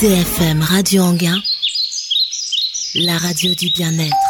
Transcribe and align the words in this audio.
IDFM 0.00 0.62
Radio 0.62 1.02
Anguin, 1.02 1.42
la 2.94 3.18
radio 3.18 3.52
du 3.56 3.68
bien-être. 3.70 4.27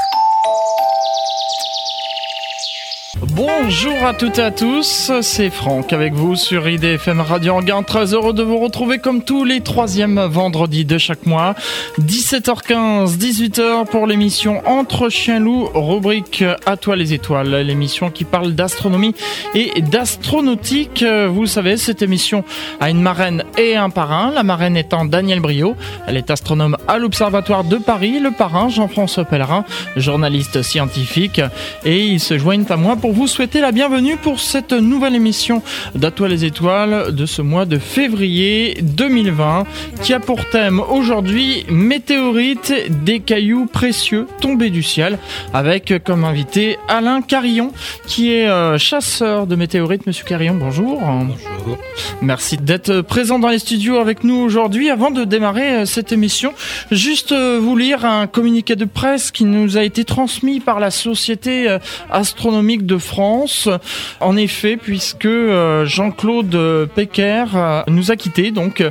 Bonjour 3.38 4.04
à 4.04 4.14
toutes 4.14 4.40
et 4.40 4.43
à 4.43 4.51
tous, 4.51 5.12
c'est 5.22 5.51
Franck 5.51 5.92
avec 5.92 6.12
vous 6.12 6.35
sur 6.35 6.69
IDFM 6.69 7.21
Radio 7.21 7.54
Anguin. 7.54 7.85
Très 7.85 8.12
heureux 8.12 8.33
de 8.33 8.42
vous 8.42 8.58
retrouver 8.58 8.99
comme 8.99 9.22
tous 9.22 9.45
les 9.45 9.61
troisièmes 9.61 10.19
vendredis 10.19 10.85
de 10.85 10.99
chaque 10.99 11.24
mois. 11.24 11.54
17h15, 12.01 13.16
18h 13.16 13.87
pour 13.87 14.08
l'émission 14.08 14.61
Entre 14.66 15.08
Chiens 15.08 15.38
Loups, 15.38 15.71
rubrique 15.72 16.43
À 16.66 16.77
toi 16.77 16.97
les 16.97 17.12
étoiles, 17.12 17.55
l'émission 17.55 18.11
qui 18.11 18.24
parle 18.24 18.56
d'astronomie 18.56 19.15
et 19.55 19.83
d'astronautique. 19.83 21.05
Vous 21.05 21.47
savez, 21.47 21.77
cette 21.77 22.02
émission 22.02 22.43
a 22.80 22.91
une 22.91 23.02
marraine 23.02 23.45
et 23.57 23.77
un 23.77 23.91
parrain, 23.91 24.33
la 24.33 24.43
marraine 24.43 24.77
étant 24.77 25.05
Daniel 25.05 25.39
Brio. 25.39 25.77
Elle 26.09 26.16
est 26.16 26.33
astronome 26.33 26.77
à 26.89 26.98
l'Observatoire 26.98 27.62
de 27.62 27.77
Paris, 27.77 28.19
le 28.19 28.33
parrain 28.33 28.69
Jean-François 28.69 29.27
Pellerin, 29.27 29.65
journaliste 29.95 30.62
scientifique, 30.62 31.41
et 31.84 32.05
ils 32.05 32.20
se 32.20 32.37
joignent 32.37 32.66
à 32.69 32.77
moi 32.77 32.97
pour 32.97 33.12
vous 33.12 33.27
souhaiter 33.28 33.60
la 33.60 33.73
bienvenue 33.73 34.16
pour 34.16 34.41
cette 34.41 34.73
nouvelle 34.73 35.14
émission 35.14 35.62
d'Atoile 35.95 36.30
les 36.30 36.46
étoiles 36.46 37.14
de 37.14 37.27
ce 37.27 37.42
mois 37.42 37.66
de 37.66 37.78
février 37.78 38.78
2020 38.80 39.64
qui 40.02 40.14
a 40.14 40.20
pour 40.20 40.48
thème 40.48 40.80
aujourd'hui 40.80 41.66
météorites, 41.68 42.73
des 43.04 43.20
cailloux 43.20 43.66
précieux 43.66 44.27
tombés 44.41 44.70
du 44.70 44.82
ciel 44.82 45.18
avec 45.52 45.92
comme 46.04 46.24
invité 46.24 46.78
Alain 46.88 47.20
Carillon 47.20 47.70
qui 48.06 48.32
est 48.32 48.48
euh, 48.48 48.78
chasseur 48.78 49.46
de 49.46 49.56
météorites. 49.56 50.06
Monsieur 50.06 50.24
Carillon, 50.24 50.54
bonjour. 50.54 50.98
Bonjour. 50.98 51.79
Merci 52.23 52.56
d'être 52.56 53.02
présent 53.02 53.38
dans 53.38 53.48
les 53.48 53.59
studios 53.59 53.98
avec 53.98 54.24
nous 54.24 54.37
aujourd'hui. 54.37 54.88
Avant 54.88 55.10
de 55.10 55.24
démarrer 55.24 55.80
euh, 55.80 55.84
cette 55.84 56.12
émission, 56.12 56.54
juste 56.90 57.32
euh, 57.32 57.59
vous 57.60 57.76
lire 57.76 58.06
un 58.06 58.26
communiqué 58.26 58.74
de 58.74 58.87
presse 58.87 59.30
qui 59.30 59.45
nous 59.45 59.76
a 59.76 59.82
été 59.82 60.07
transmis 60.07 60.60
par 60.60 60.80
la 60.80 60.90
Société 60.90 61.79
astronomique 62.10 62.87
de 62.87 62.96
France 62.96 63.18
En 63.19 64.36
effet, 64.36 64.77
puisque 64.77 65.27
euh, 65.27 65.84
Jean-Claude 65.86 66.88
Pecker 66.94 67.47
euh, 67.55 67.83
nous 67.88 68.12
a 68.12 68.16
quittés, 68.16 68.52
donc 68.52 68.84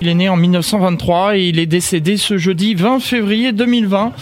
il 0.00 0.08
est 0.08 0.14
né 0.14 0.30
en 0.30 0.36
1923 0.36 1.36
et 1.36 1.42
il 1.48 1.58
est 1.58 1.66
décédé 1.66 2.16
ce 2.16 2.38
jeudi 2.38 2.74
20 2.74 3.00
février 3.00 3.52
2020. 3.52 4.12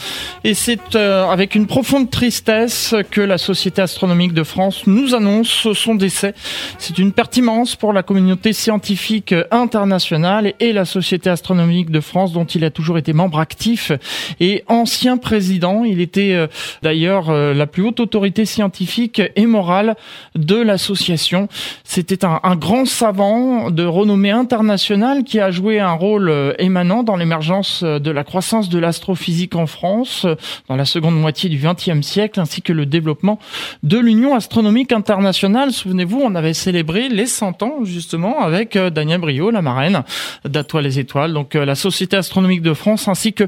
Et 0.43 0.55
c'est 0.55 0.97
euh, 0.97 1.29
avec 1.29 1.55
une 1.55 1.69
profonde 1.69 2.11
tristesse 2.11 2.97
que 3.13 3.21
la 3.21 3.39
Société 3.39 3.83
astronomique 3.83 4.33
de 4.33 4.43
France 4.43 4.83
nous 4.87 5.15
annonce 5.15 5.73
son 5.73 5.95
décès. 5.95 6.35
C'est 6.79 6.99
une 6.99 7.13
pertinence 7.13 7.77
pour 7.77 7.93
la 7.93 8.03
communauté 8.03 8.53
scientifique 8.53 9.35
internationale 9.53 10.55
et 10.59 10.73
la 10.73 10.85
Société 10.85 11.31
astronomique 11.31 11.91
de 11.91 12.01
France 12.01 12.33
dont 12.33 12.47
il 12.47 12.65
a 12.65 12.71
toujours 12.71 12.99
été 12.99 13.13
membre 13.13 13.39
actif 13.39 13.93
et 14.41 14.65
ancien 14.67 15.19
président. 15.19 15.85
Il 15.85 16.01
était 16.01 16.49
d'ailleurs 16.83 17.31
la 17.31 17.67
plus 17.67 17.85
haute 17.85 18.01
autorité 18.01 18.45
scientifique 18.45 19.23
et 19.37 19.47
morale 19.53 19.95
de 20.35 20.57
l'association. 20.57 21.49
C'était 21.85 22.25
un, 22.25 22.57
grand 22.57 22.87
savant 22.87 23.71
de 23.71 23.85
renommée 23.85 24.31
internationale 24.31 25.25
qui 25.25 25.39
a 25.41 25.51
joué 25.51 25.79
un 25.79 25.93
rôle 25.93 26.29
euh, 26.29 26.55
émanant 26.59 27.03
dans 27.03 27.17
l'émergence 27.17 27.85
de 27.85 28.11
la 28.11 28.25
croissance 28.25 28.69
de 28.69 28.79
l'astrophysique 28.79 29.55
en 29.55 29.67
France 29.67 30.25
euh, 30.25 30.35
dans 30.69 30.77
la 30.77 30.85
seconde 30.85 31.19
moitié 31.21 31.49
du 31.51 31.59
XXe 31.59 32.05
siècle, 32.07 32.41
ainsi 32.41 32.63
que 32.63 32.73
le 32.73 32.87
développement 32.87 33.39
de 33.83 33.99
l'Union 33.99 34.35
astronomique 34.35 34.93
internationale. 34.93 35.73
Souvenez-vous, 35.73 36.21
on 36.23 36.35
avait 36.35 36.55
célébré 36.55 37.09
les 37.09 37.27
100 37.27 37.63
ans 37.63 37.85
justement 37.85 38.41
avec 38.41 38.77
euh, 38.77 38.91
Daniel 38.91 39.21
Brio, 39.21 39.51
la 39.51 39.63
marraine 39.63 40.03
d'Atoile 40.45 40.85
les 40.85 40.99
Étoiles, 40.99 41.33
donc 41.33 41.55
la 41.55 41.75
Société 41.75 42.17
astronomique 42.17 42.63
de 42.63 42.75
France, 42.75 43.07
ainsi 43.07 43.33
que 43.33 43.45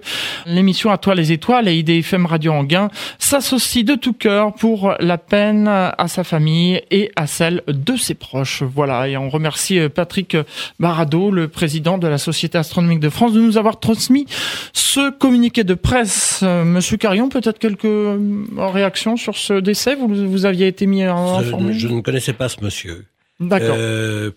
l'émission 0.46 0.90
À 0.90 0.98
toi 0.98 1.14
les 1.14 1.32
Étoiles 1.32 1.66
et 1.68 1.76
IDFM 1.78 2.26
Radio 2.26 2.52
Anguin 2.52 2.88
s'associent 3.18 3.84
de 3.84 3.94
tout 3.94 4.12
cœur 4.12 4.52
pour 4.52 4.94
la 5.00 5.18
peine 5.18 5.68
à 5.90 6.08
sa 6.08 6.24
famille 6.24 6.80
et 6.90 7.10
à 7.16 7.26
celle 7.26 7.62
de 7.66 7.96
ses 7.96 8.14
proches. 8.14 8.62
Voilà, 8.62 9.08
et 9.08 9.16
on 9.16 9.28
remercie 9.28 9.78
euh, 9.78 9.88
Patrick 9.88 10.36
Barado, 10.78 11.30
le 11.30 11.48
président 11.48 11.98
de 11.98 12.08
la 12.08 12.18
Société 12.18 12.58
astronomique 12.58 13.00
de 13.00 13.10
France, 13.10 13.32
de 13.32 13.40
nous 13.40 13.58
avoir 13.58 13.80
transmis 13.80 14.26
ce 14.72 15.10
communiqué 15.10 15.64
de 15.64 15.74
presse. 15.74 16.40
Euh, 16.42 16.64
Monsieur 16.64 16.96
Carion, 16.96 17.28
peut-être 17.28 17.58
quelques 17.58 17.84
euh, 17.84 18.44
réactions 18.56 19.16
sur 19.16 19.36
ce 19.36 19.54
décès? 19.54 19.94
Vous, 19.96 20.08
vous 20.08 20.46
aviez 20.46 20.66
été 20.66 20.86
mis 20.86 21.06
en 21.06 21.42
je, 21.42 21.72
je 21.72 21.88
ne 21.88 22.00
connaissais 22.00 22.32
pas 22.32 22.48
ce 22.48 22.62
monsieur. 22.62 23.04
D'accord. 23.40 23.74
Euh, 23.76 24.30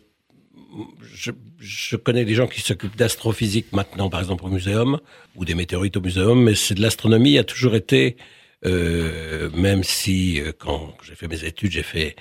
je, 1.14 1.32
je, 1.60 1.96
connais 1.96 2.26
des 2.26 2.34
gens 2.34 2.48
qui 2.48 2.62
s'occupent 2.62 2.98
d'astrophysique 2.98 3.68
maintenant, 3.72 4.10
par 4.10 4.20
exemple 4.20 4.46
au 4.46 4.50
muséum, 4.50 5.00
ou 5.36 5.46
des 5.46 5.56
météorites 5.56 5.98
au 5.98 6.02
muséum, 6.02 6.44
mais 6.44 6.56
c'est 6.56 6.76
de 6.76 6.82
l'astronomie 6.82 7.38
a 7.38 7.44
toujours 7.44 7.76
été 7.76 8.18
même 8.64 9.84
si 9.84 10.40
euh, 10.40 10.52
quand 10.58 10.96
j'ai 11.04 11.16
fait 11.16 11.28
mes 11.28 11.44
études, 11.44 11.72
j'ai 11.72 11.84
fait 11.84 12.16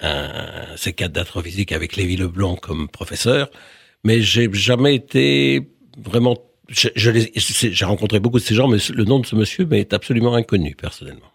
un 0.00 0.74
C4 0.76 1.08
d'astrophysique 1.08 1.72
avec 1.72 1.96
Lévi 1.96 2.16
Leblanc 2.16 2.56
comme 2.56 2.88
professeur, 2.88 3.50
mais 4.04 4.20
j'ai 4.20 4.48
jamais 4.52 4.94
été 4.94 5.68
vraiment. 5.96 6.36
J'ai 6.68 6.92
je, 6.94 7.84
rencontré 7.84 8.20
beaucoup 8.20 8.38
de 8.38 8.44
ces 8.44 8.54
gens, 8.54 8.68
mais 8.68 8.78
le 8.94 9.04
nom 9.04 9.20
de 9.20 9.26
ce 9.26 9.34
monsieur 9.34 9.64
m'est 9.64 9.92
absolument 9.94 10.34
inconnu 10.34 10.74
personnellement. 10.74 11.32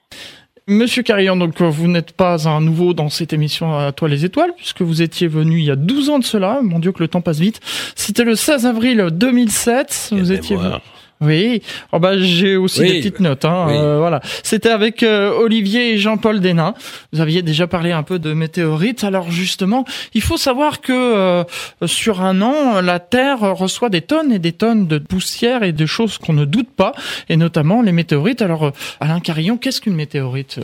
Monsieur 0.67 1.03
Carillon, 1.03 1.35
donc 1.35 1.59
vous 1.61 1.87
n'êtes 1.87 2.13
pas 2.13 2.47
un 2.47 2.61
nouveau 2.61 2.93
dans 2.93 3.09
cette 3.09 3.33
émission 3.33 3.77
à 3.77 3.91
Toi 3.91 4.07
les 4.07 4.23
étoiles, 4.23 4.53
puisque 4.55 4.81
vous 4.81 5.01
étiez 5.01 5.27
venu 5.27 5.59
il 5.59 5.65
y 5.65 5.71
a 5.71 5.75
12 5.75 6.09
ans 6.09 6.19
de 6.19 6.23
cela. 6.23 6.61
Mon 6.61 6.79
Dieu 6.79 6.93
que 6.93 6.99
le 6.99 7.09
temps 7.09 7.19
passe 7.19 7.39
vite. 7.39 7.59
C'était 7.95 8.23
le 8.23 8.35
16 8.35 8.65
avril 8.65 9.07
2007. 9.11 10.07
Quelle 10.09 10.19
vous 10.19 10.31
étiez 10.31 10.55
mémoire. 10.55 10.81
Oui, 11.23 11.61
oh 11.91 11.99
bah, 11.99 12.17
j'ai 12.17 12.55
aussi 12.57 12.81
Oui, 12.81 12.91
des 12.91 12.97
petites 12.99 13.19
notes. 13.19 13.45
Hein. 13.45 13.65
oui. 13.67 13.73
euh, 13.75 13.97
voilà, 13.99 14.19
c'était 14.43 14.69
avec 14.69 15.03
euh, 15.03 15.31
Olivier 15.31 15.93
et 15.93 15.97
Jean-Paul 15.97 16.39
Desnains. 16.39 16.73
Vous 17.11 17.21
aviez 17.21 17.41
déjà 17.41 17.67
parlé 17.67 17.91
un 17.91 18.03
peu 18.03 18.19
de 18.19 18.33
météorites. 18.33 19.03
Alors 19.03 19.31
justement, 19.31 19.85
il 20.13 20.21
faut 20.21 20.37
savoir 20.37 20.81
que 20.81 20.91
euh, 20.93 21.43
sur 21.85 22.21
un 22.21 22.41
an, 22.41 22.81
la 22.81 22.99
Terre 22.99 23.39
reçoit 23.55 23.89
des 23.89 24.01
tonnes 24.01 24.31
et 24.31 24.39
des 24.39 24.51
tonnes 24.53 24.87
de 24.87 24.97
poussière 24.97 25.63
et 25.63 25.71
de 25.71 25.85
choses 25.85 26.17
qu'on 26.17 26.33
ne 26.33 26.45
doute 26.45 26.69
pas, 26.75 26.93
et 27.29 27.37
notamment 27.37 27.81
les 27.81 27.91
météorites. 27.91 28.41
Alors, 28.41 28.71
Alain 28.99 29.19
Carillon, 29.19 29.57
qu'est-ce 29.57 29.81
qu'une 29.81 29.95
météorite? 29.95 30.59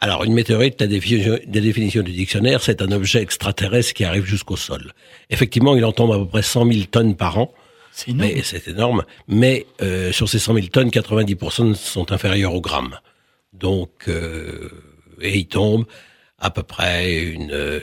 Alors, 0.00 0.22
une 0.22 0.32
météorite, 0.32 0.80
la 0.80 0.86
définition, 0.86 1.32
la 1.52 1.60
définition 1.60 2.02
du 2.02 2.12
dictionnaire, 2.12 2.62
c'est 2.62 2.82
un 2.82 2.92
objet 2.92 3.20
extraterrestre 3.20 3.94
qui 3.94 4.04
arrive 4.04 4.24
jusqu'au 4.24 4.56
sol. 4.56 4.92
Effectivement, 5.30 5.74
il 5.76 5.84
en 5.84 5.90
tombe 5.92 6.12
à 6.12 6.18
peu 6.18 6.26
près 6.26 6.42
100 6.42 6.70
000 6.70 6.84
tonnes 6.90 7.16
par 7.16 7.38
an. 7.38 7.52
C'est 7.98 8.12
énorme. 8.12 8.30
Mais 8.32 8.42
c'est 8.44 8.68
énorme. 8.68 9.04
Mais 9.26 9.66
euh, 9.82 10.12
sur 10.12 10.28
ces 10.28 10.38
100 10.38 10.54
000 10.54 10.66
tonnes, 10.68 10.88
90% 10.88 11.74
sont 11.74 12.12
inférieurs 12.12 12.54
au 12.54 12.60
gramme. 12.60 12.96
Donc, 13.52 14.04
euh, 14.06 14.70
et 15.20 15.36
il 15.36 15.48
tombe 15.48 15.84
à 16.38 16.50
peu 16.50 16.62
près 16.62 17.24
une, 17.24 17.50
euh, 17.50 17.80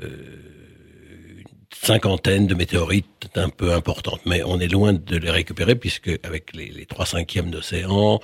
une 0.00 1.44
cinquantaine 1.76 2.46
de 2.46 2.54
météorites 2.54 3.28
un 3.34 3.50
peu 3.50 3.74
importantes. 3.74 4.22
Mais 4.24 4.42
on 4.42 4.58
est 4.60 4.68
loin 4.68 4.94
de 4.94 5.16
les 5.18 5.30
récupérer 5.30 5.74
puisque 5.74 6.10
avec 6.22 6.56
les, 6.56 6.70
les 6.70 6.86
3 6.86 7.04
cinquièmes 7.04 7.50
d'océan. 7.50 8.18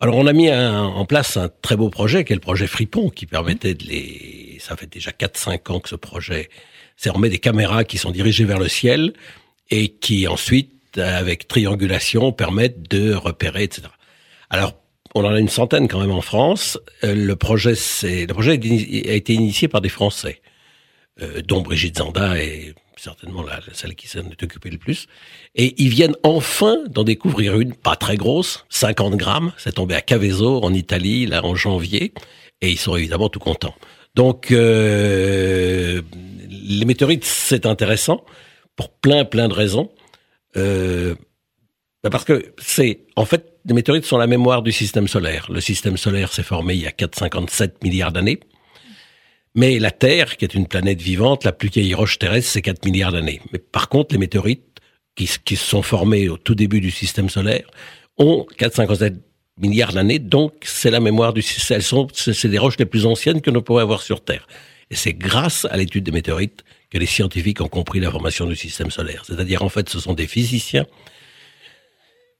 Alors, 0.00 0.16
on 0.16 0.26
a 0.26 0.32
mis 0.32 0.50
en 0.50 1.04
place 1.04 1.36
un 1.36 1.50
très 1.60 1.76
beau 1.76 1.90
projet 1.90 2.24
qui 2.24 2.32
est 2.32 2.36
le 2.36 2.40
projet 2.40 2.66
Fripon 2.66 3.10
qui 3.10 3.26
permettait 3.26 3.74
de 3.74 3.84
les. 3.84 4.56
Ça 4.58 4.74
fait 4.76 4.90
déjà 4.90 5.10
4-5 5.10 5.70
ans 5.70 5.80
que 5.80 5.90
ce 5.90 5.96
projet. 5.96 6.48
C'est 6.96 7.10
on 7.10 7.18
met 7.18 7.28
des 7.28 7.38
caméras 7.38 7.84
qui 7.84 7.98
sont 7.98 8.10
dirigées 8.10 8.44
vers 8.46 8.58
le 8.58 8.68
ciel 8.68 9.12
et 9.70 9.88
qui 9.88 10.26
ensuite, 10.28 10.98
avec 10.98 11.48
triangulation, 11.48 12.32
permettent 12.32 12.90
de 12.90 13.14
repérer, 13.14 13.64
etc. 13.64 13.88
Alors, 14.50 14.74
on 15.14 15.24
en 15.24 15.32
a 15.32 15.38
une 15.38 15.48
centaine 15.48 15.88
quand 15.88 16.00
même 16.00 16.10
en 16.10 16.20
France. 16.20 16.78
Euh, 17.04 17.14
le 17.14 17.36
projet, 17.36 17.72
a 17.72 19.12
été 19.12 19.34
initié 19.34 19.68
par 19.68 19.80
des 19.80 19.88
Français, 19.88 20.40
euh, 21.20 21.42
dont 21.42 21.62
Brigitte 21.62 21.98
Zanda 21.98 22.38
est 22.38 22.74
certainement 22.96 23.42
la, 23.42 23.60
celle 23.72 23.94
qui 23.94 24.06
s'en 24.06 24.20
est 24.20 24.42
occupée 24.42 24.70
le 24.70 24.78
plus. 24.78 25.06
Et 25.54 25.74
ils 25.82 25.88
viennent 25.88 26.14
enfin 26.22 26.78
d'en 26.88 27.04
découvrir 27.04 27.58
une, 27.58 27.74
pas 27.74 27.96
très 27.96 28.16
grosse, 28.16 28.64
50 28.68 29.16
grammes. 29.16 29.52
C'est 29.58 29.72
tombé 29.72 29.94
à 29.94 30.00
Cavezo, 30.00 30.62
en 30.62 30.72
Italie, 30.72 31.26
là, 31.26 31.44
en 31.44 31.54
janvier. 31.54 32.12
Et 32.60 32.70
ils 32.70 32.78
sont 32.78 32.96
évidemment 32.96 33.28
tout 33.28 33.40
contents. 33.40 33.74
Donc, 34.14 34.52
euh, 34.52 36.00
les 36.48 36.84
météorites, 36.84 37.24
c'est 37.24 37.66
intéressant 37.66 38.24
pour 38.76 38.90
plein, 38.90 39.24
plein 39.24 39.48
de 39.48 39.54
raisons. 39.54 39.90
Euh, 40.56 41.14
bah 42.02 42.10
parce 42.10 42.24
que 42.24 42.52
c'est, 42.58 43.06
en 43.16 43.24
fait, 43.24 43.58
les 43.64 43.74
météorites 43.74 44.04
sont 44.04 44.18
la 44.18 44.26
mémoire 44.26 44.62
du 44.62 44.72
système 44.72 45.06
solaire. 45.08 45.46
Le 45.50 45.60
système 45.60 45.96
solaire 45.96 46.32
s'est 46.32 46.42
formé 46.42 46.74
il 46.74 46.80
y 46.80 46.86
a 46.86 46.90
4,57 46.90 47.84
milliards 47.84 48.12
d'années. 48.12 48.40
Mais 49.54 49.78
la 49.78 49.90
Terre, 49.90 50.36
qui 50.36 50.44
est 50.44 50.54
une 50.54 50.66
planète 50.66 51.00
vivante, 51.00 51.44
la 51.44 51.52
plus 51.52 51.68
vieille 51.68 51.94
roche 51.94 52.18
terrestre, 52.18 52.50
c'est 52.50 52.62
4 52.62 52.84
milliards 52.86 53.12
d'années. 53.12 53.40
Mais 53.52 53.58
par 53.58 53.88
contre, 53.88 54.14
les 54.14 54.18
météorites, 54.18 54.66
qui, 55.14 55.28
qui 55.44 55.56
se 55.56 55.64
sont 55.64 55.82
formés 55.82 56.28
au 56.30 56.38
tout 56.38 56.54
début 56.54 56.80
du 56.80 56.90
système 56.90 57.28
solaire, 57.28 57.66
ont 58.16 58.46
4,57 58.58 59.16
milliards 59.58 59.92
d'années, 59.92 60.18
donc 60.18 60.54
c'est 60.62 60.90
la 60.90 61.00
mémoire 61.00 61.32
du 61.32 61.42
système. 61.42 61.76
Elles 61.76 61.82
sont, 61.82 62.08
c'est 62.14 62.48
des 62.48 62.58
roches 62.58 62.78
les 62.78 62.86
plus 62.86 63.06
anciennes 63.06 63.40
que 63.40 63.50
nous 63.50 63.62
pourrions 63.62 63.82
avoir 63.82 64.02
sur 64.02 64.22
Terre. 64.22 64.46
Et 64.90 64.94
c'est 64.94 65.14
grâce 65.14 65.66
à 65.66 65.76
l'étude 65.76 66.04
des 66.04 66.12
météorites 66.12 66.64
que 66.90 66.98
les 66.98 67.06
scientifiques 67.06 67.60
ont 67.60 67.68
compris 67.68 68.00
la 68.00 68.10
formation 68.10 68.46
du 68.46 68.56
système 68.56 68.90
solaire. 68.90 69.22
C'est-à-dire, 69.26 69.62
en 69.62 69.68
fait, 69.68 69.88
ce 69.88 69.98
sont 69.98 70.14
des 70.14 70.26
physiciens 70.26 70.86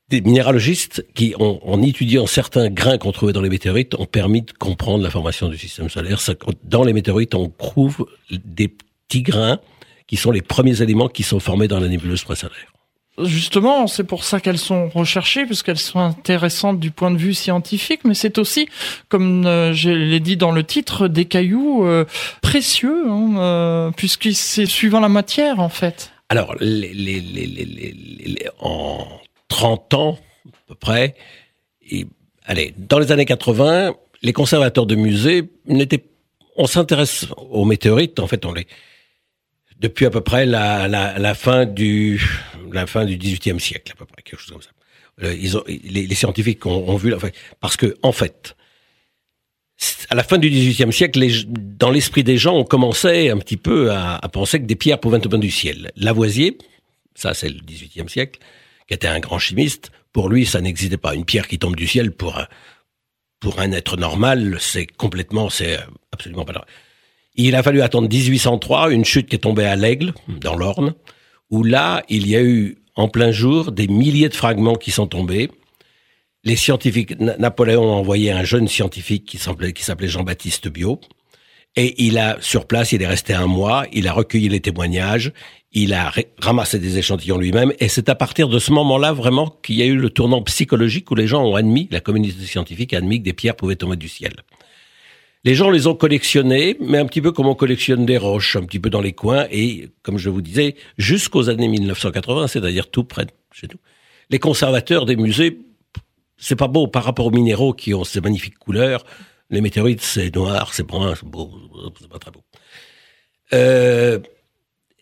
des 0.09 0.21
minéralogistes 0.21 1.07
qui, 1.15 1.35
en 1.39 1.83
étudiant 1.83 2.27
certains 2.27 2.69
grains 2.69 2.99
qu'on 2.99 3.13
trouvait 3.13 3.33
dans 3.33 3.41
les 3.41 3.49
météorites, 3.49 3.95
ont 3.95 4.05
permis 4.05 4.43
de 4.43 4.53
comprendre 4.53 5.03
la 5.03 5.09
formation 5.09 5.49
du 5.49 5.57
système 5.57 5.89
solaire. 5.89 6.21
Dans 6.65 6.85
les 6.85 6.93
météorites, 6.93 7.35
on 7.35 7.49
trouve 7.49 8.07
des 8.31 8.69
petits 8.69 9.23
grains 9.23 9.59
qui 10.07 10.17
sont 10.17 10.31
les 10.31 10.43
premiers 10.43 10.83
éléments 10.83 11.09
qui 11.09 11.23
sont 11.23 11.41
formés 11.41 11.67
dans 11.67 11.81
la 11.81 11.89
nébuleuse 11.89 12.25
présolaire. 12.25 12.72
Justement, 13.25 13.87
c'est 13.87 14.05
pour 14.05 14.25
ça 14.25 14.41
qu'elles 14.41 14.59
sont 14.59 14.89
recherchées, 14.89 15.45
puisqu'elles 15.45 15.79
sont 15.79 16.01
intéressantes 16.01 16.79
du 16.81 16.91
point 16.91 17.11
de 17.11 17.17
vue 17.17 17.35
scientifique, 17.35 18.01
mais 18.05 18.15
c'est 18.15 18.39
aussi, 18.39 18.69
comme 19.09 19.47
euh, 19.47 19.73
je 19.73 19.91
l'ai 19.91 20.21
dit 20.21 20.37
dans 20.37 20.53
le 20.53 20.65
titre, 20.65 21.09
des 21.09 21.25
cailloux 21.25 21.85
euh, 21.87 22.05
précieux, 22.41 23.05
hein, 23.09 23.35
euh, 23.37 23.91
puisque 23.97 24.33
c'est 24.33 24.67
suivant 24.67 25.01
la 25.01 25.09
matière, 25.09 25.61
en 25.61 25.69
fait. 25.69 26.11
Alors, 26.29 26.55
les, 26.61 26.93
les, 26.93 27.21
les, 27.21 28.49
en 28.61 29.07
30 29.49 29.95
ans, 29.95 30.19
à 30.47 30.51
peu 30.69 30.75
près, 30.75 31.15
allez, 32.47 32.75
dans 32.79 32.99
les 32.99 33.13
années 33.13 33.27
80, 33.27 33.95
les 34.23 34.33
conservateurs 34.33 34.87
de 34.87 34.95
musées 34.95 35.51
n'étaient, 35.67 36.05
on 36.57 36.67
s'intéresse 36.67 37.27
aux 37.37 37.65
météorites, 37.65 38.19
en 38.21 38.27
fait, 38.27 38.47
on 38.47 38.53
les, 38.53 38.67
depuis 39.83 40.07
à 40.07 40.11
peu 40.11 40.21
près 40.21 40.47
la, 40.47 41.35
fin 41.35 41.67
du 41.67 42.23
la 42.73 42.87
fin 42.87 43.05
du 43.05 43.17
XVIIIe 43.19 43.61
siècle 43.61 43.93
à 43.93 43.97
peu 43.97 44.07
près 44.07 44.23
quelque 44.23 44.41
chose 44.41 44.53
comme 44.53 44.63
ça. 44.63 44.71
Les, 45.21 46.15
scientifiques 46.15 46.65
ont, 46.65 46.97
vu 46.97 47.15
parce 47.61 47.77
que 47.77 47.97
en 48.03 48.13
fait 48.13 48.57
à 50.09 50.15
la 50.15 50.23
fin 50.23 50.39
du 50.39 50.49
XVIIIe 50.49 50.93
siècle, 50.93 51.21
dans 51.49 51.91
l'esprit 51.91 52.23
des 52.23 52.39
gens, 52.39 52.55
on 52.55 52.65
commençait 52.65 53.31
un 53.31 53.39
petit 53.39 53.57
peu 53.57 53.91
à, 53.91 54.15
à, 54.17 54.29
penser 54.29 54.61
que 54.61 54.65
des 54.65 54.77
pierres 54.77 55.01
pouvaient 55.01 55.19
tomber 55.19 55.39
du 55.39 55.51
ciel. 55.51 55.91
Lavoisier, 55.97 56.57
ça 57.17 57.35
c'est 57.35 57.49
le 57.49 57.61
XVIIIe 57.61 58.09
siècle, 58.09 58.39
qui 58.87 58.95
était 58.95 59.09
un 59.09 59.19
grand 59.19 59.41
chimiste, 59.41 59.91
pour 60.13 60.29
lui 60.29 60.47
ça 60.47 60.61
n'existait 60.61 60.97
pas. 60.97 61.15
Une 61.15 61.25
pierre 61.25 61.49
qui 61.49 61.59
tombe 61.59 61.75
du 61.75 61.89
ciel 61.89 62.13
pour 62.13 62.39
un, 62.39 62.47
pour 63.41 63.59
un 63.59 63.73
être 63.73 63.97
normal, 63.97 64.59
c'est 64.61 64.87
complètement, 64.87 65.51
c'est 65.51 65.79
absolument 66.13 66.45
pas 66.45 66.53
normal. 66.53 66.71
Il 67.35 67.55
a 67.57 67.63
fallu 67.63 67.81
attendre 67.81 68.09
1803, 68.09 68.93
une 68.93 69.05
chute 69.05 69.29
qui 69.29 69.37
est 69.37 69.41
tombée 69.41 69.65
à 69.65 69.77
l'Aigle, 69.77 70.13
dans 70.29 70.55
l'Orne, 70.55 70.95
où 71.51 71.65
là, 71.65 72.03
il 72.09 72.29
y 72.29 72.37
a 72.37 72.43
eu 72.43 72.77
en 72.95 73.09
plein 73.09 73.31
jour 73.31 73.73
des 73.73 73.89
milliers 73.89 74.29
de 74.29 74.35
fragments 74.35 74.75
qui 74.75 74.91
sont 74.91 75.07
tombés. 75.07 75.51
Les 76.45 76.57
scientifiques, 76.57 77.19
Napoléon 77.19 77.91
a 77.91 77.97
envoyé 77.97 78.33
un 78.33 78.45
jeune 78.45 78.69
scientifique 78.69 79.25
qui 79.25 79.39
s'appelait 79.39 80.09
Jean-Baptiste 80.09 80.69
Biot, 80.69 81.01
et 81.75 82.05
il 82.05 82.19
a, 82.19 82.37
sur 82.41 82.67
place, 82.67 82.93
il 82.93 83.01
est 83.01 83.07
resté 83.07 83.33
un 83.33 83.47
mois, 83.47 83.87
il 83.93 84.07
a 84.07 84.13
recueilli 84.13 84.51
les 84.51 84.61
témoignages, 84.61 85.33
il 85.73 85.95
a 85.95 86.13
ramassé 86.39 86.79
des 86.79 86.99
échantillons 86.99 87.39
lui-même, 87.39 87.73
et 87.81 87.89
c'est 87.89 88.11
à 88.11 88.15
partir 88.15 88.49
de 88.49 88.59
ce 88.59 88.73
moment-là 88.73 89.15
vraiment 89.15 89.49
qu'il 89.63 89.77
y 89.77 89.83
a 89.83 89.87
eu 89.87 89.97
le 89.97 90.11
tournant 90.11 90.43
psychologique 90.43 91.11
où 91.11 91.15
les 91.15 91.27
gens 91.27 91.43
ont 91.43 91.55
admis, 91.55 91.89
la 91.91 92.01
communauté 92.01 92.45
scientifique 92.45 92.93
a 92.93 92.99
admis 92.99 93.21
que 93.21 93.25
des 93.25 93.33
pierres 93.33 93.57
pouvaient 93.57 93.77
tomber 93.77 93.97
du 93.97 94.09
ciel. 94.09 94.35
Les 95.45 95.55
gens 95.57 95.71
les 95.71 95.89
ont 95.89 95.95
collectionnés, 95.95 96.77
mais 96.81 96.99
un 96.99 97.07
petit 97.07 97.21
peu 97.21 97.33
comme 97.33 97.47
on 97.47 97.57
collectionne 97.57 98.07
des 98.07 98.17
roches, 98.17 98.55
un 98.55 98.63
petit 98.63 98.79
peu 98.79 98.91
dans 98.91 99.01
les 99.01 99.13
coins, 99.13 99.47
et 99.51 99.89
comme 100.03 100.17
je 100.17 100.31
vous 100.31 100.41
disais, 100.41 100.77
jusqu'aux 100.99 101.49
années 101.49 101.67
1980, 101.67 102.47
c'est-à-dire 102.47 102.91
tout 102.91 103.03
près 103.03 103.25
de 103.25 103.33
chez 103.53 103.67
nous. 103.67 103.79
Les 104.31 104.39
conservateurs 104.39 105.05
des 105.05 105.17
musées, 105.17 105.59
c'est 106.37 106.57
pas 106.57 106.69
beau 106.69 106.87
par 106.87 107.05
rapport 107.05 107.27
aux 107.27 107.31
minéraux 107.33 107.73
qui 107.73 107.93
ont 107.93 108.05
ces 108.05 108.21
magnifiques 108.21 108.59
couleurs. 108.59 109.05
Les 109.51 109.61
météorites, 109.61 110.01
c'est 110.01 110.35
noir, 110.35 110.73
c'est 110.75 110.87
brun, 110.87 111.15
c'est 111.17 111.27
beau, 111.27 111.51
c'est 112.01 112.09
pas 112.09 112.19
très 112.19 112.31
beau. 112.31 112.43
Euh, 113.53 114.21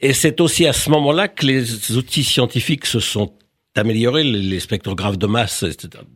et 0.00 0.14
c'est 0.14 0.40
aussi 0.40 0.66
à 0.66 0.72
ce 0.72 0.88
moment-là 0.90 1.28
que 1.28 1.44
les 1.44 1.92
outils 1.96 2.24
scientifiques 2.24 2.86
se 2.86 2.98
sont 2.98 3.34
améliorés, 3.76 4.24
les 4.24 4.60
spectrographes 4.60 5.18
de 5.18 5.26
masse 5.26 5.64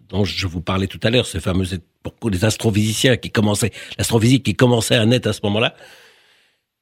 dont 0.09 0.25
je 0.25 0.47
vous 0.47 0.61
parlais 0.61 0.87
tout 0.87 1.01
à 1.03 1.11
l'heure, 1.11 1.27
ces 1.27 1.41
fameux 1.41 1.65
les 2.31 2.45
astrophysiciens 2.45 3.17
qui 3.17 3.31
commençaient, 3.31 3.73
l'astrophysique 3.97 4.45
qui 4.45 4.55
commençait 4.55 4.97
à 4.97 5.07
naître 5.07 5.29
à 5.29 5.33
ce 5.33 5.41
moment-là, 5.45 5.75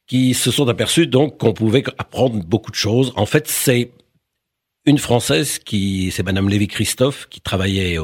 qui 0.06 0.34
se 0.34 0.50
sont 0.50 0.68
aperçus 0.68 1.06
donc 1.06 1.38
qu'on 1.38 1.52
pouvait 1.52 1.84
apprendre 1.98 2.44
beaucoup 2.44 2.70
de 2.70 2.76
choses. 2.76 3.12
En 3.16 3.26
fait, 3.26 3.48
c'est 3.48 3.92
une 4.84 4.98
Française 4.98 5.58
qui, 5.58 6.10
c'est 6.10 6.24
Madame 6.24 6.48
Lévy-Christophe, 6.48 7.28
qui 7.28 7.40
travaillait 7.40 7.98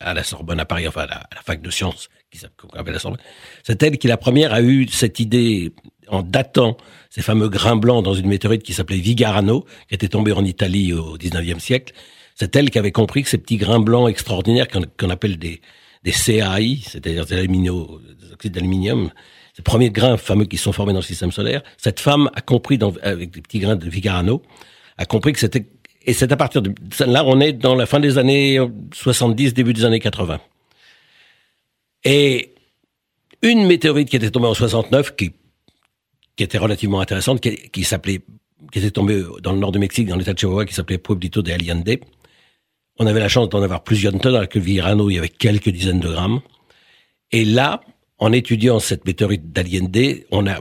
à 0.00 0.14
la 0.14 0.24
Sorbonne 0.24 0.58
à 0.58 0.64
Paris, 0.64 0.88
enfin 0.88 1.02
à 1.02 1.06
la, 1.06 1.42
fac 1.44 1.60
de 1.60 1.70
sciences, 1.70 2.08
qui 2.30 2.38
s'appelle 2.38 2.92
la 2.92 2.98
Sorbonne. 2.98 3.20
C'est 3.62 3.80
elle 3.82 3.98
qui 3.98 4.08
la 4.08 4.16
première 4.16 4.52
a 4.52 4.60
eu 4.60 4.88
cette 4.88 5.20
idée 5.20 5.72
en 6.08 6.22
datant 6.22 6.76
ces 7.10 7.22
fameux 7.22 7.48
grains 7.48 7.76
blancs 7.76 8.04
dans 8.04 8.14
une 8.14 8.28
météorite 8.28 8.62
qui 8.62 8.72
s'appelait 8.72 8.98
Vigarano, 8.98 9.64
qui 9.88 9.94
était 9.94 10.08
tombée 10.08 10.32
en 10.32 10.44
Italie 10.44 10.92
au 10.92 11.16
19e 11.16 11.58
siècle. 11.58 11.94
C'est 12.34 12.54
elle 12.56 12.70
qui 12.70 12.78
avait 12.78 12.92
compris 12.92 13.22
que 13.22 13.28
ces 13.28 13.38
petits 13.38 13.56
grains 13.56 13.80
blancs 13.80 14.08
extraordinaires 14.10 14.66
qu'on 14.68 15.10
appelle 15.10 15.38
des, 15.38 15.60
des 16.04 16.12
CAI, 16.12 16.80
c'est-à-dire 16.82 17.24
des, 17.24 17.46
des 17.46 18.32
oxydes 18.32 18.52
d'aluminium, 18.52 19.10
ces 19.56 19.62
premiers 19.62 19.90
grains 19.90 20.18
fameux 20.18 20.44
qui 20.44 20.58
sont 20.58 20.72
formés 20.72 20.92
dans 20.92 20.98
le 20.98 21.04
système 21.04 21.32
solaire, 21.32 21.62
cette 21.78 21.98
femme 21.98 22.28
a 22.34 22.42
compris, 22.42 22.78
avec 23.02 23.30
des 23.30 23.40
petits 23.40 23.58
grains 23.58 23.76
de 23.76 23.88
Vigarano, 23.88 24.42
a 24.98 25.06
compris 25.06 25.32
que 25.32 25.38
c'était... 25.38 25.66
Et 26.04 26.12
c'est 26.12 26.30
à 26.30 26.36
partir 26.36 26.60
de... 26.60 26.72
Là, 27.06 27.24
on 27.24 27.40
est 27.40 27.54
dans 27.54 27.74
la 27.74 27.86
fin 27.86 27.98
des 27.98 28.18
années 28.18 28.60
70, 28.92 29.54
début 29.54 29.72
des 29.72 29.86
années 29.86 29.98
80. 29.98 30.38
Et 32.04 32.54
une 33.42 33.66
météorite 33.66 34.08
qui 34.10 34.16
était 34.16 34.30
tombée 34.30 34.46
en 34.46 34.54
69, 34.54 35.16
qui, 35.16 35.32
qui 36.36 36.44
était 36.44 36.58
relativement 36.58 37.00
intéressante, 37.00 37.40
qui, 37.40 37.84
s'appelait, 37.84 38.20
qui 38.72 38.78
était 38.78 38.90
tombée 38.90 39.24
dans 39.42 39.52
le 39.52 39.58
nord 39.58 39.72
du 39.72 39.78
Mexique, 39.78 40.08
dans 40.08 40.16
l'état 40.16 40.34
de 40.34 40.38
Chihuahua, 40.38 40.66
qui 40.66 40.74
s'appelait 40.74 40.98
Pueblito 40.98 41.42
de 41.42 41.50
Allende, 41.50 41.98
on 42.98 43.06
avait 43.06 43.20
la 43.20 43.28
chance 43.28 43.48
d'en 43.48 43.62
avoir 43.62 43.82
plusieurs 43.82 44.18
tonnes, 44.18 44.34
alors 44.34 44.48
que 44.48 44.58
Virano, 44.58 45.10
il 45.10 45.14
y 45.14 45.18
avait 45.18 45.28
quelques 45.28 45.68
dizaines 45.68 46.00
de 46.00 46.08
grammes. 46.08 46.40
Et 47.30 47.44
là, 47.44 47.80
en 48.18 48.32
étudiant 48.32 48.78
cette 48.78 49.04
météorite 49.04 49.52
d'Aliende, 49.52 50.24
on 50.30 50.46
a 50.46 50.60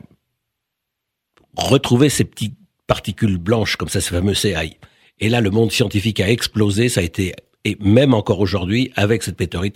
retrouvé 1.56 2.10
ces 2.10 2.26
petites 2.26 2.58
particules 2.88 3.38
blanches, 3.38 3.78
comme 3.78 3.88
ça, 3.88 4.02
ces 4.02 4.10
fameux 4.10 4.34
CI. 4.34 4.78
Et 5.20 5.30
là, 5.30 5.40
le 5.40 5.50
monde 5.50 5.72
scientifique 5.72 6.20
a 6.20 6.30
explosé, 6.30 6.90
ça 6.90 7.00
a 7.00 7.04
été, 7.04 7.34
et 7.64 7.78
même 7.80 8.14
encore 8.14 8.42
aujourd'hui, 8.42 8.92
avec 8.96 9.24
cette 9.24 9.40
météorite, 9.40 9.76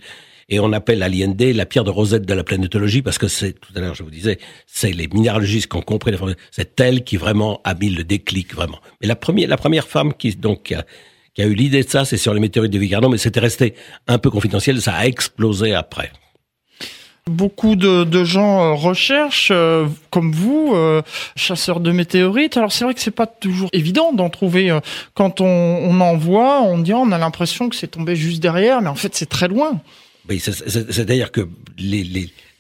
et 0.50 0.60
on 0.60 0.74
appelle 0.74 1.04
Aliende 1.04 1.42
la 1.42 1.66
pierre 1.66 1.84
de 1.84 1.92
rosette 1.92 2.26
de 2.26 2.34
la 2.34 2.44
planétologie 2.44 3.02
parce 3.02 3.18
que 3.18 3.28
c'est, 3.28 3.54
tout 3.54 3.72
à 3.76 3.80
l'heure 3.80 3.96
je 3.96 4.04
vous 4.04 4.12
disais, 4.12 4.40
c'est 4.66 4.92
les 4.92 5.08
minéralogistes 5.08 5.72
qui 5.72 5.78
ont 5.78 5.82
compris 5.82 6.12
c'est 6.52 6.80
elle 6.82 7.04
qui 7.04 7.18
vraiment 7.18 7.62
a 7.64 7.76
mis 7.76 7.90
le 7.90 8.04
déclic 8.04 8.54
vraiment. 8.54 8.80
Mais 9.02 9.08
la 9.08 9.16
première, 9.16 9.48
la 9.48 9.58
première 9.58 9.88
femme 9.88 10.14
qui 10.14 10.36
donc 10.36 10.72
a, 10.72 10.84
qui 11.34 11.42
a 11.42 11.46
eu 11.46 11.54
l'idée 11.54 11.84
de 11.84 11.90
ça, 11.90 12.06
c'est 12.06 12.18
sur 12.18 12.34
les 12.34 12.40
météorites 12.40 12.74
de 12.74 12.80
Vigarno, 12.80 13.10
mais 13.10 13.18
c'était 13.18 13.40
resté 13.40 13.76
un 14.08 14.18
peu 14.18 14.30
confidentiel, 14.30 14.82
ça 14.82 14.94
a 14.96 15.06
explosé 15.06 15.74
après. 15.74 16.12
Beaucoup 17.30 17.76
de, 17.76 18.24
gens 18.24 18.64
euh, 18.64 18.74
recherchent, 18.74 19.52
euh, 19.52 19.86
comme 20.10 20.32
vous, 20.32 20.72
euh, 20.74 21.04
chasseurs 21.36 21.80
de 21.80 21.92
météorites. 21.92 22.58
Alors 22.58 22.72
c'est 22.72 22.84
vrai 22.86 22.96
que 22.96 23.02
c'est 23.02 23.12
pas 23.12 23.28
toujours 23.28 23.70
évident 23.72 24.14
d'en 24.14 24.30
trouver. 24.30 24.76
quand 25.14 25.40
on, 25.42 26.02
en 26.02 26.18
voit, 26.18 26.64
on 26.64 26.80
dit, 26.80 26.94
on 26.94 27.12
a 27.12 27.20
l'impression 27.20 27.70
que 27.70 27.76
c'est 27.76 27.88
tombé 27.88 28.16
juste 28.16 28.42
derrière, 28.42 28.82
mais 28.82 28.90
en 28.90 28.96
fait 28.96 29.16
c'est 29.16 29.30
très 29.30 29.48
loin. 29.48 29.80
C'est-à-dire 30.38 31.32
que 31.32 31.48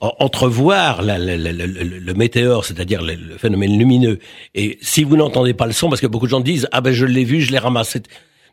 entrevoir 0.02 1.02
le, 1.04 2.14
météore, 2.14 2.66
c'est-à-dire 2.66 3.02
le, 3.04 3.38
phénomène 3.38 3.78
lumineux, 3.78 4.20
et 4.56 4.78
si 4.82 5.04
vous 5.04 5.18
n'entendez 5.18 5.54
pas 5.54 5.68
le 5.68 5.74
son, 5.74 5.90
parce 5.90 6.02
que 6.02 6.08
beaucoup 6.08 6.26
de 6.26 6.32
gens 6.32 6.40
disent, 6.40 6.68
ah 6.72 6.82
ben 6.82 6.92
je 6.92 7.06
l'ai 7.06 7.26
vu, 7.26 7.42
je 7.42 7.52
l'ai 7.52 7.60
ramassé. 7.60 8.02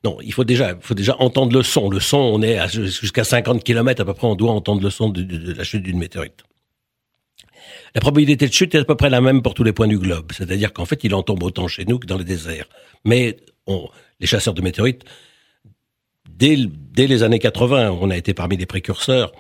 Non, 0.05 0.19
il 0.23 0.33
faut 0.33 0.45
déjà, 0.45 0.77
faut 0.81 0.95
déjà 0.95 1.17
entendre 1.19 1.57
le 1.57 1.63
son. 1.63 1.89
Le 1.89 2.01
son, 2.01 2.19
on 2.19 2.43
est 2.43 2.69
jusqu'à 2.69 3.25
50 3.25 3.65
km 3.65 4.03
à 4.03 4.05
peu 4.05 4.15
près, 4.15 4.27
on 4.27 4.35
doit 4.35 4.53
entendre 4.53 4.83
le 4.83 4.91
son 4.91 5.09
de, 5.09 5.53
la 5.53 5.65
chute 5.65 5.83
d'une 5.83 5.99
météorite. 5.99 6.45
La 7.95 8.01
probabilité 8.01 8.47
de 8.47 8.53
chute 8.53 8.75
est 8.75 8.79
à 8.79 8.85
peu 8.85 8.95
près 8.95 9.09
la 9.09 9.21
même 9.21 9.41
pour 9.41 9.55
tous 9.55 9.65
les 9.65 9.73
points 9.73 9.89
du 9.89 9.99
globe. 9.99 10.33
C'est-à-dire 10.33 10.73
qu'en 10.73 10.85
fait, 10.85 11.03
il 11.05 11.15
en 11.15 11.23
tombe 11.23 11.43
autant 11.43 11.67
chez 11.67 11.85
nous 11.87 11.99
que 11.99 12.07
dans 12.07 12.19
les 12.19 12.25
déserts. 12.25 12.69
Mais 13.05 13.39
les 14.21 14.27
chasseurs 14.27 14.55
de 14.55 14.63
météorites, 14.63 15.03
dès, 16.29 16.57
dès 16.93 17.07
les 17.07 17.23
années 17.23 17.39
80, 17.39 17.99
on 18.01 18.11
a 18.11 18.17
été 18.17 18.35
parmi 18.35 18.57
les 18.57 18.67
précurseurs. 18.67 19.33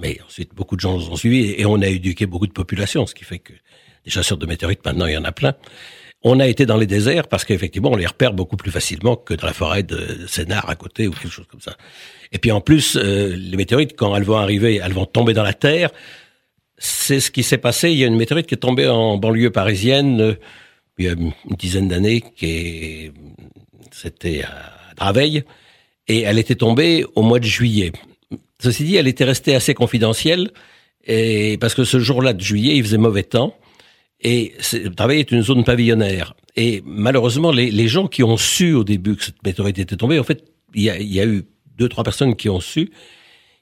Mais 0.00 0.18
ensuite, 0.26 0.54
beaucoup 0.54 0.76
de 0.76 0.80
gens 0.80 0.96
nous 0.96 1.10
ont 1.10 1.16
suivis 1.16 1.54
et 1.56 1.66
on 1.66 1.80
a 1.80 1.86
éduqué 1.86 2.26
beaucoup 2.26 2.46
de 2.46 2.52
populations, 2.52 3.06
ce 3.06 3.14
qui 3.14 3.24
fait 3.24 3.38
que 3.38 3.52
des 4.04 4.10
chasseurs 4.10 4.38
de 4.38 4.46
météorites, 4.46 4.84
maintenant, 4.84 5.06
il 5.06 5.12
y 5.12 5.16
en 5.16 5.24
a 5.24 5.32
plein. 5.32 5.54
On 6.24 6.40
a 6.40 6.46
été 6.46 6.66
dans 6.66 6.76
les 6.76 6.86
déserts 6.86 7.28
parce 7.28 7.44
qu'effectivement, 7.44 7.90
on 7.90 7.96
les 7.96 8.06
repère 8.06 8.32
beaucoup 8.32 8.56
plus 8.56 8.70
facilement 8.70 9.16
que 9.16 9.34
dans 9.34 9.46
la 9.46 9.52
forêt 9.52 9.82
de 9.82 10.26
Sénart 10.28 10.68
à 10.70 10.76
côté 10.76 11.08
ou 11.08 11.10
quelque 11.12 11.30
chose 11.30 11.46
comme 11.48 11.60
ça. 11.60 11.76
Et 12.30 12.38
puis 12.38 12.52
en 12.52 12.60
plus, 12.60 12.96
euh, 12.96 13.34
les 13.36 13.56
météorites, 13.56 13.94
quand 13.96 14.14
elles 14.16 14.22
vont 14.22 14.36
arriver, 14.36 14.80
elles 14.82 14.92
vont 14.92 15.06
tomber 15.06 15.34
dans 15.34 15.42
la 15.42 15.52
Terre. 15.52 15.90
C'est 16.78 17.20
ce 17.20 17.30
qui 17.30 17.42
s'est 17.42 17.58
passé. 17.58 17.90
Il 17.90 17.98
y 17.98 18.04
a 18.04 18.06
une 18.06 18.16
météorite 18.16 18.46
qui 18.46 18.54
est 18.54 18.58
tombée 18.58 18.88
en 18.88 19.18
banlieue 19.18 19.50
parisienne 19.50 20.20
euh, 20.20 20.34
il 20.98 21.06
y 21.06 21.08
a 21.08 21.12
une 21.12 21.32
dizaine 21.56 21.88
d'années, 21.88 22.22
qui 22.36 23.10
c'était 23.90 24.42
à 24.44 24.94
Draveil, 24.96 25.44
et 26.08 26.22
elle 26.22 26.38
était 26.38 26.54
tombée 26.54 27.04
au 27.14 27.22
mois 27.22 27.38
de 27.38 27.44
juillet. 27.44 27.92
Ceci 28.60 28.84
dit, 28.84 28.96
elle 28.96 29.08
était 29.08 29.24
restée 29.24 29.54
assez 29.54 29.74
confidentielle, 29.74 30.50
et 31.04 31.58
parce 31.60 31.74
que 31.74 31.84
ce 31.84 31.98
jour-là 31.98 32.32
de 32.32 32.40
juillet, 32.40 32.76
il 32.76 32.84
faisait 32.84 32.98
mauvais 32.98 33.24
temps. 33.24 33.56
Et 34.20 34.54
travail 34.96 35.18
est 35.18 35.32
une 35.32 35.42
zone 35.42 35.64
pavillonnaire. 35.64 36.34
Et 36.54 36.82
malheureusement, 36.84 37.50
les, 37.50 37.88
gens 37.88 38.06
qui 38.06 38.22
ont 38.22 38.36
su 38.36 38.72
au 38.72 38.84
début 38.84 39.16
que 39.16 39.24
cette 39.24 39.42
météorite 39.44 39.78
était 39.78 39.96
tombée, 39.96 40.18
en 40.18 40.24
fait, 40.24 40.44
il 40.74 40.82
y 40.82 40.90
a, 40.90 41.00
y 41.00 41.18
a, 41.18 41.26
eu 41.26 41.44
deux, 41.76 41.88
trois 41.88 42.04
personnes 42.04 42.36
qui 42.36 42.48
ont 42.48 42.60
su, 42.60 42.92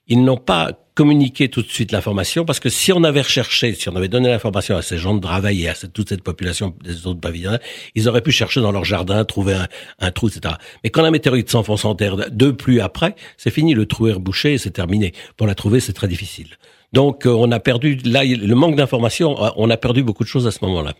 ils 0.06 0.22
n'ont 0.22 0.36
pas 0.36 0.72
communiqué 1.00 1.48
tout 1.48 1.62
de 1.62 1.66
suite 1.66 1.92
l'information 1.92 2.44
parce 2.44 2.60
que 2.60 2.68
si 2.68 2.92
on 2.92 3.02
avait 3.04 3.22
recherché, 3.22 3.72
si 3.72 3.88
on 3.88 3.96
avait 3.96 4.08
donné 4.08 4.28
l'information 4.28 4.76
à 4.76 4.82
ces 4.82 4.98
gens 4.98 5.14
de 5.14 5.20
travail 5.20 5.62
et 5.62 5.68
à 5.70 5.74
toute 5.74 6.10
cette 6.10 6.22
population 6.22 6.74
des 6.84 7.06
autres 7.06 7.20
pavillons, 7.20 7.58
ils 7.94 8.06
auraient 8.06 8.20
pu 8.20 8.32
chercher 8.32 8.60
dans 8.60 8.70
leur 8.70 8.84
jardin, 8.84 9.24
trouver 9.24 9.56
un, 9.98 10.10
trou, 10.10 10.28
etc. 10.28 10.56
Mais 10.84 10.90
quand 10.90 11.00
la 11.00 11.10
météorite 11.10 11.48
s'enfonce 11.48 11.86
en 11.86 11.94
terre 11.94 12.18
deux 12.30 12.54
pluies 12.54 12.80
après, 12.80 13.14
c'est 13.38 13.48
fini, 13.48 13.72
le 13.72 13.86
trou 13.86 14.08
est 14.08 14.12
rebouché 14.12 14.52
et 14.52 14.58
c'est 14.58 14.72
terminé. 14.72 15.14
Pour 15.38 15.46
la 15.46 15.54
trouver, 15.54 15.80
c'est 15.80 15.94
très 15.94 16.06
difficile. 16.06 16.48
Donc 16.92 17.24
euh, 17.24 17.30
on 17.30 17.50
a 17.50 17.60
perdu, 17.60 17.96
là, 18.04 18.22
le 18.22 18.54
manque 18.54 18.76
d'information, 18.76 19.42
euh, 19.42 19.48
on 19.56 19.70
a 19.70 19.78
perdu 19.78 20.02
beaucoup 20.02 20.24
de 20.24 20.28
choses 20.28 20.46
à 20.46 20.50
ce 20.50 20.62
moment-là. 20.66 20.92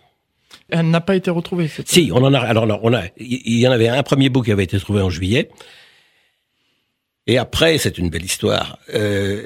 Elle 0.70 0.88
n'a 0.88 1.02
pas 1.02 1.14
été 1.14 1.30
retrouvée. 1.30 1.68
Si, 1.84 2.10
on 2.10 2.24
en 2.24 2.32
a. 2.32 2.38
Alors, 2.38 2.80
on 2.82 2.94
a. 2.94 3.02
Il 3.18 3.58
y 3.58 3.68
en 3.68 3.70
avait 3.70 3.88
un 3.88 4.02
premier 4.02 4.30
bout 4.30 4.40
qui 4.40 4.50
avait 4.50 4.64
été 4.64 4.80
trouvé 4.80 5.02
en 5.02 5.10
juillet. 5.10 5.50
Et 7.26 7.36
après, 7.36 7.76
c'est 7.76 7.98
une 7.98 8.08
belle 8.08 8.24
histoire. 8.24 8.78
Euh, 8.94 9.42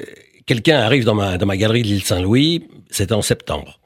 Quelqu'un 0.46 0.78
arrive 0.78 1.04
dans 1.04 1.14
ma 1.14 1.38
dans 1.38 1.46
ma 1.46 1.56
galerie 1.56 1.82
de 1.82 1.88
l'île 1.88 2.02
Saint-Louis. 2.02 2.64
C'était 2.90 3.14
en 3.14 3.22
septembre. 3.22 3.80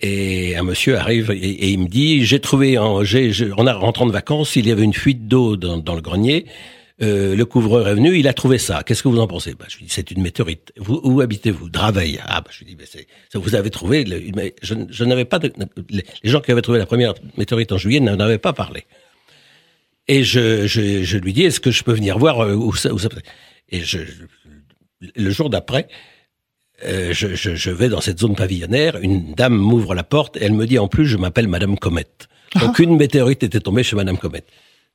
Et 0.00 0.56
un 0.56 0.64
monsieur 0.64 0.98
arrive 0.98 1.30
et, 1.30 1.70
il 1.70 1.78
me 1.78 1.88
dit 1.88 2.24
j'ai 2.24 2.40
trouvé 2.40 2.76
en 2.76 3.02
a 3.02 3.72
rentrant 3.74 4.06
de 4.06 4.12
vacances 4.12 4.56
il 4.56 4.66
y 4.66 4.72
avait 4.72 4.82
une 4.82 4.94
fuite 4.94 5.28
d'eau 5.28 5.56
dans, 5.56 5.78
dans 5.78 5.94
le 5.94 6.00
grenier 6.00 6.46
euh, 7.02 7.34
le 7.34 7.44
couvreur 7.44 7.88
est 7.88 7.94
venu, 7.94 8.16
il 8.16 8.28
a 8.28 8.32
trouvé 8.32 8.58
ça. 8.58 8.82
Qu'est-ce 8.84 9.02
que 9.02 9.08
vous 9.08 9.18
en 9.18 9.26
pensez? 9.26 9.54
Bah, 9.54 9.64
Je 9.68 9.78
lui 9.78 9.86
dis, 9.86 9.92
c'est 9.92 10.10
une 10.10 10.22
météorite. 10.22 10.72
Vous, 10.76 11.00
où 11.02 11.20
habitez-vous? 11.20 11.68
Draveil. 11.68 12.20
Ah, 12.24 12.42
bah, 12.42 12.50
je 12.52 12.64
lui 12.64 12.74
dis, 12.74 12.76
c'est, 12.84 13.06
vous 13.34 13.54
avez 13.54 13.70
trouvé. 13.70 14.04
je, 14.62 14.74
je 14.88 15.04
n'avais 15.04 15.24
pas. 15.24 15.38
De, 15.40 15.52
les 15.90 16.04
gens 16.22 16.40
qui 16.40 16.52
avaient 16.52 16.62
trouvé 16.62 16.78
la 16.78 16.86
première 16.86 17.14
météorite 17.36 17.72
en 17.72 17.78
juillet 17.78 17.98
n'en 17.98 18.20
avaient 18.20 18.38
pas 18.38 18.52
parlé. 18.52 18.84
Et 20.06 20.22
je, 20.22 20.66
je, 20.66 21.02
je 21.02 21.18
lui 21.18 21.32
dis, 21.32 21.42
est-ce 21.42 21.60
que 21.60 21.70
je 21.70 21.82
peux 21.82 21.92
venir 21.92 22.18
voir 22.18 22.40
euh, 22.40 22.54
où 22.54 22.74
ça, 22.74 22.92
où 22.92 22.98
ça 22.98 23.08
Et 23.70 23.80
je, 23.80 23.98
le 25.14 25.30
jour 25.30 25.50
d'après, 25.50 25.88
euh, 26.84 27.12
je, 27.12 27.34
je, 27.34 27.54
je, 27.54 27.70
vais 27.70 27.88
dans 27.88 28.00
cette 28.00 28.18
zone 28.18 28.34
pavillonnaire. 28.34 28.96
Une 28.96 29.34
dame 29.34 29.56
m'ouvre 29.56 29.94
la 29.94 30.02
porte 30.02 30.36
et 30.36 30.44
elle 30.44 30.52
me 30.52 30.66
dit, 30.66 30.78
en 30.78 30.88
plus, 30.88 31.06
je 31.06 31.16
m'appelle 31.16 31.48
Madame 31.48 31.78
Comet. 31.78 32.06
Donc 32.60 32.78
une 32.80 32.96
météorite 32.96 33.42
était 33.42 33.60
tombée 33.60 33.82
chez 33.82 33.96
Madame 33.96 34.18
Comet 34.18 34.44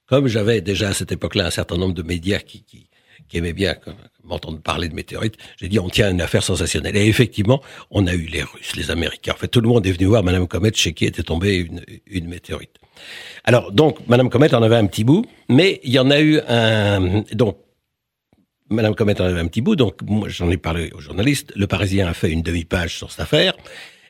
comme 0.07 0.27
j'avais 0.27 0.61
déjà 0.61 0.89
à 0.89 0.93
cette 0.93 1.11
époque-là 1.11 1.45
un 1.47 1.51
certain 1.51 1.77
nombre 1.77 1.93
de 1.93 2.01
médias 2.01 2.39
qui, 2.39 2.63
qui, 2.63 2.89
qui 3.27 3.37
aimaient 3.37 3.53
bien 3.53 3.75
m'entendre 4.23 4.59
parler 4.59 4.89
de 4.89 4.93
météorites, 4.93 5.35
j'ai 5.57 5.69
dit 5.69 5.79
on 5.79 5.89
tient 5.89 6.11
une 6.11 6.21
affaire 6.21 6.43
sensationnelle. 6.43 6.97
Et 6.97 7.07
effectivement, 7.07 7.61
on 7.91 8.07
a 8.07 8.13
eu 8.13 8.25
les 8.25 8.43
Russes, 8.43 8.75
les 8.75 8.91
Américains. 8.91 9.33
En 9.33 9.37
fait, 9.37 9.47
tout 9.47 9.61
le 9.61 9.69
monde 9.69 9.85
est 9.85 9.91
venu 9.91 10.05
voir 10.05 10.23
Madame 10.23 10.47
Comet 10.47 10.71
chez 10.73 10.93
qui 10.93 11.05
était 11.05 11.23
tombée 11.23 11.55
une, 11.55 11.81
une 12.07 12.27
météorite. 12.27 12.75
Alors 13.43 13.71
donc, 13.71 13.99
Madame 14.07 14.29
Comet 14.29 14.53
en 14.53 14.63
avait 14.63 14.75
un 14.75 14.87
petit 14.87 15.03
bout, 15.03 15.25
mais 15.49 15.79
il 15.83 15.91
y 15.91 15.99
en 15.99 16.09
a 16.09 16.19
eu 16.19 16.39
un. 16.47 17.23
Donc, 17.33 17.57
Madame 18.69 18.95
Comet 18.95 19.19
en 19.21 19.25
avait 19.25 19.39
un 19.39 19.47
petit 19.47 19.62
bout. 19.62 19.75
Donc, 19.75 20.01
moi, 20.05 20.27
j'en 20.29 20.50
ai 20.50 20.57
parlé 20.57 20.91
aux 20.95 21.00
journalistes. 21.00 21.53
Le 21.55 21.67
Parisien 21.67 22.07
a 22.07 22.13
fait 22.13 22.31
une 22.31 22.41
demi-page 22.41 22.97
sur 22.97 23.12
cette 23.12 23.21
affaire. 23.21 23.53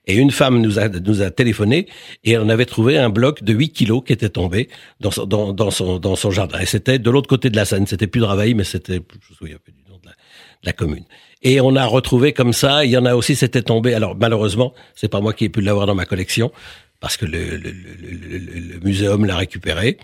Et 0.07 0.15
une 0.15 0.31
femme 0.31 0.61
nous 0.61 0.79
a, 0.79 0.87
nous 0.87 1.21
a 1.21 1.31
téléphoné 1.31 1.87
et 2.23 2.37
on 2.37 2.47
avait 2.47 2.65
trouvé 2.65 2.97
un 2.97 3.09
bloc 3.09 3.43
de 3.43 3.53
8 3.53 3.69
kilos 3.71 4.03
qui 4.05 4.13
était 4.13 4.29
tombé 4.29 4.69
dans 5.01 5.11
son, 5.11 5.25
dans, 5.25 5.51
dans 5.51 5.69
son, 5.69 5.99
dans 5.99 6.15
son 6.15 6.31
jardin. 6.31 6.59
Et 6.59 6.65
c'était 6.65 6.97
de 6.97 7.11
l'autre 7.11 7.27
côté 7.27 7.49
de 7.49 7.57
la 7.57 7.65
Seine. 7.65 7.85
C'était 7.85 8.07
plus 8.07 8.21
de 8.21 8.25
Ravaille, 8.25 8.53
mais 8.53 8.63
c'était, 8.63 8.95
je 8.95 9.31
me 9.31 9.35
souviens 9.35 9.57
plus 9.61 9.73
du 9.73 9.81
nom 9.89 9.97
de 9.97 10.05
la, 10.05 10.11
de 10.11 10.65
la 10.65 10.71
commune. 10.71 11.03
Et 11.43 11.59
on 11.59 11.75
a 11.75 11.85
retrouvé 11.85 12.31
comme 12.31 12.53
ça. 12.53 12.85
Il 12.85 12.91
y 12.91 12.97
en 12.97 13.05
a 13.05 13.15
aussi, 13.15 13.35
c'était 13.35 13.61
tombé. 13.61 13.93
Alors 13.93 14.15
malheureusement, 14.15 14.73
c'est 14.95 15.09
pas 15.09 15.19
moi 15.19 15.33
qui 15.33 15.43
ai 15.43 15.49
pu 15.49 15.59
l'avoir 15.59 15.85
dans 15.87 15.95
ma 15.95 16.05
collection 16.05 16.53
parce 17.01 17.17
que 17.17 17.25
le, 17.25 17.57
le, 17.57 17.71
le, 17.71 18.37
le 18.37 18.79
muséum 18.79 19.25
l'a 19.25 19.35
récupéré. 19.35 19.97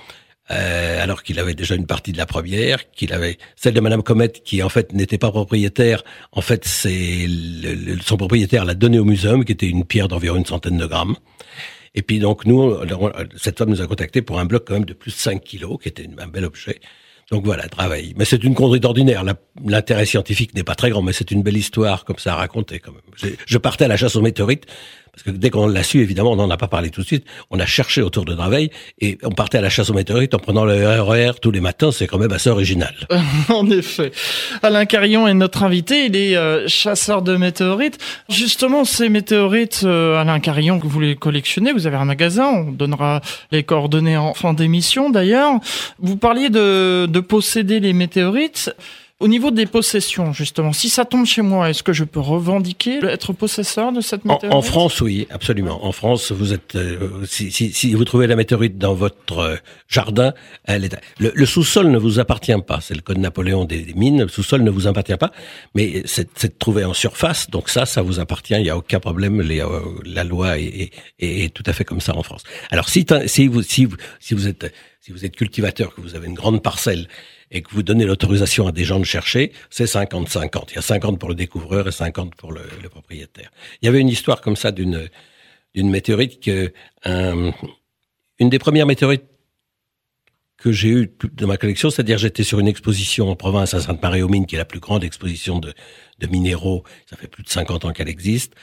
Euh, 0.52 1.02
alors 1.02 1.24
qu'il 1.24 1.40
avait 1.40 1.54
déjà 1.54 1.76
une 1.76 1.86
partie 1.86 2.12
de 2.12 2.18
la 2.18 2.26
première, 2.26 2.92
qu'il 2.92 3.14
avait 3.14 3.38
celle 3.56 3.74
de 3.74 3.80
Madame 3.80 4.04
Comet 4.04 4.30
qui 4.30 4.62
en 4.62 4.68
fait 4.68 4.92
n'était 4.92 5.18
pas 5.18 5.32
propriétaire. 5.32 6.04
En 6.34 6.42
fait, 6.42 6.66
c'est 6.66 7.28
son 8.02 8.18
propriétaire 8.18 8.66
l'a 8.66 8.74
donné 8.74 9.00
au 9.00 9.06
muséum, 9.06 9.46
qui 9.46 9.54
était 9.54 9.70
une 9.70 9.86
pierre 9.86 10.10
d'environ 10.10 10.36
une 10.36 10.46
centaine 10.46 10.78
de 10.78 10.86
grammes. 10.86 11.16
Et 11.96 12.02
puis 12.02 12.20
donc 12.20 12.46
nous, 12.46 12.76
cette 13.38 13.58
femme 13.58 13.70
nous 13.70 13.82
a 13.82 13.88
contacté 13.88 14.22
pour 14.22 14.38
un 14.40 14.46
bloc 14.46 14.66
quand 14.68 14.74
même 14.74 14.86
de 14.86 14.94
plus 14.94 15.12
de 15.12 15.18
5 15.18 15.42
kilos, 15.42 15.78
qui 15.82 15.88
était 15.88 16.10
un 16.18 16.28
bel 16.28 16.44
objet. 16.44 16.82
Donc 17.32 17.46
voilà, 17.46 17.70
travail. 17.70 18.14
Mais 18.18 18.26
c'est 18.26 18.44
une 18.44 18.54
conduite 18.54 18.84
ordinaire. 18.84 19.24
L'intérêt 19.66 20.06
scientifique 20.06 20.54
n'est 20.56 20.64
pas 20.64 20.76
très 20.76 20.90
grand, 20.90 21.02
mais 21.02 21.14
c'est 21.14 21.32
une 21.32 21.42
belle 21.42 21.56
histoire 21.56 22.04
comme 22.04 22.18
ça 22.18 22.34
à 22.34 22.36
raconter 22.36 22.80
quand 22.80 22.92
même. 22.92 23.36
Je 23.46 23.58
partais 23.58 23.86
à 23.86 23.88
la 23.88 23.96
chasse 23.96 24.18
aux 24.18 24.22
météorites 24.22 24.66
parce 25.14 25.22
que 25.22 25.30
dès 25.30 25.52
qu'on 25.52 25.68
l'a 25.68 25.84
su, 25.84 26.02
évidemment, 26.02 26.32
on 26.32 26.36
n'en 26.36 26.50
a 26.50 26.58
pas 26.58 26.68
parlé 26.68 26.90
tout 26.90 27.02
de 27.02 27.06
suite. 27.06 27.24
On 27.52 27.60
a 27.60 27.68
cherché 27.68 28.02
autour 28.02 28.26
de 28.26 28.34
Draveil 28.34 28.72
et 29.00 29.20
on 29.22 29.30
partait 29.30 29.60
à 29.60 29.62
la 29.62 29.70
chasse 29.70 29.92
aux 29.92 29.94
météorites 29.94 30.34
en 30.34 30.40
prenant 30.40 30.66
le 30.66 30.74
RER 30.74 31.30
e 31.30 31.34
tous 31.40 31.52
les 31.52 31.62
matins. 31.62 31.92
C'est 31.92 32.08
quand 32.08 32.18
même 32.18 32.32
assez 32.32 32.50
original. 32.50 32.96
en 33.50 33.70
effet. 33.70 34.12
Alain 34.64 34.86
Carillon 34.86 35.28
est 35.28 35.36
notre 35.36 35.62
invité. 35.62 36.06
Il 36.08 36.16
est 36.16 36.36
euh, 36.36 36.68
chasseur 36.68 37.22
de 37.22 37.38
météorites. 37.38 38.00
Justement, 38.28 38.86
ces 38.86 39.08
météorites, 39.08 39.82
euh, 39.84 40.20
Alain 40.20 40.40
Carillon, 40.40 40.80
que 40.80 40.88
vous 40.88 41.00
les 41.00 41.16
collectionnez, 41.16 41.74
vous 41.74 41.86
avez 41.86 41.98
un 41.98 42.06
magasin. 42.06 42.48
On 42.48 42.72
donnera 42.72 43.22
les 43.52 43.62
coordonnées 43.62 44.18
en 44.18 44.34
fin 44.34 44.54
d'émission 44.54 45.12
d'ailleurs. 45.12 45.60
Vous 46.00 46.18
parliez 46.18 46.50
de, 46.50 47.06
de 47.06 47.20
posséder 47.20 47.80
les 47.80 47.94
météorites. 47.94 48.74
Au 49.24 49.30
niveau 49.30 49.52
des 49.52 49.68
possessions, 49.68 50.34
justement, 50.34 50.74
si 50.74 50.90
ça 50.90 51.06
tombe 51.06 51.26
chez 51.26 51.42
moi, 51.42 51.70
est-ce 51.70 51.82
que 51.82 51.94
je 51.94 52.04
peux 52.04 52.20
revendiquer 52.20 53.00
être 53.06 53.32
possesseur 53.32 53.94
de 53.94 54.02
cette 54.02 54.26
météorite 54.26 54.54
en, 54.54 54.62
France, 54.62 55.00
oui, 55.00 55.28
absolument. 55.30 55.86
En 55.86 55.94
France, 55.94 56.34
vous 56.34 56.52
êtes, 56.52 56.76
euh, 56.76 57.26
si, 57.26 57.50
si, 57.50 57.72
si, 57.72 57.94
vous 57.94 58.04
trouvez 58.04 58.28
la 58.28 58.36
météorite 58.36 58.78
dans 58.78 58.94
votre 58.94 59.38
euh, 59.40 59.56
jardin, 59.88 60.34
elle 60.66 60.84
est, 60.84 60.98
le, 61.20 61.46
sous-sol 61.46 61.88
ne 61.88 61.98
vous 61.98 62.20
appartient 62.20 62.52
pas. 62.68 62.82
C'est 62.82 62.96
le 62.96 63.00
code 63.00 63.18
Napoléon 63.18 63.64
des, 63.64 63.94
mines. 63.96 64.24
Le 64.24 64.28
sous-sol 64.28 64.62
ne 64.62 64.70
vous 64.70 64.88
appartient 64.88 65.16
pas, 65.16 65.32
mais 65.74 66.04
c'est 66.04 66.60
trouvé 66.60 66.84
en 66.84 66.94
surface. 66.94 67.50
Donc 67.50 67.70
ça, 67.70 67.86
ça 67.86 68.02
vous 68.02 68.20
appartient. 68.20 68.56
Il 68.56 68.64
n'y 68.64 68.70
a 68.70 68.78
aucun 68.78 69.00
problème. 69.00 69.40
Les, 69.40 69.62
euh, 69.62 69.80
la 70.04 70.26
loi 70.26 70.60
est, 70.60 70.92
est, 71.20 71.46
est, 71.46 71.54
tout 71.54 71.64
à 71.66 71.72
fait 71.72 71.86
comme 71.86 72.02
ça 72.02 72.14
en 72.14 72.24
France. 72.24 72.44
Alors 72.72 72.90
si, 72.90 73.06
si 73.28 73.48
vous, 73.48 73.62
si 73.62 73.86
vous, 73.86 73.96
si 74.20 74.34
vous 74.34 74.50
êtes, 74.50 74.74
si 75.00 75.14
vous 75.14 75.24
êtes 75.24 75.38
cultivateur, 75.38 75.96
que 75.96 76.02
vous 76.02 76.16
avez 76.16 76.28
une 76.28 76.34
grande 76.34 76.62
parcelle 76.62 77.08
et 77.54 77.62
que 77.62 77.70
vous 77.72 77.84
donnez 77.84 78.06
l'autorisation 78.06 78.68
à 78.68 78.72
des 78.72 78.84
gens 78.84 79.00
de 79.00 79.06
chercher, 79.06 79.54
c'est 79.70 79.86
50-50. 79.86 80.72
Il 80.72 80.76
y 80.76 80.80
a 80.80 80.82
50 80.82 81.20
pour 81.20 81.30
le 81.30 81.36
découvreur 81.36 81.88
et 81.88 81.92
50 81.92 82.36
pour 82.36 82.52
le, 82.52 82.64
propriétaire. 82.90 83.52
Il 83.82 83.86
y 83.86 83.88
avait 83.88 84.00
une 84.00 84.10
histoire 84.10 84.42
comme 84.42 84.56
ça 84.58 84.72
d'une 84.72 85.08
d'une 85.76 85.90
météorite 85.90 86.40
que 86.40 86.72
un, 87.04 87.52
une 88.38 88.50
des 88.50 88.60
premières 88.60 88.86
météorites 88.86 89.24
que 90.58 90.72
j'ai 90.72 90.90
eues 90.90 91.12
de 91.24 91.46
ma 91.46 91.58
collection, 91.58 91.90
c'est-à-dire 91.90 92.20
j'étais 92.20 92.44
sur 92.44 92.60
une 92.60 92.68
exposition 92.68 93.30
en 93.30 93.36
province 93.36 93.74
à 93.74 93.82
Sainte-Marie-aux-Mines, 93.82 94.46
qui 94.46 94.56
est 94.56 94.60
la 94.60 94.66
plus 94.66 94.80
grande 94.80 95.04
exposition 95.04 95.60
de, 95.60 95.74
de 96.20 96.28
minéraux. 96.28 96.84
Ça 97.10 97.18
fait 97.18 97.28
plus 97.28 97.44
de 97.44 97.50
50 97.50 97.86
ans 97.86 97.92
qu'elle 97.92 98.08
existe. 98.08 98.54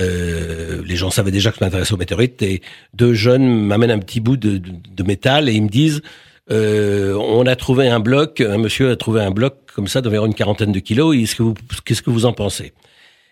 Euh, 0.00 0.82
les 0.84 0.96
gens 0.96 1.10
savaient 1.10 1.30
déjà 1.30 1.50
que 1.50 1.58
je 1.58 1.64
m'intéressais 1.64 1.92
aux 1.92 1.98
météorites 1.98 2.40
et 2.42 2.62
deux 2.94 3.14
jeunes 3.14 3.46
m'amènent 3.46 3.90
un 3.90 3.98
petit 3.98 4.20
bout 4.20 4.36
de, 4.36 4.58
de 4.58 5.02
métal 5.02 5.48
et 5.48 5.52
ils 5.52 5.62
me 5.62 5.68
disent 5.68 6.02
euh, 6.50 7.14
on 7.14 7.46
a 7.46 7.56
trouvé 7.56 7.88
un 7.88 8.00
bloc, 8.00 8.40
un 8.40 8.58
monsieur 8.58 8.90
a 8.90 8.96
trouvé 8.96 9.20
un 9.20 9.30
bloc 9.30 9.56
comme 9.74 9.86
ça 9.86 10.00
d'environ 10.00 10.26
une 10.26 10.34
quarantaine 10.34 10.72
de 10.72 10.78
kilos. 10.78 11.14
Qu'est-ce 11.16 11.34
que 11.36 11.42
vous, 11.42 11.54
qu'est-ce 11.84 12.02
que 12.02 12.10
vous 12.10 12.26
en 12.26 12.32
pensez? 12.32 12.72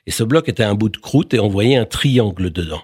Et 0.07 0.11
ce 0.11 0.23
bloc 0.23 0.49
était 0.49 0.63
un 0.63 0.75
bout 0.75 0.89
de 0.89 0.99
croûte 0.99 1.35
et 1.35 1.41
on 1.41 1.49
voyait 1.49 1.77
un 1.77 1.87
triangle 1.87 2.51
dedans. 2.51 2.83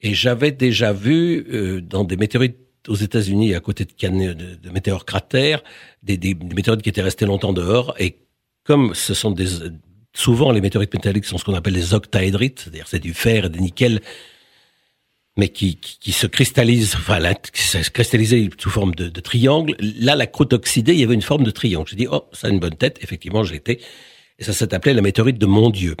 Et 0.00 0.14
j'avais 0.14 0.52
déjà 0.52 0.92
vu 0.92 1.46
euh, 1.52 1.80
dans 1.80 2.04
des 2.04 2.16
météorites 2.16 2.58
aux 2.88 2.94
États-Unis, 2.94 3.54
à 3.54 3.60
côté 3.60 3.84
de, 3.84 3.92
de, 4.08 4.54
de 4.54 4.70
météores 4.70 5.04
cratères, 5.04 5.62
des, 6.02 6.16
des, 6.16 6.34
des, 6.34 6.54
météorites 6.54 6.82
qui 6.82 6.88
étaient 6.88 7.02
restées 7.02 7.26
longtemps 7.26 7.52
dehors. 7.52 7.94
Et 7.98 8.16
comme 8.64 8.94
ce 8.94 9.14
sont 9.14 9.30
des 9.30 9.46
souvent 10.14 10.50
les 10.50 10.60
météorites 10.60 10.92
métalliques 10.92 11.24
sont 11.24 11.38
ce 11.38 11.44
qu'on 11.44 11.54
appelle 11.54 11.74
les 11.74 11.94
octaédrites, 11.94 12.60
c'est-à-dire 12.60 12.86
c'est 12.88 12.98
du 12.98 13.14
fer 13.14 13.46
et 13.46 13.48
des 13.48 13.60
nickel 13.60 14.00
mais 15.38 15.48
qui, 15.48 15.76
qui, 15.76 16.10
se 16.10 16.26
cristallise, 16.26 16.96
enfin, 16.96 17.20
qui 17.52 17.62
se 17.62 17.90
cristallisait 17.90 18.50
sous 18.58 18.70
forme 18.70 18.92
de, 18.96 19.08
de, 19.08 19.20
triangle. 19.20 19.76
Là, 19.78 20.16
la 20.16 20.26
croûte 20.26 20.52
oxydée, 20.52 20.94
il 20.94 20.98
y 20.98 21.04
avait 21.04 21.14
une 21.14 21.22
forme 21.22 21.44
de 21.44 21.52
triangle. 21.52 21.88
J'ai 21.88 21.96
dit, 21.96 22.08
oh, 22.10 22.24
ça 22.32 22.48
a 22.48 22.50
une 22.50 22.58
bonne 22.58 22.74
tête. 22.74 22.98
Effectivement, 23.02 23.44
été. 23.44 23.80
Et 24.40 24.42
ça 24.42 24.66
appelé 24.72 24.94
la 24.94 25.00
météorite 25.00 25.38
de 25.38 25.46
mon 25.46 25.70
Dieu. 25.70 25.94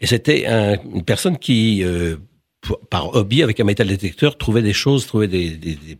Et 0.00 0.06
c'était 0.06 0.46
un, 0.46 0.76
une 0.92 1.04
personne 1.04 1.38
qui, 1.38 1.84
euh, 1.84 2.16
par 2.90 3.14
hobby, 3.14 3.44
avec 3.44 3.60
un 3.60 3.64
métal 3.64 3.86
détecteur, 3.86 4.36
trouvait 4.36 4.62
des 4.62 4.72
choses, 4.72 5.06
trouvait 5.06 5.28
des, 5.28 5.50
des, 5.50 5.76
des 5.76 5.96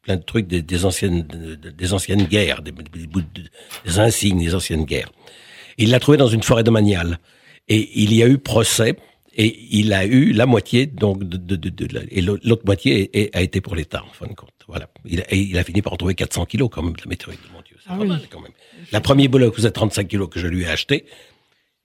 plein 0.00 0.16
de 0.16 0.22
trucs 0.22 0.46
des, 0.46 0.62
des 0.62 0.84
anciennes, 0.86 1.22
des 1.22 1.92
anciennes 1.92 2.24
guerres, 2.24 2.62
des, 2.62 2.72
des, 2.72 3.98
insignes 3.98 4.42
des 4.42 4.54
anciennes 4.54 4.86
guerres. 4.86 5.12
Il 5.76 5.90
l'a 5.90 6.00
trouvé 6.00 6.16
dans 6.16 6.28
une 6.28 6.42
forêt 6.42 6.64
domaniale. 6.64 7.18
Et 7.68 7.90
il 7.94 8.14
y 8.14 8.22
a 8.22 8.26
eu 8.26 8.38
procès 8.38 8.96
et 9.34 9.78
il 9.78 9.92
a 9.92 10.04
eu 10.04 10.32
la 10.32 10.46
moitié 10.46 10.86
donc 10.86 11.22
de, 11.24 11.36
de, 11.36 11.56
de, 11.56 11.68
de 11.68 12.06
et 12.10 12.20
l'autre 12.20 12.64
moitié 12.64 13.30
a 13.32 13.42
été 13.42 13.60
pour 13.60 13.76
l'État 13.76 14.02
en 14.02 14.12
fin 14.12 14.26
de 14.26 14.34
compte. 14.34 14.50
Voilà. 14.66 14.88
Il 15.04 15.20
a, 15.20 15.34
il 15.34 15.56
a 15.56 15.64
fini 15.64 15.82
par 15.82 15.92
en 15.92 15.96
trouver 15.96 16.14
400 16.14 16.46
kilos 16.46 16.68
quand 16.70 16.82
même 16.82 16.94
de 16.94 17.00
la 17.00 17.08
météorite. 17.08 17.40
Mon 17.52 17.62
Dieu, 17.62 17.76
c'est 17.82 17.90
ah 17.90 17.96
pas 17.96 18.04
mal 18.04 18.22
quand 18.30 18.40
même. 18.40 18.52
La 18.92 19.00
première 19.00 19.28
boule 19.28 19.52
faisait 19.52 19.70
35 19.70 20.08
kilos 20.08 20.28
que 20.28 20.40
je 20.40 20.46
lui 20.46 20.62
ai 20.62 20.68
acheté. 20.68 21.06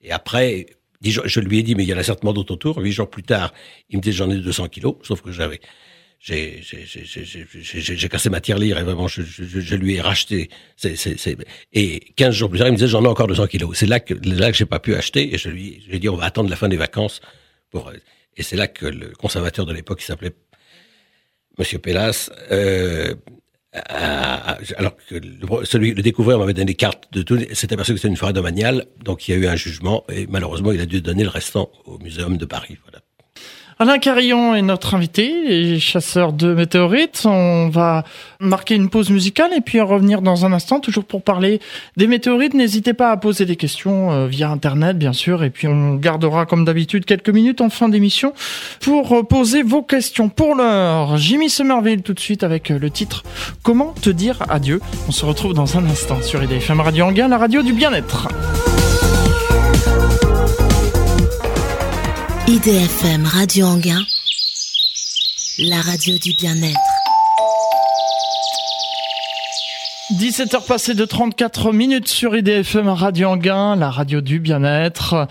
Et 0.02 0.10
après, 0.10 0.66
je 1.02 1.40
lui 1.40 1.58
ai 1.58 1.62
dit 1.62 1.74
mais 1.74 1.84
il 1.84 1.88
y 1.88 1.94
en 1.94 1.98
a 1.98 2.02
certainement 2.02 2.32
d'autres 2.32 2.54
autour. 2.54 2.78
Huit 2.78 2.92
jours 2.92 3.08
plus 3.08 3.22
tard, 3.22 3.54
il 3.90 3.98
me 3.98 4.02
dit 4.02 4.12
j'en 4.12 4.30
ai 4.30 4.36
200 4.36 4.68
kilos, 4.68 4.96
sauf 5.02 5.20
que 5.20 5.30
j'avais 5.30 5.60
j'ai 6.26 8.08
cassé 8.08 8.30
ma 8.30 8.40
tirelire 8.40 8.78
et 8.78 8.82
vraiment 8.82 9.06
je, 9.06 9.74
lui 9.76 9.94
ai 9.94 10.00
racheté. 10.00 10.50
Et 11.72 12.00
15 12.16 12.34
jours 12.34 12.50
plus 12.50 12.58
tard, 12.58 12.66
il 12.68 12.72
me 12.72 12.76
disait 12.76 12.88
j'en 12.88 13.04
ai 13.04 13.08
encore 13.08 13.28
200 13.28 13.46
kilos. 13.46 13.76
C'est 13.78 13.86
là 13.86 14.00
que 14.00 14.14
là 14.14 14.50
que 14.50 14.56
j'ai 14.56 14.66
pas 14.66 14.80
pu 14.80 14.96
acheter 14.96 15.34
et 15.34 15.38
je 15.38 15.48
lui 15.48 15.84
ai 15.90 15.98
dit 16.00 16.08
on 16.08 16.16
va 16.16 16.24
attendre 16.24 16.50
la 16.50 16.56
fin 16.56 16.68
des 16.68 16.76
vacances 16.76 17.20
pour. 17.70 17.92
Et 18.36 18.42
c'est 18.42 18.56
là 18.56 18.66
que 18.66 18.86
le 18.86 19.10
conservateur 19.10 19.66
de 19.66 19.72
l'époque 19.72 20.00
qui 20.00 20.04
s'appelait 20.04 20.32
Monsieur 21.58 21.78
Pélas, 21.78 22.30
euh, 22.50 23.14
alors 23.72 24.96
que 25.08 25.14
le, 25.14 25.64
celui 25.64 25.94
le 25.94 26.02
découvreur 26.02 26.38
m'avait 26.38 26.52
donné 26.54 26.66
des 26.66 26.74
cartes 26.74 27.10
de 27.12 27.22
tout, 27.22 27.38
c'était 27.52 27.76
parce 27.76 27.88
que 27.88 27.96
c'était 27.96 28.08
une 28.08 28.16
forêt 28.16 28.32
domaniale, 28.32 28.86
donc 29.02 29.28
il 29.28 29.30
y 29.30 29.34
a 29.34 29.38
eu 29.38 29.46
un 29.46 29.56
jugement 29.56 30.04
et 30.10 30.26
malheureusement 30.26 30.72
il 30.72 30.80
a 30.80 30.86
dû 30.86 31.00
donner 31.00 31.22
le 31.22 31.30
restant 31.30 31.70
au 31.84 31.98
muséum 31.98 32.36
de 32.36 32.44
Paris. 32.44 32.76
Voilà. 32.82 33.05
Alain 33.78 33.98
Carillon 33.98 34.54
est 34.54 34.62
notre 34.62 34.94
invité, 34.94 35.78
chasseur 35.78 36.32
de 36.32 36.54
météorites. 36.54 37.24
On 37.26 37.68
va 37.68 38.04
marquer 38.40 38.74
une 38.74 38.88
pause 38.88 39.10
musicale 39.10 39.50
et 39.54 39.60
puis 39.60 39.82
revenir 39.82 40.22
dans 40.22 40.46
un 40.46 40.54
instant, 40.54 40.80
toujours 40.80 41.04
pour 41.04 41.20
parler 41.20 41.60
des 41.98 42.06
météorites. 42.06 42.54
N'hésitez 42.54 42.94
pas 42.94 43.10
à 43.10 43.18
poser 43.18 43.44
des 43.44 43.56
questions 43.56 44.12
euh, 44.12 44.26
via 44.28 44.48
Internet, 44.48 44.96
bien 44.96 45.12
sûr. 45.12 45.44
Et 45.44 45.50
puis 45.50 45.68
on 45.68 45.96
gardera, 45.96 46.46
comme 46.46 46.64
d'habitude, 46.64 47.04
quelques 47.04 47.28
minutes 47.28 47.60
en 47.60 47.68
fin 47.68 47.90
d'émission 47.90 48.32
pour 48.80 49.12
euh, 49.12 49.22
poser 49.22 49.62
vos 49.62 49.82
questions. 49.82 50.30
Pour 50.30 50.54
l'heure, 50.54 51.18
Jimmy 51.18 51.50
Somerville 51.50 52.00
tout 52.00 52.14
de 52.14 52.20
suite 52.20 52.44
avec 52.44 52.70
euh, 52.70 52.78
le 52.78 52.88
titre 52.88 53.24
Comment 53.62 53.92
te 54.00 54.08
dire 54.08 54.38
adieu 54.48 54.80
On 55.06 55.12
se 55.12 55.26
retrouve 55.26 55.52
dans 55.52 55.76
un 55.76 55.84
instant 55.84 56.22
sur 56.22 56.42
IDFM 56.42 56.80
Radio 56.80 57.04
Anguin, 57.04 57.28
la 57.28 57.36
radio 57.36 57.60
du 57.60 57.74
bien-être. 57.74 58.28
IDFM 62.48 63.26
Radio 63.26 63.66
Anguin, 63.66 63.98
la 65.58 65.80
radio 65.80 66.16
du 66.16 66.32
bien-être. 66.38 66.78
17h 70.12 70.64
passées 70.64 70.94
de 70.94 71.04
34 71.04 71.72
minutes 71.72 72.06
sur 72.06 72.36
IDFM 72.36 72.88
Radio 72.88 73.30
Anguin, 73.30 73.74
la 73.74 73.90
radio 73.90 74.20
du 74.20 74.38
bien-être. 74.38 75.26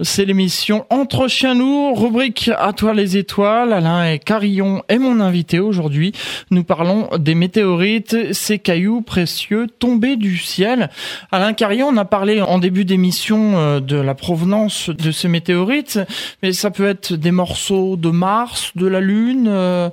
C'est 0.00 0.26
l'émission 0.26 0.84
Entre 0.90 1.26
chiens 1.26 1.54
lourds, 1.54 1.98
rubrique 1.98 2.50
À 2.58 2.74
toi 2.74 2.92
les 2.92 3.16
étoiles. 3.16 3.72
Alain 3.72 4.18
Carillon 4.18 4.82
est 4.88 4.98
mon 4.98 5.20
invité 5.20 5.58
aujourd'hui. 5.58 6.12
Nous 6.50 6.64
parlons 6.64 7.08
des 7.16 7.34
météorites, 7.34 8.34
ces 8.34 8.58
cailloux 8.58 9.00
précieux 9.00 9.68
tombés 9.78 10.16
du 10.16 10.36
ciel. 10.36 10.90
Alain 11.32 11.54
Carillon, 11.54 11.88
on 11.88 11.96
a 11.96 12.04
parlé 12.04 12.42
en 12.42 12.58
début 12.58 12.84
d'émission 12.84 13.56
euh, 13.56 13.80
de 13.80 13.96
la 13.96 14.14
provenance 14.14 14.90
de 14.90 15.10
ces 15.10 15.28
météorites, 15.28 15.98
mais 16.42 16.52
ça 16.52 16.70
peut 16.70 16.86
être 16.86 17.14
des 17.14 17.30
morceaux 17.30 17.96
de 17.96 18.10
Mars, 18.10 18.72
de 18.76 18.86
la 18.86 19.00
Lune. 19.00 19.46
Euh, 19.48 19.88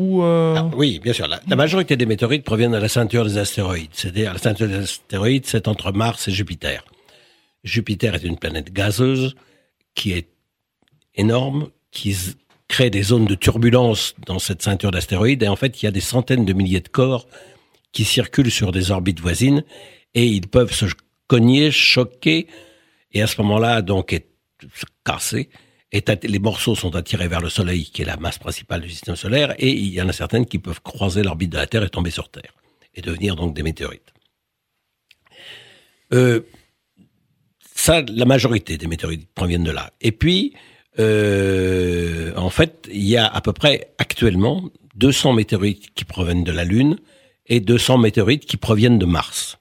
euh, 0.00 0.54
ah, 0.56 0.70
oui, 0.76 1.00
bien 1.02 1.12
sûr. 1.12 1.28
La, 1.28 1.56
majorité 1.56 1.96
des 1.96 2.06
météorites 2.06 2.42
proviennent 2.42 2.72
de 2.72 2.78
la 2.78 2.88
ceinture 2.88 3.24
des 3.24 3.38
astéroïdes. 3.38 3.90
C'est-à-dire, 3.92 4.32
la 4.32 4.40
ceinture 4.40 4.66
des 4.66 4.78
astéroïdes, 4.78 5.46
c'est 5.46 5.68
entre 5.68 5.92
Mars 5.92 6.26
et 6.26 6.32
Jupiter. 6.32 6.82
Jupiter 7.64 8.14
est 8.14 8.22
une 8.22 8.38
planète 8.38 8.72
gazeuse 8.72 9.34
qui 9.94 10.12
est 10.12 10.28
énorme, 11.14 11.70
qui 11.90 12.16
crée 12.68 12.90
des 12.90 13.02
zones 13.02 13.26
de 13.26 13.34
turbulence 13.34 14.14
dans 14.26 14.38
cette 14.38 14.62
ceinture 14.62 14.90
d'astéroïdes. 14.90 15.42
Et 15.42 15.48
en 15.48 15.56
fait, 15.56 15.82
il 15.82 15.86
y 15.86 15.88
a 15.88 15.92
des 15.92 16.00
centaines 16.00 16.44
de 16.44 16.52
milliers 16.52 16.80
de 16.80 16.88
corps 16.88 17.26
qui 17.92 18.04
circulent 18.04 18.50
sur 18.50 18.72
des 18.72 18.90
orbites 18.90 19.20
voisines 19.20 19.64
et 20.14 20.26
ils 20.26 20.48
peuvent 20.48 20.72
se 20.72 20.86
cogner, 21.26 21.70
choquer 21.70 22.46
et 23.12 23.22
à 23.22 23.26
ce 23.26 23.40
moment-là, 23.42 23.80
donc, 23.80 24.12
être 24.12 24.28
cassés 25.04 25.48
les 26.22 26.38
morceaux 26.38 26.74
sont 26.74 26.96
attirés 26.96 27.28
vers 27.28 27.40
le 27.40 27.48
Soleil, 27.48 27.84
qui 27.84 28.02
est 28.02 28.04
la 28.04 28.16
masse 28.16 28.38
principale 28.38 28.80
du 28.80 28.90
système 28.90 29.16
solaire, 29.16 29.54
et 29.58 29.70
il 29.70 29.92
y 29.92 30.02
en 30.02 30.08
a 30.08 30.12
certaines 30.12 30.46
qui 30.46 30.58
peuvent 30.58 30.82
croiser 30.82 31.22
l'orbite 31.22 31.50
de 31.50 31.56
la 31.56 31.66
Terre 31.66 31.84
et 31.84 31.88
tomber 31.88 32.10
sur 32.10 32.28
Terre, 32.28 32.52
et 32.94 33.00
devenir 33.00 33.36
donc 33.36 33.54
des 33.54 33.62
météorites. 33.62 34.12
Euh, 36.12 36.40
ça, 37.84 38.02
la 38.08 38.24
majorité 38.24 38.78
des 38.78 38.86
météorites 38.86 39.28
proviennent 39.34 39.62
de 39.62 39.70
là. 39.70 39.90
Et 40.00 40.10
puis, 40.10 40.54
euh, 40.98 42.32
en 42.34 42.48
fait, 42.48 42.88
il 42.90 43.06
y 43.06 43.18
a 43.18 43.26
à 43.26 43.42
peu 43.42 43.52
près 43.52 43.92
actuellement 43.98 44.70
200 44.94 45.34
météorites 45.34 45.92
qui 45.94 46.06
proviennent 46.06 46.44
de 46.44 46.52
la 46.52 46.64
Lune 46.64 46.96
et 47.46 47.60
200 47.60 47.98
météorites 47.98 48.46
qui 48.46 48.56
proviennent 48.56 48.98
de 48.98 49.04
Mars. 49.04 49.58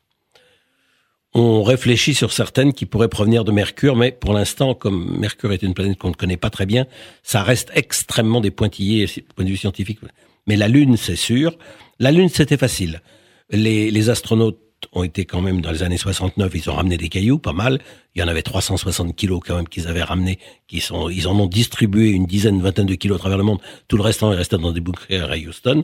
On 1.34 1.64
réfléchit 1.64 2.14
sur 2.14 2.32
certaines 2.32 2.72
qui 2.72 2.86
pourraient 2.86 3.10
provenir 3.10 3.44
de 3.44 3.52
Mercure, 3.52 3.98
mais 3.98 4.14
pour 4.14 4.32
l'instant, 4.32 4.74
comme 4.74 5.20
Mercure 5.20 5.52
est 5.52 5.64
une 5.64 5.74
planète 5.74 5.98
qu'on 5.98 6.10
ne 6.12 6.14
connaît 6.14 6.38
pas 6.38 6.50
très 6.50 6.66
bien, 6.66 6.86
ça 7.24 7.44
reste 7.44 7.72
extrêmement 7.76 8.40
des 8.40 8.52
pointillés 8.52 9.06
du 9.06 9.24
point 9.36 9.44
de 9.44 9.50
vue 9.50 9.58
scientifique. 9.58 10.00
Mais 10.48 10.56
la 10.56 10.70
Lune, 10.70 10.96
c'est 10.96 11.18
sûr. 11.18 11.58
La 12.00 12.12
Lune, 12.12 12.30
c'était 12.30 12.56
facile. 12.56 13.02
Les, 13.50 13.92
les 13.92 14.10
astronautes 14.10 14.62
ont 14.92 15.04
été 15.04 15.26
quand 15.26 15.42
même 15.42 15.62
dans 15.62 15.72
les 15.72 15.84
années 15.84 15.98
69, 15.98 16.52
ils 16.54 16.70
ont 16.70 16.74
ramené 16.74 16.98
des 16.98 17.10
cailloux, 17.10 17.40
pas 17.40 17.54
mal. 17.54 17.80
Il 18.16 18.22
y 18.22 18.24
en 18.24 18.28
avait 18.28 18.42
360 18.42 19.16
kilos 19.16 19.42
quand 19.46 19.56
même 19.56 19.68
qu'ils 19.68 19.88
avaient 19.88 20.04
ramenés, 20.04 20.40
qui 20.68 20.80
sont, 20.80 21.10
ils 21.10 21.28
en 21.28 21.40
ont 21.40 21.48
distribué 21.48 22.10
une 22.10 22.26
dizaine, 22.26 22.62
vingtaine 22.62 22.86
de 22.86 22.96
kilos 22.96 23.18
à 23.18 23.20
travers 23.20 23.38
le 23.38 23.44
monde. 23.44 23.60
Tout 23.88 23.98
le 23.98 24.04
restant 24.04 24.32
est 24.34 24.36
resté 24.36 24.58
dans 24.58 24.72
des 24.72 24.82
bunkers 24.82 25.32
à 25.32 25.38
Houston. 25.38 25.84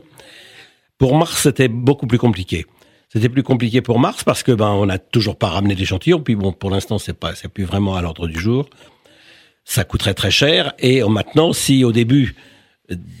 Pour 0.98 1.16
Mars, 1.16 1.42
c'était 1.42 1.68
beaucoup 1.68 2.06
plus 2.06 2.18
compliqué. 2.18 2.66
C'était 3.12 3.28
plus 3.28 3.42
compliqué 3.42 3.80
pour 3.80 3.98
Mars 3.98 4.22
parce 4.22 4.42
que 4.42 4.52
ben 4.52 4.68
on 4.68 4.86
n'a 4.86 4.98
toujours 4.98 5.36
pas 5.36 5.48
ramené 5.48 5.74
d'échantillons. 5.74 6.20
Puis 6.20 6.36
bon, 6.36 6.52
pour 6.52 6.70
l'instant, 6.70 6.98
c'est 6.98 7.14
pas, 7.14 7.34
c'est 7.34 7.48
plus 7.48 7.64
vraiment 7.64 7.96
à 7.96 8.02
l'ordre 8.02 8.28
du 8.28 8.38
jour. 8.38 8.68
Ça 9.64 9.84
coûterait 9.84 10.14
très 10.14 10.30
cher. 10.30 10.74
Et 10.78 11.02
maintenant, 11.02 11.52
si 11.52 11.82
au 11.84 11.90
début, 11.90 12.36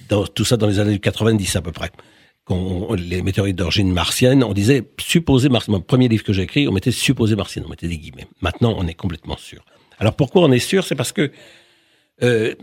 dans 0.08 0.26
tout 0.26 0.44
ça 0.44 0.56
dans 0.56 0.66
les 0.66 0.78
années 0.78 0.98
90 0.98 1.56
à 1.56 1.62
peu 1.62 1.72
près, 1.72 1.90
les 2.48 3.22
météorites 3.22 3.56
d'origine 3.56 3.92
martienne, 3.92 4.42
on 4.42 4.52
disait 4.52 4.82
supposé 4.98 5.48
martienne. 5.48 5.76
Mon 5.76 5.80
premier 5.80 6.08
livre 6.08 6.24
que 6.24 6.32
j'ai 6.32 6.42
écrit, 6.42 6.66
on 6.68 6.72
mettait 6.72 6.90
supposé 6.90 7.36
martienne, 7.36 7.64
on 7.66 7.70
mettait 7.70 7.88
des 7.88 7.98
guillemets. 7.98 8.26
Maintenant, 8.40 8.74
on 8.76 8.86
est 8.86 8.94
complètement 8.94 9.36
sûr. 9.36 9.64
Alors 9.98 10.14
pourquoi 10.14 10.42
on 10.42 10.52
est 10.52 10.58
sûr? 10.58 10.84
C'est 10.84 10.94
parce 10.94 11.12
que 11.12 11.30
euh, 12.22 12.54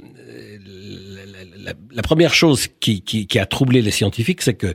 la, 1.91 2.03
première 2.03 2.33
chose 2.33 2.67
qui, 2.79 3.27
a 3.39 3.45
troublé 3.45 3.81
les 3.81 3.91
scientifiques, 3.91 4.41
c'est 4.41 4.53
que 4.53 4.73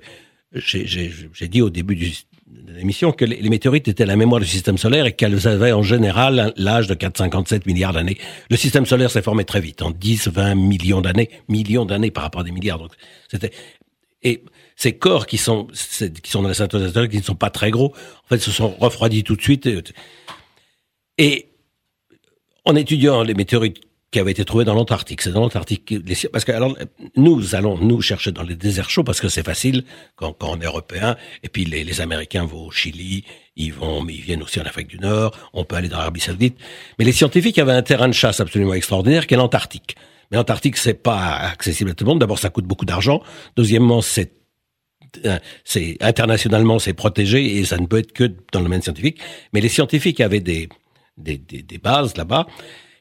j'ai 0.54 1.48
dit 1.48 1.62
au 1.62 1.70
début 1.70 1.96
de 1.96 2.72
l'émission 2.72 3.12
que 3.12 3.24
les, 3.24 3.48
météorites 3.48 3.88
étaient 3.88 4.06
la 4.06 4.16
mémoire 4.16 4.40
du 4.40 4.46
système 4.46 4.76
solaire 4.76 5.06
et 5.06 5.12
qu'elles 5.12 5.48
avaient 5.48 5.72
en 5.72 5.82
général 5.82 6.52
l'âge 6.56 6.86
de 6.86 6.94
4,57 6.94 7.62
milliards 7.66 7.92
d'années. 7.92 8.18
Le 8.50 8.56
système 8.56 8.86
solaire 8.86 9.10
s'est 9.10 9.22
formé 9.22 9.44
très 9.44 9.60
vite, 9.60 9.82
en 9.82 9.90
10, 9.90 10.28
20 10.28 10.54
millions 10.54 11.00
d'années, 11.00 11.30
millions 11.48 11.84
d'années 11.84 12.10
par 12.10 12.24
rapport 12.24 12.42
à 12.42 12.44
des 12.44 12.52
milliards. 12.52 12.78
Donc, 12.78 12.92
c'était 13.30 13.52
et 14.22 14.44
ces 14.76 14.96
corps 14.96 15.26
qui 15.26 15.38
sont 15.38 15.66
qui 16.22 16.30
sont 16.30 16.42
dans 16.42 16.48
la 16.48 16.54
solaire, 16.54 17.08
qui 17.08 17.18
ne 17.18 17.22
sont 17.22 17.34
pas 17.34 17.50
très 17.50 17.70
gros, 17.70 17.94
en 18.24 18.28
fait, 18.28 18.38
se 18.38 18.50
sont 18.50 18.70
refroidis 18.78 19.24
tout 19.24 19.36
de 19.36 19.42
suite. 19.42 19.68
et 21.18 21.48
en 22.64 22.76
étudiant 22.76 23.22
les 23.22 23.34
météorites 23.34 23.80
qui 24.12 24.20
avait 24.20 24.30
été 24.30 24.44
trouvé 24.44 24.64
dans 24.64 24.74
l'Antarctique. 24.74 25.22
C'est 25.22 25.32
dans 25.32 25.40
l'Antarctique. 25.40 25.94
Parce 26.30 26.44
que 26.44 26.52
alors, 26.52 26.76
nous 27.16 27.54
allons 27.54 27.78
nous 27.78 28.02
chercher 28.02 28.30
dans 28.30 28.42
les 28.42 28.54
déserts 28.54 28.90
chauds 28.90 29.04
parce 29.04 29.20
que 29.20 29.28
c'est 29.28 29.42
facile 29.42 29.84
quand, 30.16 30.34
quand, 30.34 30.50
on 30.50 30.60
est 30.60 30.66
européen. 30.66 31.16
Et 31.42 31.48
puis 31.48 31.64
les, 31.64 31.82
les, 31.82 32.00
Américains 32.02 32.44
vont 32.44 32.66
au 32.66 32.70
Chili, 32.70 33.24
ils 33.56 33.72
vont, 33.72 34.02
mais 34.02 34.14
ils 34.14 34.20
viennent 34.20 34.42
aussi 34.42 34.60
en 34.60 34.64
Afrique 34.64 34.88
du 34.88 34.98
Nord. 34.98 35.34
On 35.54 35.64
peut 35.64 35.76
aller 35.76 35.88
dans 35.88 35.96
l'Arabie 35.96 36.20
Saoudite. 36.20 36.58
Mais 36.98 37.06
les 37.06 37.12
scientifiques 37.12 37.58
avaient 37.58 37.72
un 37.72 37.82
terrain 37.82 38.06
de 38.06 38.12
chasse 38.12 38.38
absolument 38.38 38.74
extraordinaire, 38.74 39.26
qui 39.26 39.32
est 39.32 39.38
l'Antarctique. 39.38 39.96
Mais 40.32 40.38
l'Antarctique, 40.38 40.78
c'est 40.78 40.94
pas 40.94 41.36
accessible 41.36 41.90
à 41.90 41.94
tout 41.94 42.04
le 42.04 42.08
monde. 42.08 42.18
D'abord, 42.18 42.38
ça 42.38 42.50
coûte 42.50 42.64
beaucoup 42.64 42.86
d'argent. 42.86 43.22
Deuxièmement, 43.56 44.00
c'est 44.00 44.32
euh, 45.26 45.38
c'est 45.62 45.98
internationalement 46.00 46.78
c'est 46.78 46.94
protégé 46.94 47.58
et 47.58 47.66
ça 47.66 47.76
ne 47.76 47.84
peut 47.84 47.98
être 47.98 48.12
que 48.12 48.24
dans 48.24 48.60
le 48.60 48.64
domaine 48.64 48.80
scientifique. 48.80 49.20
Mais 49.52 49.60
les 49.60 49.68
scientifiques 49.68 50.20
avaient 50.20 50.40
des 50.40 50.70
des, 51.18 51.36
des, 51.36 51.62
des 51.62 51.78
bases 51.78 52.16
là-bas 52.16 52.46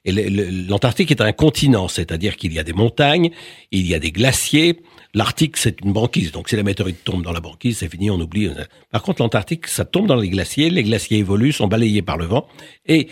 et 0.03 0.11
l'Antarctique 0.11 1.11
est 1.11 1.21
un 1.21 1.31
continent, 1.31 1.87
c'est-à-dire 1.87 2.35
qu'il 2.35 2.53
y 2.53 2.59
a 2.59 2.63
des 2.63 2.73
montagnes, 2.73 3.29
il 3.71 3.85
y 3.85 3.93
a 3.93 3.99
des 3.99 4.11
glaciers. 4.11 4.81
L'Arctique, 5.13 5.57
c'est 5.57 5.81
une 5.81 5.93
banquise, 5.93 6.31
donc 6.31 6.49
si 6.49 6.55
la 6.55 6.63
météorite 6.63 7.03
tombe 7.03 7.21
dans 7.21 7.31
la 7.31 7.39
banquise, 7.39 7.77
c'est 7.77 7.89
fini, 7.89 8.09
on 8.09 8.19
oublie. 8.19 8.49
Par 8.91 9.03
contre, 9.03 9.21
l'Antarctique, 9.21 9.67
ça 9.67 9.85
tombe 9.85 10.07
dans 10.07 10.15
les 10.15 10.29
glaciers, 10.29 10.69
les 10.69 10.83
glaciers 10.83 11.19
évoluent, 11.19 11.51
sont 11.51 11.67
balayés 11.67 12.01
par 12.01 12.17
le 12.17 12.25
vent, 12.25 12.47
et 12.87 13.09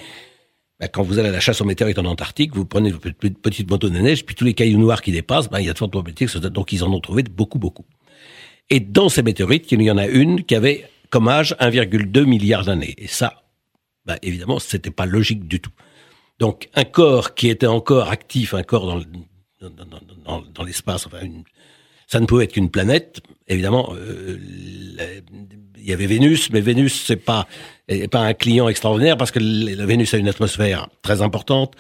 ben, 0.80 0.88
quand 0.88 1.04
vous 1.04 1.20
allez 1.20 1.30
à 1.30 1.32
la 1.32 1.40
chasse 1.40 1.60
aux 1.62 1.66
météorites 1.66 2.00
en 2.00 2.06
Antarctique, 2.06 2.56
vous 2.56 2.66
prenez 2.66 2.90
une 2.90 3.34
petite 3.36 3.70
moto 3.70 3.90
de 3.90 4.00
neige, 4.00 4.26
puis 4.26 4.36
tous 4.36 4.46
les 4.46 4.54
cailloux 4.54 4.80
noirs 4.80 5.02
qui 5.02 5.12
dépassent, 5.12 5.50
ben, 5.50 5.60
il 5.60 5.66
y 5.66 5.70
a 5.70 5.74
de 5.74 5.78
fortes 5.78 5.92
probabilités 5.92 6.28
donc 6.50 6.72
ils 6.72 6.84
en 6.84 6.94
ont 6.94 7.02
trouvé 7.02 7.24
beaucoup, 7.24 7.60
beaucoup. 7.60 7.86
Et 8.70 8.80
dans 8.80 9.10
ces 9.10 9.24
météorites, 9.24 9.72
il 9.72 9.82
y 9.82 9.92
en 9.92 9.98
a 9.98 10.08
une 10.08 10.44
qui 10.44 10.56
avait 10.56 10.90
comme 11.10 11.28
âge 11.28 11.56
1,2 11.60 12.24
milliard 12.26 12.64
d'années. 12.64 12.94
Et 12.98 13.08
ça, 13.08 13.44
ben, 14.06 14.18
évidemment, 14.22 14.60
c'était 14.60 14.92
pas 14.92 15.06
logique 15.06 15.48
du 15.48 15.60
tout. 15.60 15.72
Donc 16.40 16.70
un 16.74 16.86
corps 16.86 17.36
qui 17.36 17.50
était 17.50 17.68
encore 17.68 18.10
actif, 18.10 18.54
un 18.54 18.64
corps 18.64 18.88
dans, 18.88 20.42
dans, 20.54 20.64
l'espace, 20.64 21.06
enfin 21.06 21.20
ça 22.08 22.20
ne 22.22 22.26
pouvait 22.26 22.46
être 22.46 22.54
qu'une 22.54 22.70
planète. 22.70 23.20
Évidemment, 23.48 23.94
euh, 23.94 24.40
il 25.78 25.86
y 25.86 25.92
avait 25.92 26.08
Vénus, 26.08 26.50
mais 26.52 26.62
Vénus 26.62 27.04
c'est 27.06 27.18
pas 27.18 27.46
pas 28.12 28.20
un 28.20 28.34
client 28.34 28.70
extraordinaire 28.70 29.18
parce 29.18 29.32
que 29.32 29.40
la 29.40 29.86
Vénus 29.86 30.14
a 30.14 30.18
une 30.18 30.30
atmosphère 30.30 30.90
très 31.02 31.22
importante. 31.22 31.76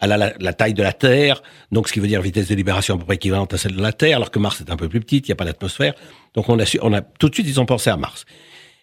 à 0.00 0.06
la, 0.06 0.52
taille 0.52 0.74
de 0.74 0.82
la 0.82 0.92
Terre, 0.92 1.42
donc 1.72 1.88
ce 1.88 1.92
qui 1.92 1.98
veut 1.98 2.06
dire 2.06 2.22
vitesse 2.22 2.48
de 2.48 2.54
libération 2.54 2.94
à 2.94 2.98
peu 2.98 3.04
près 3.04 3.16
équivalente 3.16 3.52
à 3.54 3.58
celle 3.58 3.74
de 3.74 3.82
la 3.82 3.92
Terre, 3.92 4.18
alors 4.18 4.30
que 4.30 4.38
Mars 4.38 4.60
est 4.60 4.70
un 4.70 4.76
peu 4.76 4.88
plus 4.88 5.00
petite, 5.00 5.26
il 5.26 5.30
n'y 5.30 5.32
a 5.32 5.36
pas 5.36 5.44
d'atmosphère. 5.44 5.94
Donc 6.34 6.48
on 6.48 6.58
a, 6.60 6.64
su, 6.64 6.78
on 6.82 6.92
a 6.92 7.00
tout 7.00 7.28
de 7.28 7.34
suite 7.34 7.48
ils 7.48 7.60
ont 7.60 7.66
pensé 7.66 7.90
à 7.90 7.96
Mars. 7.96 8.24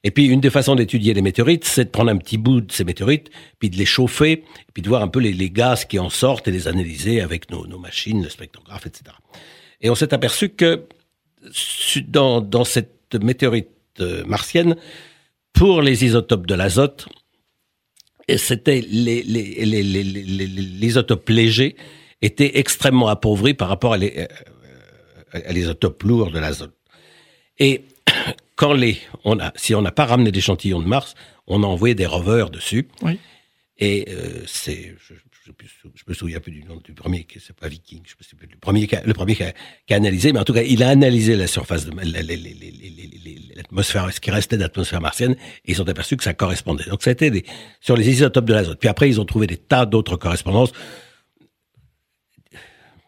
Et 0.05 0.11
puis 0.11 0.25
une 0.27 0.39
des 0.39 0.51
façons 0.51 0.75
d'étudier 0.75 1.13
les 1.15 1.23
météorites, 1.23 1.65
c'est 1.65 1.85
de 1.85 1.89
prendre 1.89 2.11
un 2.11 2.17
petit 2.17 2.37
bout 2.37 2.61
de 2.61 2.71
ces 2.71 2.83
météorites, 2.83 3.31
puis 3.57 3.71
de 3.71 3.75
les 3.75 3.85
chauffer, 3.85 4.43
puis 4.73 4.83
de 4.83 4.87
voir 4.87 5.01
un 5.01 5.07
peu 5.07 5.19
les, 5.19 5.49
gaz 5.49 5.85
qui 5.85 5.97
en 5.97 6.09
sortent 6.09 6.47
et 6.47 6.51
les 6.51 6.67
analyser 6.67 7.21
avec 7.21 7.49
nos, 7.49 7.65
machines, 7.79 8.21
le 8.21 8.29
spectrographe, 8.29 8.85
etc. 8.85 9.15
Et 9.81 9.89
on 9.89 9.95
s'est 9.95 10.13
aperçu 10.13 10.49
que 10.49 10.83
dans, 12.07 12.39
dans 12.39 12.65
cette 12.65 13.15
météorite 13.15 13.69
euh, 13.99 14.23
martienne, 14.25 14.75
pour 15.55 15.81
les 15.81 16.05
isotopes 16.05 16.45
de 16.45 16.53
l'azote, 16.55 17.07
c'était 18.37 18.79
isotopes 20.81 21.29
légers 21.29 21.75
étaient 22.21 22.57
extrêmement 22.59 23.07
appauvris 23.07 23.53
par 23.53 23.69
rapport 23.69 23.93
à, 23.93 23.97
les, 23.97 24.13
euh, 24.17 24.27
à 25.31 25.51
l'isotopes 25.51 26.03
lourds 26.03 26.31
de 26.31 26.39
l'azote. 26.39 26.75
Et 27.59 27.83
quand 28.55 28.73
les, 28.73 28.97
on 29.23 29.39
a, 29.39 29.51
si 29.55 29.75
on 29.75 29.81
n'a 29.81 29.91
pas 29.91 30.05
ramené 30.05 30.31
d'échantillons 30.31 30.81
de 30.81 30.87
Mars, 30.87 31.15
on 31.47 31.63
a 31.63 31.67
envoyé 31.67 31.95
des 31.95 32.05
rovers 32.05 32.49
dessus. 32.49 32.87
Oui. 33.01 33.19
Et 33.77 34.05
euh, 34.09 34.43
c'est, 34.47 34.95
je, 34.99 35.13
je, 35.45 35.51
je, 35.95 36.03
me 36.07 36.13
souviens 36.13 36.39
plus 36.39 36.51
du 36.51 36.63
nom 36.63 36.77
du 36.83 36.93
premier, 36.93 37.27
c'est 37.39 37.55
pas 37.55 37.67
Viking, 37.67 38.01
je 38.05 38.15
me 38.17 38.23
souviens 38.23 38.39
plus, 38.39 38.47
le 38.51 38.57
premier, 38.57 38.89
le 39.05 39.13
premier 39.13 39.35
qui 39.35 39.43
a, 39.43 39.53
analysé, 39.95 40.33
mais 40.33 40.39
en 40.39 40.43
tout 40.43 40.53
cas, 40.53 40.63
il 40.63 40.81
a 40.81 40.89
analysé 40.89 41.35
la 41.35 41.45
surface 41.45 41.85
de 41.85 41.91
l'atmosphère, 43.55 44.11
ce 44.11 44.19
qui 44.19 44.31
restait 44.31 44.57
d'atmosphère 44.57 45.01
martienne, 45.01 45.35
et 45.65 45.71
ils 45.71 45.81
ont 45.81 45.87
aperçu 45.87 46.17
que 46.17 46.23
ça 46.23 46.33
correspondait. 46.33 46.85
Donc, 46.85 47.03
ça 47.03 47.11
a 47.11 47.13
été 47.13 47.45
sur 47.79 47.95
les 47.95 48.09
isotopes 48.09 48.45
de 48.45 48.53
l'azote. 48.53 48.79
Puis 48.79 48.89
après, 48.89 49.07
ils 49.07 49.21
ont 49.21 49.25
trouvé 49.25 49.45
des 49.45 49.57
tas 49.57 49.85
d'autres 49.85 50.17
correspondances. 50.17 50.71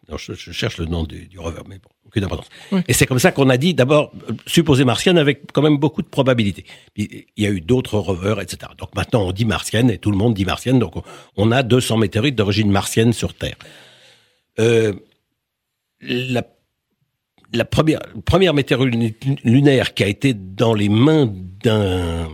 Non, 0.10 0.18
je, 0.18 0.34
je, 0.34 0.52
cherche 0.52 0.78
le 0.78 0.86
nom 0.86 1.04
du, 1.04 1.28
du 1.28 1.38
rover, 1.38 1.62
mais 1.68 1.80
bon, 1.80 1.90
aucune 2.06 2.24
importance. 2.24 2.48
Oui. 2.72 2.82
Et 2.88 2.94
c'est 2.94 3.06
comme 3.06 3.20
ça 3.20 3.32
qu'on 3.32 3.50
a 3.50 3.58
dit, 3.58 3.74
d'abord, 3.74 4.12
supposé 4.46 4.86
martienne 4.86 5.18
avec 5.18 5.52
quand 5.52 5.62
même 5.62 5.78
beaucoup 5.78 6.02
de 6.02 6.08
probabilité. 6.08 6.66
Puis, 6.94 7.28
il 7.36 7.44
y 7.44 7.48
a 7.48 7.50
eu 7.50 7.60
d'autres 7.60 7.98
rovers, 7.98 8.40
etc. 8.40 8.72
Donc 8.78 8.96
maintenant, 8.96 9.28
on 9.28 9.32
dit 9.32 9.46
martienne 9.46 9.90
et 9.90 9.98
tout 9.98 10.12
le 10.12 10.18
monde 10.18 10.34
dit 10.34 10.46
martienne. 10.46 10.80
Donc 10.80 10.94
on 11.36 11.52
a 11.52 11.62
200 11.62 11.98
météorites 11.98 12.36
d'origine 12.36 12.72
martienne 12.72 13.12
sur 13.12 13.34
Terre. 13.34 13.58
Euh, 14.60 14.94
la, 16.02 16.44
la 17.54 17.66
première, 17.66 18.00
première 18.26 18.54
météorite 18.54 19.16
lunaire 19.44 19.94
qui 19.94 20.04
a 20.04 20.08
été 20.08 20.34
dans 20.34 20.74
les 20.74 20.90
mains 20.90 21.32
d'un 21.64 22.30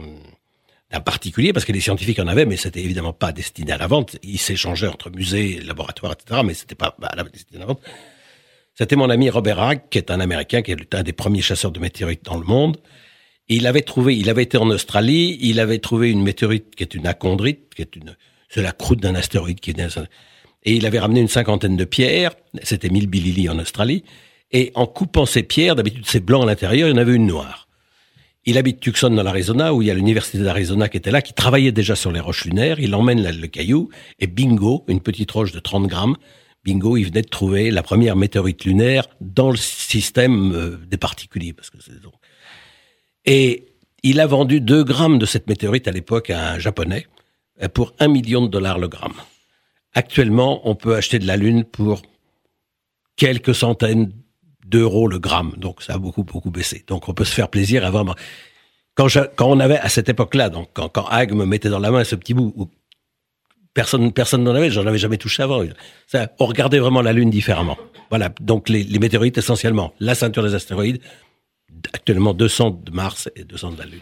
d'un 0.94 1.02
particulier, 1.02 1.54
parce 1.54 1.66
que 1.66 1.72
les 1.72 1.82
scientifiques 1.82 2.20
en 2.20 2.28
avaient, 2.28 2.46
mais 2.46 2.56
c'était 2.56 2.82
évidemment 2.82 3.14
pas 3.14 3.32
destiné 3.32 3.72
à 3.72 3.78
la 3.78 3.88
vente. 3.88 4.18
Ils 4.22 4.38
s'échangeaient 4.38 4.88
entre 4.88 5.10
musées, 5.10 5.60
laboratoires, 5.60 6.14
etc., 6.14 6.42
mais 6.46 6.54
c'était 6.54 6.76
pas 6.76 6.96
destiné 7.32 7.58
à 7.58 7.60
la 7.62 7.66
vente. 7.66 7.82
C'était 8.76 8.96
mon 8.96 9.10
ami 9.10 9.30
Robert 9.30 9.60
Hack, 9.60 9.90
qui 9.90 9.98
est 9.98 10.12
un 10.12 10.20
Américain, 10.20 10.62
qui 10.62 10.72
est 10.72 10.96
un 10.96 11.04
des 11.04 11.14
premiers 11.14 11.42
chasseurs 11.42 11.72
de 11.72 11.80
météorites 11.80 12.24
dans 12.24 12.38
le 12.38 12.46
monde. 12.46 12.78
Il 13.50 13.68
avait 13.68 13.82
trouvé, 13.82 14.16
il 14.16 14.30
avait 14.30 14.44
été 14.44 14.58
en 14.58 14.70
Australie, 14.70 15.38
il 15.42 15.60
avait 15.60 15.80
trouvé 15.80 16.12
une 16.12 16.24
météorite 16.24 16.76
qui 16.76 16.84
est 16.84 16.94
une 16.94 17.08
achondrite, 17.08 17.74
qui 17.76 17.82
est 17.82 17.96
une, 17.96 18.16
c'est 18.50 18.62
la 18.62 18.72
croûte 18.72 19.02
d'un 19.02 19.16
astéroïde 19.16 19.60
qui 19.60 19.72
est 19.72 19.80
et 20.66 20.74
il 20.76 20.86
avait 20.86 21.00
ramené 21.00 21.20
une 21.20 21.28
cinquantaine 21.28 21.76
de 21.76 21.84
pierres, 21.84 22.32
c'était 22.62 22.90
Milbilili 22.90 23.50
en 23.50 23.60
Australie, 23.60 24.06
et 24.52 24.72
en 24.76 24.86
coupant 24.86 25.26
ces 25.26 25.44
pierres, 25.44 25.76
d'habitude 25.76 26.06
c'est 26.08 26.24
blanc 26.24 26.44
à 26.44 26.46
l'intérieur, 26.46 26.88
il 26.88 26.92
y 26.92 26.94
en 26.94 27.02
avait 27.02 27.16
une 27.16 27.28
noire. 27.28 27.63
Il 28.46 28.58
habite 28.58 28.82
Tucson 28.82 29.10
dans 29.10 29.24
l'Arizona, 29.24 29.74
où 29.74 29.82
il 29.82 29.88
y 29.88 29.92
a 29.92 29.94
l'université 29.94 30.40
d'Arizona 30.40 30.90
qui 30.90 30.98
était 30.98 31.12
là, 31.12 31.22
qui 31.22 31.34
travaillait 31.34 31.72
déjà 31.72 31.96
sur 31.96 32.12
les 32.12 32.20
roches 32.20 32.44
lunaires. 32.44 32.80
Il 32.80 32.94
emmène 32.94 33.22
le 33.24 33.48
caillou 33.48 33.90
et 34.20 34.28
bingo, 34.28 34.84
une 34.90 35.00
petite 35.00 35.32
roche 35.32 35.54
de 35.54 35.60
30 35.60 35.88
grammes. 35.88 36.18
Bingo, 36.66 36.98
il 36.98 37.06
venait 37.06 37.22
de 37.22 37.30
trouver 37.30 37.72
la 37.72 37.84
première 37.84 38.16
météorite 38.16 38.66
lunaire 38.66 39.08
dans 39.22 39.50
le 39.50 39.58
système 39.58 40.54
euh, 40.54 40.78
des 40.88 40.98
particuliers. 40.98 41.54
Parce 41.54 41.70
que 41.70 41.78
et 43.26 43.66
il 44.04 44.20
a 44.20 44.28
vendu 44.28 44.60
2 44.60 44.84
grammes 44.84 45.20
de 45.20 45.26
cette 45.26 45.48
météorite 45.48 45.88
à 45.88 45.92
l'époque 45.92 46.30
à 46.30 46.52
un 46.52 46.60
japonais 46.60 47.08
euh, 47.62 47.70
pour 47.70 47.94
1 48.00 48.10
million 48.10 48.42
de 48.42 48.48
dollars 48.48 48.80
le 48.80 48.90
gramme. 48.90 49.14
Actuellement, 49.94 50.68
on 50.68 50.76
peut 50.76 50.96
acheter 50.96 51.20
de 51.20 51.28
la 51.28 51.38
Lune 51.38 51.64
pour 51.64 52.02
quelques 53.16 53.56
centaines 53.56 54.12
d'euros 54.66 55.08
le 55.08 55.20
gramme. 55.20 55.54
Donc 55.58 55.82
ça 55.82 55.94
a 55.94 55.98
beaucoup, 55.98 56.24
beaucoup 56.24 56.52
baissé. 56.52 56.84
Donc 56.88 57.10
on 57.10 57.14
peut 57.14 57.26
se 57.26 57.34
faire 57.34 57.50
plaisir 57.50 57.90
vraiment... 57.92 58.16
Quand, 58.96 59.08
je, 59.08 59.22
quand 59.36 59.48
on 59.48 59.60
avait, 59.60 59.80
à 59.80 59.90
cette 59.90 60.08
époque-là, 60.10 60.50
donc 60.50 60.70
quand, 60.74 60.88
quand 60.88 61.06
Hag 61.08 61.34
me 61.34 61.46
mettait 61.46 61.70
dans 61.70 61.80
la 61.80 61.90
main 61.90 62.04
ce 62.04 62.16
petit 62.16 62.36
bout, 62.36 62.54
où 62.56 62.70
personne 63.74 64.12
personne 64.12 64.44
n'en 64.44 64.54
avait, 64.54 64.70
j'en 64.70 64.86
avais 64.86 64.98
jamais 64.98 65.18
touché 65.18 65.44
avant. 65.44 65.64
Ça, 66.08 66.28
on 66.40 66.46
regardait 66.46 66.80
vraiment 66.80 67.02
la 67.02 67.14
Lune 67.14 67.30
différemment. 67.30 67.78
Voilà, 68.10 68.30
donc 68.40 68.70
les, 68.70 68.86
météorites 69.00 69.38
essentiellement, 69.38 69.94
la 70.00 70.14
ceinture 70.14 70.44
des 70.44 70.54
astéroïdes, 70.54 71.02
actuellement 71.94 72.34
200 72.34 72.82
de 72.86 72.92
Mars 72.92 73.30
et 73.36 73.44
200 73.44 73.72
de 73.72 73.80
la 73.80 73.86
Lune. 73.86 74.02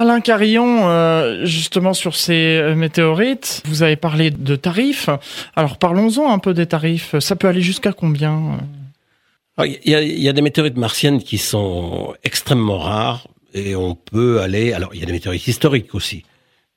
Alain 0.00 0.20
Carillon, 0.20 0.88
euh, 0.88 1.44
justement 1.44 1.92
sur 1.92 2.14
ces 2.14 2.58
euh, 2.58 2.74
météorites, 2.76 3.62
vous 3.64 3.82
avez 3.82 3.96
parlé 3.96 4.30
de 4.30 4.54
tarifs. 4.54 5.08
Alors 5.56 5.76
parlons-en 5.76 6.30
un 6.30 6.38
peu 6.38 6.54
des 6.54 6.66
tarifs. 6.66 7.18
Ça 7.18 7.34
peut 7.34 7.48
aller 7.48 7.62
jusqu'à 7.62 7.92
combien 7.92 8.36
euh? 8.36 8.56
Il 9.66 9.90
y, 9.90 9.94
a, 9.94 10.02
y 10.02 10.28
a 10.28 10.32
des 10.32 10.42
météorites 10.42 10.76
martiennes 10.76 11.22
qui 11.22 11.38
sont 11.38 12.14
extrêmement 12.22 12.78
rares 12.78 13.26
et 13.54 13.74
on 13.74 13.94
peut 13.94 14.40
aller. 14.40 14.72
Alors, 14.72 14.94
il 14.94 15.00
y 15.00 15.02
a 15.02 15.06
des 15.06 15.12
météorites 15.12 15.46
historiques 15.46 15.94
aussi 15.94 16.24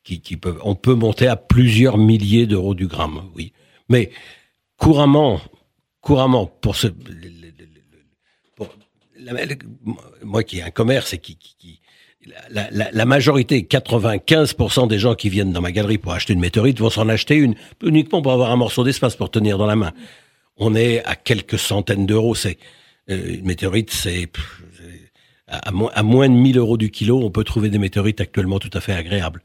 qui, 0.03 0.21
qui 0.21 0.37
peuvent. 0.37 0.59
On 0.63 0.75
peut 0.75 0.95
monter 0.95 1.27
à 1.27 1.35
plusieurs 1.35 1.97
milliers 1.97 2.47
d'euros 2.47 2.73
du 2.73 2.87
gramme, 2.87 3.29
oui. 3.35 3.53
Mais 3.89 4.11
couramment, 4.77 5.41
couramment 6.01 6.45
pour 6.45 6.75
ce. 6.75 6.87
Pour, 8.55 8.69
la, 9.19 9.33
moi 10.23 10.43
qui 10.43 10.59
ai 10.59 10.63
un 10.63 10.71
commerce 10.71 11.13
et 11.13 11.19
qui, 11.19 11.35
qui, 11.35 11.55
qui 11.57 11.81
la, 12.49 12.69
la, 12.71 12.91
la, 12.91 13.05
majorité, 13.05 13.61
95% 13.61 14.87
des 14.87 14.99
gens 14.99 15.15
qui 15.15 15.29
viennent 15.29 15.51
dans 15.51 15.61
ma 15.61 15.71
galerie 15.71 15.97
pour 15.97 16.13
acheter 16.13 16.33
une 16.33 16.39
météorite 16.39 16.79
vont 16.79 16.89
s'en 16.89 17.09
acheter 17.09 17.35
une 17.35 17.55
uniquement 17.83 18.21
pour 18.21 18.31
avoir 18.31 18.51
un 18.51 18.55
morceau 18.55 18.83
d'espace 18.83 19.15
pour 19.15 19.31
tenir 19.31 19.57
dans 19.57 19.65
la 19.65 19.75
main 19.75 19.91
on 20.57 20.75
est 20.75 21.03
à 21.05 21.15
quelques 21.15 21.59
centaines 21.59 22.05
d'euros. 22.05 22.35
C'est 22.35 22.57
euh, 23.09 23.35
une 23.35 23.45
météorite, 23.45 23.91
c'est 23.91 24.29
à, 25.51 25.71
moins 26.03 26.29
de 26.29 26.33
1000 26.33 26.57
euros 26.57 26.77
du 26.77 26.91
kilo, 26.91 27.21
on 27.21 27.29
peut 27.29 27.43
trouver 27.43 27.69
des 27.69 27.77
météorites 27.77 28.21
actuellement 28.21 28.59
tout 28.59 28.69
à 28.73 28.81
fait 28.81 28.93
agréables. 28.93 29.41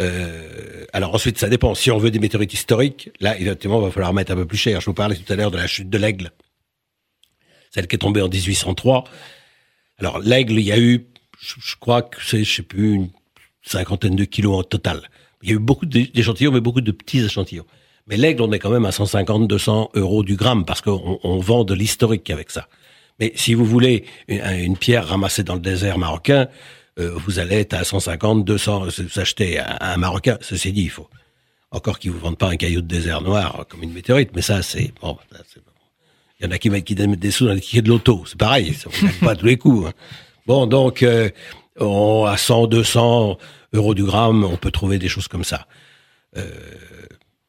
Euh, 0.00 0.86
alors 0.92 1.14
ensuite, 1.14 1.38
ça 1.38 1.48
dépend. 1.48 1.74
Si 1.74 1.90
on 1.90 1.98
veut 1.98 2.10
des 2.10 2.18
météorites 2.18 2.54
historiques, 2.54 3.10
là, 3.20 3.38
effectivement, 3.38 3.80
il 3.80 3.84
va 3.84 3.90
falloir 3.90 4.14
mettre 4.14 4.32
un 4.32 4.36
peu 4.36 4.46
plus 4.46 4.56
cher. 4.56 4.80
Je 4.80 4.86
vous 4.86 4.94
parlais 4.94 5.16
tout 5.16 5.30
à 5.30 5.36
l'heure 5.36 5.50
de 5.50 5.58
la 5.58 5.66
chute 5.66 5.90
de 5.90 5.98
l'aigle, 5.98 6.30
celle 7.70 7.86
qui 7.86 7.96
est 7.96 7.98
tombée 7.98 8.22
en 8.22 8.28
1803. 8.28 9.04
Alors 9.98 10.18
l'aigle, 10.20 10.54
il 10.54 10.64
y 10.64 10.72
a 10.72 10.78
eu, 10.78 11.06
je, 11.38 11.76
crois 11.78 12.02
que 12.02 12.16
c'est, 12.24 12.44
je 12.44 12.54
sais 12.54 12.62
plus, 12.62 12.94
une 12.94 13.10
cinquantaine 13.62 14.16
de 14.16 14.24
kilos 14.24 14.58
en 14.58 14.62
total. 14.62 15.10
Il 15.42 15.50
y 15.50 15.52
a 15.52 15.56
eu 15.56 15.58
beaucoup 15.58 15.86
d'échantillons, 15.86 16.52
mais 16.52 16.60
beaucoup 16.60 16.80
de 16.80 16.92
petits 16.92 17.20
échantillons. 17.20 17.66
Mais 18.06 18.16
l'aigle, 18.16 18.42
on 18.42 18.52
est 18.52 18.58
quand 18.58 18.70
même 18.70 18.86
à 18.86 18.92
150, 18.92 19.46
200 19.46 19.90
euros 19.94 20.22
du 20.22 20.36
gramme 20.36 20.64
parce 20.64 20.80
qu'on 20.80 21.20
on 21.22 21.38
vend 21.38 21.64
de 21.64 21.74
l'historique 21.74 22.30
avec 22.30 22.50
ça. 22.50 22.66
Mais 23.18 23.32
si 23.36 23.54
vous 23.54 23.64
voulez 23.64 24.04
une, 24.28 24.76
pierre 24.76 25.08
ramassée 25.08 25.42
dans 25.42 25.54
le 25.54 25.60
désert 25.60 25.98
marocain, 25.98 26.48
euh, 26.98 27.12
vous 27.14 27.38
allez 27.38 27.56
être 27.56 27.74
à 27.74 27.84
150, 27.84 28.44
200, 28.44 28.86
vous 28.86 29.20
achetez 29.20 29.60
un 29.60 29.96
Marocain. 29.96 30.38
Ceci 30.40 30.72
dit, 30.72 30.82
il 30.84 30.90
faut 30.90 31.08
encore 31.70 31.98
qu'ils 31.98 32.10
vous 32.10 32.18
vendent 32.18 32.38
pas 32.38 32.48
un 32.48 32.56
caillou 32.56 32.80
de 32.80 32.86
désert 32.86 33.22
noir 33.22 33.64
comme 33.68 33.82
une 33.82 33.92
météorite, 33.92 34.30
mais 34.34 34.42
ça 34.42 34.62
c'est. 34.62 34.92
Il 35.02 36.46
y 36.46 36.46
en 36.46 36.50
a 36.50 36.58
qui 36.58 36.70
mettent 36.70 36.90
des 36.92 37.30
sous 37.30 37.46
dans 37.46 37.52
les 37.52 37.60
tickets 37.60 37.84
de 37.84 37.90
l'auto, 37.90 38.24
c'est 38.26 38.38
pareil, 38.38 38.76
ne 39.02 39.24
pas 39.24 39.36
tous 39.36 39.46
les 39.46 39.56
coups. 39.56 39.88
Hein. 39.88 39.92
Bon, 40.46 40.66
donc 40.66 41.02
euh, 41.02 41.30
on, 41.78 42.24
à 42.24 42.36
100, 42.36 42.66
200 42.66 43.38
euros 43.74 43.94
du 43.94 44.04
gramme, 44.04 44.44
on 44.44 44.56
peut 44.56 44.70
trouver 44.70 44.98
des 44.98 45.08
choses 45.08 45.28
comme 45.28 45.44
ça. 45.44 45.66
Euh, 46.36 46.50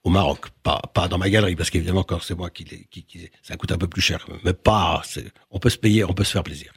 au 0.03 0.09
Maroc, 0.09 0.47
pas, 0.63 0.81
pas 0.93 1.07
dans 1.07 1.17
ma 1.17 1.29
galerie, 1.29 1.55
parce 1.55 1.69
qu'évidemment, 1.69 2.03
quand 2.03 2.19
c'est 2.21 2.35
moi 2.35 2.49
qui, 2.49 2.65
qui, 2.65 3.03
qui, 3.03 3.29
ça 3.43 3.55
coûte 3.55 3.71
un 3.71 3.77
peu 3.77 3.87
plus 3.87 4.01
cher, 4.01 4.25
mais 4.43 4.53
pas, 4.53 5.01
on 5.51 5.59
peut 5.59 5.69
se 5.69 5.77
payer, 5.77 6.03
on 6.03 6.13
peut 6.13 6.23
se 6.23 6.31
faire 6.31 6.43
plaisir. 6.43 6.73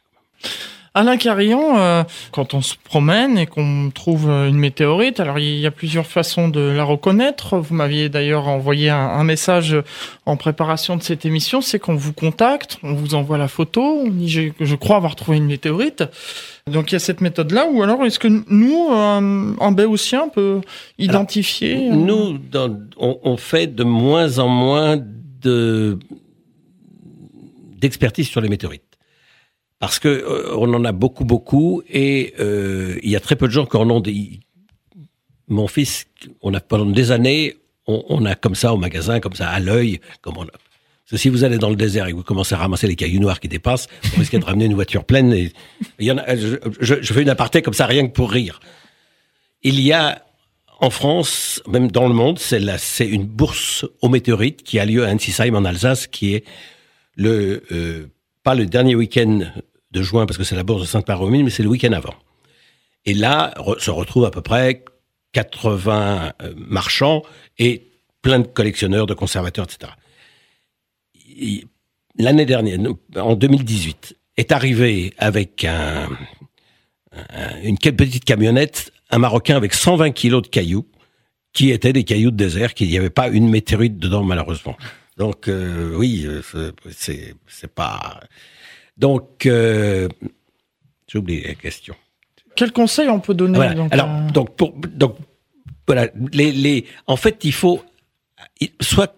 Alain 0.97 1.17
Carillon, 1.17 1.77
euh, 1.77 2.05
quand 2.31 2.55
on 2.55 2.63
se 2.63 2.77
promène 2.85 3.37
et 3.37 3.47
qu'on 3.47 3.91
trouve 3.93 4.29
une 4.29 4.57
météorite, 4.57 5.19
alors 5.19 5.41
il 5.41 5.59
y 5.59 5.67
a 5.67 5.73
plusieurs 5.73 6.07
façons 6.07 6.49
de 6.49 6.61
la 6.61 6.85
reconnaître. 6.85 7.59
Vous 7.59 7.75
m'aviez 7.75 8.09
d'ailleurs 8.09 8.47
envoyé 8.47 8.91
un, 8.91 8.97
un, 8.97 9.25
message 9.25 9.77
en 10.25 10.37
préparation 10.37 10.97
de 10.97 11.03
cette 11.03 11.27
émission, 11.27 11.61
c'est 11.61 11.81
qu'on 11.81 11.97
vous 11.97 12.13
contacte, 12.13 12.79
on 12.85 12.95
vous 12.95 13.17
envoie 13.17 13.39
la 13.39 13.49
photo, 13.49 13.83
on 14.07 14.09
dit 14.09 14.29
je, 14.29 14.43
je 14.61 14.75
crois 14.77 14.95
avoir 14.95 15.17
trouvé 15.17 15.39
une 15.39 15.47
météorite. 15.47 16.05
Donc 16.71 16.93
il 16.93 16.95
y 16.95 16.97
a 16.97 17.01
cette 17.01 17.21
méthode-là, 17.21 17.67
ou 17.71 17.83
alors 17.83 18.05
est-ce 18.05 18.21
que 18.21 18.29
nous, 18.29 18.89
euh, 18.93 19.55
en 19.59 19.73
Béotien, 19.73 20.23
on 20.27 20.31
peut 20.31 20.61
identifier 20.99 21.89
alors, 21.89 21.97
Nous, 21.97 22.39
dans, 22.39 22.79
on, 22.97 23.19
on, 23.23 23.37
fait 23.37 23.67
de 23.67 23.83
moins 23.83 24.39
en 24.39 24.49
moins 24.49 24.97
de 25.43 25.99
d'expertise 27.81 28.29
sur 28.29 28.41
les 28.41 28.49
météorites 28.49 28.84
parce 29.85 29.99
que 29.99 30.09
euh, 30.09 30.57
on 30.57 30.73
en 30.73 30.83
a 30.87 30.93
beaucoup, 30.93 31.27
beaucoup, 31.27 31.83
et 31.91 32.33
euh, 32.41 32.99
il 33.03 33.11
y 33.11 33.17
a 33.17 33.21
très 33.21 33.37
peu 33.37 33.47
de 33.47 33.53
gens 33.53 33.67
qui 33.67 33.77
en 33.77 33.91
ont 33.91 34.01
des. 34.01 34.41
Mon 35.47 35.69
fils, 35.69 36.07
on 36.41 36.55
a 36.55 36.61
pendant 36.61 36.87
des 36.87 37.13
années, 37.13 37.59
on, 37.87 38.25
a 38.25 38.35
comme 38.35 38.55
ça 38.55 38.73
au 38.73 38.79
magasin, 38.79 39.21
comme 39.21 39.35
ça 39.35 39.51
à 39.51 39.61
l'œil, 39.61 40.01
comme 40.23 40.39
on 40.39 40.45
a. 40.45 40.47
Parce 40.47 41.11
que 41.11 41.17
si 41.19 41.29
vous 41.29 41.45
allez 41.45 41.59
dans 41.59 41.69
le 41.69 41.77
désert 41.77 42.07
et 42.07 42.13
que 42.13 42.17
vous 42.17 42.23
commencez 42.23 42.55
à 42.55 42.59
ramasser 42.59 42.87
les 42.87 42.97
cailloux 42.97 43.21
noirs 43.21 43.41
qui 43.41 43.49
dépassent, 43.49 43.89
vous 44.05 44.21
risquez 44.21 44.39
de 44.39 44.45
ramener 44.47 44.65
une 44.65 44.73
voiture 44.73 45.05
pleine. 45.05 45.51
Il 45.99 46.07
y 46.07 46.11
en 46.11 46.17
a, 46.17 46.35
je, 46.35 46.57
je, 46.81 47.13
fais 47.13 47.21
une 47.21 47.29
aparté 47.29 47.61
comme 47.61 47.75
ça, 47.75 47.85
rien 47.85 48.07
que 48.07 48.13
pour 48.13 48.31
rire. 48.31 48.61
Il 49.63 49.79
y 49.79 49.93
a 49.93 50.25
en 50.81 50.89
France, 50.89 51.63
même 51.69 51.91
dans 51.91 52.09
le 52.09 52.15
monde, 52.15 52.39
c'est 52.39 52.63
c'est 52.79 53.07
une 53.07 53.27
bourse 53.27 53.85
aux 54.01 54.09
météorites 54.09 54.63
qui 54.63 54.79
a 54.79 54.87
lieu 54.87 55.05
à 55.05 55.13
Ensisheim 55.13 55.55
en 55.55 55.67
Alsace, 55.67 56.07
qui 56.07 56.37
est 56.37 56.45
le 57.17 57.65
euh, 57.71 58.07
pas 58.45 58.55
le 58.55 58.65
dernier 58.65 58.95
week-end 58.95 59.41
de 59.95 60.03
juin 60.03 60.27
parce 60.27 60.37
que 60.37 60.45
c'est 60.45 60.57
la 60.57 60.65
bourse 60.65 60.83
de 60.83 60.87
Sainte-Marie-aux-Mines, 60.87 61.45
mais 61.45 61.51
c'est 61.51 61.63
le 61.63 61.69
week-end 61.71 61.93
avant. 61.93 62.15
Et 63.07 63.15
là 63.15 63.55
se 63.79 63.91
retrouvent 63.91 64.25
à 64.27 64.31
peu 64.31 64.43
près 64.43 64.85
80 65.33 66.33
euh, 66.43 66.55
marchands 66.57 67.23
et 67.59 67.89
plein 68.23 68.41
de 68.41 68.47
collectionneurs, 68.47 69.07
de 69.07 69.15
conservateurs, 69.15 69.67
etc. 69.67 69.93
L'année 72.19 72.47
dernière, 72.47 72.79
en 73.17 73.35
2018, 73.35 74.17
est 74.37 74.53
arrivé 74.53 75.13
avec 75.19 75.65
un, 75.65 76.09
une 77.63 77.77
petite 77.79 78.25
camionnette 78.25 78.93
un 79.11 79.19
Marocain 79.19 79.57
avec 79.57 79.75
120 79.75 80.11
kilos 80.11 80.43
de 80.43 80.49
cailloux, 80.49 80.87
qui 81.53 81.71
étaient 81.71 81.93
des 81.93 82.05
cailloux 82.05 82.31
de 82.31 82.37
désert, 82.37 82.75
qu'il 82.75 82.89
n'y 82.89 82.99
avait 82.99 83.11
pas 83.11 83.29
une 83.29 83.49
météorite 83.49 83.99
dedans 83.99 84.25
malheureusement. 84.25 84.77
Donc 85.17 85.47
euh, 85.49 85.95
oui, 85.97 86.27
euh, 86.27 86.43
c'est 86.91 87.75
pas. 87.75 88.21
Donc 88.97 89.47
euh, 89.47 90.09
j'ai 91.09 91.19
oublié 91.19 91.47
la 91.47 91.55
question. 91.55 91.95
Quel 92.57 92.73
conseil 92.73 93.09
on 93.09 93.21
peut 93.21 93.35
donner 93.35 93.75
donc, 93.75 93.93
Alors 93.93 94.09
donc 94.33 94.57
pour 94.57 94.73
donc 94.73 95.17
voilà 95.87 96.09
les 96.33 96.53
les 96.53 96.87
en 97.07 97.17
fait 97.17 97.45
il 97.45 97.53
faut 97.53 97.83
soit 98.81 99.17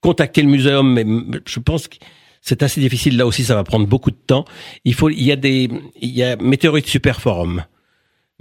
contacter 0.00 0.42
le 0.42 0.48
muséum, 0.48 0.92
mais 0.92 1.06
je 1.46 1.60
pense 1.60 1.88
que 1.88 1.96
c'est 2.40 2.62
assez 2.62 2.80
difficile 2.80 3.16
là 3.16 3.24
aussi, 3.24 3.44
ça 3.44 3.54
va 3.54 3.62
prendre 3.62 3.86
beaucoup 3.86 4.10
de 4.10 4.16
temps. 4.16 4.44
Il 4.84 4.94
faut 4.94 5.08
il 5.08 5.22
y 5.22 5.32
a 5.32 5.36
des 5.36 5.70
il 6.00 6.10
y 6.10 6.24
a 6.24 6.36
Météorite 6.36 6.88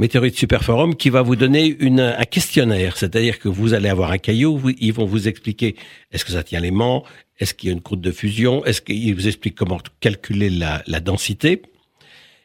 Météorite 0.02 0.36
Superforum 0.36 0.96
qui 0.96 1.12
va 1.12 1.22
vous 1.22 1.36
donner 1.36 1.78
une, 1.80 2.00
un 2.00 2.24
questionnaire, 2.24 2.98
c'est-à-dire 2.98 3.38
que 3.38 3.48
vous 3.48 3.76
allez 3.76 3.88
avoir 3.88 4.10
un 4.10 4.18
caillou, 4.18 4.60
ils 4.80 4.92
vont 4.92 5.06
vous 5.06 5.28
expliquer 5.28 5.76
est-ce 6.12 6.26
que 6.26 6.32
ça 6.32 6.42
tient 6.42 6.60
l'aimant, 6.60 7.04
est-ce 7.40 7.54
qu'il 7.54 7.70
y 7.70 7.72
a 7.72 7.74
une 7.74 7.82
croûte 7.82 8.02
de 8.02 8.12
fusion, 8.12 8.66
est-ce 8.66 8.82
qu'ils 8.82 9.14
vous 9.14 9.28
expliquent 9.28 9.54
comment 9.54 9.80
calculer 10.00 10.50
la, 10.50 10.82
la, 10.88 11.02
densité? 11.02 11.62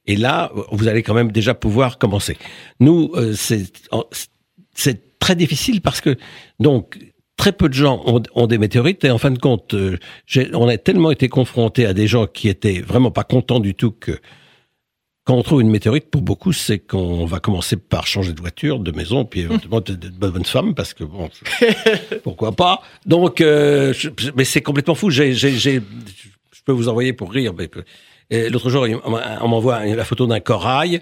Et 0.07 0.16
là, 0.16 0.53
vous 0.71 0.87
allez 0.87 1.03
quand 1.03 1.14
même 1.14 1.33
déjà 1.33 1.55
pouvoir 1.55 1.97
commencer. 1.97 2.37
Nous, 2.79 3.11
euh, 3.14 3.35
c'est 3.35 5.19
très 5.19 5.35
difficile 5.35 5.81
parce 5.81 6.03
que 6.03 6.14
donc 6.61 6.99
très 7.38 7.53
peu 7.53 7.71
de 7.71 7.75
gens 7.75 8.03
ont, 8.05 8.23
ont, 8.35 8.47
des 8.47 8.59
météorites 8.59 9.03
et 9.07 9.11
en 9.11 9.16
fin 9.16 9.31
de 9.31 9.38
compte, 9.38 9.73
euh, 9.73 9.97
on 10.53 10.69
a 10.69 10.77
tellement 10.77 11.11
été 11.11 11.31
confrontés 11.31 11.87
à 11.87 11.95
des 11.95 12.07
gens 12.07 12.27
qui 12.27 12.51
étaient 12.51 12.83
vraiment 12.83 13.11
pas 13.11 13.25
contents 13.25 13.61
du 13.61 13.75
tout 13.75 13.92
que 13.92 14.21
quand 15.27 15.35
on 15.35 15.43
trouve 15.43 15.61
une 15.61 15.71
météorite, 15.71 16.09
pour 16.09 16.23
beaucoup, 16.23 16.53
c'est 16.53 16.79
qu'on 16.79 17.27
va 17.27 17.41
commencer 17.41 17.77
par 17.77 18.07
changer 18.07 18.33
de 18.33 18.41
voiture, 18.41 18.79
de 18.79 18.93
maison, 18.93 19.25
puis 19.25 19.41
éventuellement 19.41 19.81
de, 19.81 19.95
de, 19.95 20.09
bonne 20.09 20.45
femme, 20.45 20.73
parce 20.73 20.95
que 20.95 21.03
bon, 21.03 21.29
pourquoi 22.23 22.53
pas. 22.53 22.81
Donc, 23.07 23.41
euh, 23.41 23.93
mais 24.37 24.45
c'est 24.45 24.62
complètement 24.62 24.95
fou. 24.95 25.11
J'ai, 25.11 25.35
j'ai, 25.35 25.51
j'ai, 25.51 25.83
je 26.53 26.61
peux 26.65 26.71
vous 26.71 26.89
envoyer 26.89 27.12
pour 27.12 27.33
rire. 27.33 27.53
L'autre 28.31 28.71
jour, 28.71 28.87
on 29.05 29.49
m'envoie 29.49 29.85
la 29.85 30.05
photo 30.05 30.29
d'un 30.29 30.39
corail. 30.39 31.01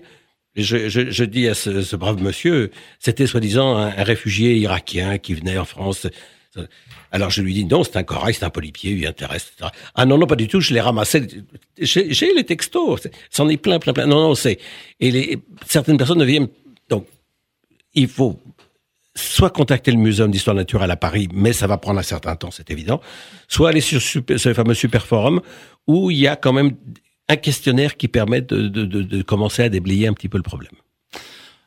Je, 0.57 0.89
je, 0.89 1.11
je, 1.11 1.25
dis 1.25 1.47
à 1.47 1.55
ce, 1.55 1.83
ce 1.83 1.95
brave 1.95 2.23
monsieur, 2.23 2.71
c'était 3.01 3.27
soi-disant 3.27 3.77
un, 3.77 3.89
un, 3.89 4.05
réfugié 4.05 4.57
irakien 4.57 5.19
qui 5.19 5.35
venait 5.35 5.59
en 5.59 5.65
France. 5.67 6.07
Alors 7.11 7.31
je 7.31 7.43
lui 7.43 7.55
dis 7.55 7.65
non, 7.65 7.85
c'est 7.85 7.97
un 7.97 8.03
corail, 8.03 8.35
c'est 8.35 8.45
un 8.45 8.51
polypier, 8.51 8.93
il 8.93 9.07
intéresse. 9.07 9.53
Etc. 9.55 9.71
Ah 9.95 10.07
non 10.07 10.19
non 10.19 10.27
pas 10.27 10.37
du 10.37 10.49
tout, 10.49 10.61
je 10.61 10.73
l'ai 10.75 10.81
ramassé. 10.81 11.27
J'ai 11.79 12.35
les 12.35 12.45
textos, 12.45 13.09
c'en 13.31 13.49
est 13.49 13.57
plein 13.57 13.79
plein 13.79 13.93
plein. 13.93 14.07
Non 14.07 14.29
non 14.29 14.35
c'est 14.35 14.59
et 15.01 15.11
les 15.11 15.39
certaines 15.67 15.97
personnes 15.97 16.19
ne 16.19 16.25
viennent 16.25 16.49
donc 16.89 17.07
il 17.95 18.09
faut 18.09 18.39
soit 19.15 19.51
contacter 19.51 19.93
le 19.93 19.99
Muséum 19.99 20.31
d'histoire 20.31 20.57
naturelle 20.57 20.91
à 20.91 20.97
Paris, 20.97 21.29
mais 21.33 21.53
ça 21.53 21.67
va 21.67 21.79
prendre 21.79 22.01
un 22.01 22.05
certain 22.05 22.35
temps, 22.37 22.51
c'est 22.51 22.71
évident. 22.71 23.01
Soit 23.49 23.69
aller 23.69 23.81
sur, 23.81 24.03
ce 24.03 24.55
fameux 24.55 24.75
super 24.75 25.07
forum 25.07 25.41
où 25.87 26.11
il 26.11 26.19
y 26.19 26.27
a 26.27 26.37
quand 26.37 26.53
même 26.53 26.73
un 27.29 27.37
questionnaire 27.37 27.97
qui 27.97 28.09
permet 28.09 28.43
de, 28.43 29.23
commencer 29.23 29.63
à 29.63 29.69
déblayer 29.69 30.09
un 30.09 30.13
petit 30.13 30.29
peu 30.29 30.37
le 30.37 30.43
problème. 30.43 30.73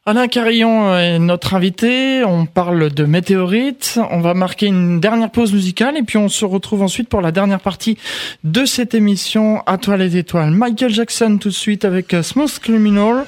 Alain 0.09 0.29
Carillon 0.29 0.97
est 0.97 1.19
notre 1.19 1.53
invité. 1.53 2.23
On 2.23 2.45
parle 2.45 2.93
de 2.93 3.03
météorites. 3.03 3.99
On 4.09 4.21
va 4.21 4.33
marquer 4.33 4.67
une 4.67 5.01
dernière 5.01 5.29
pause 5.29 5.51
musicale 5.51 5.97
et 5.97 6.01
puis 6.01 6.17
on 6.17 6.29
se 6.29 6.45
retrouve 6.45 6.81
ensuite 6.81 7.09
pour 7.09 7.19
la 7.19 7.33
dernière 7.33 7.59
partie 7.59 7.97
de 8.45 8.63
cette 8.63 8.95
émission 8.95 9.61
À 9.65 9.77
toi 9.77 9.97
les 9.97 10.15
étoiles. 10.15 10.51
Michael 10.51 10.91
Jackson 10.91 11.37
tout 11.41 11.49
de 11.49 11.53
suite 11.53 11.83
avec 11.83 12.15
Smooth 12.21 12.57
Criminal. 12.59 13.25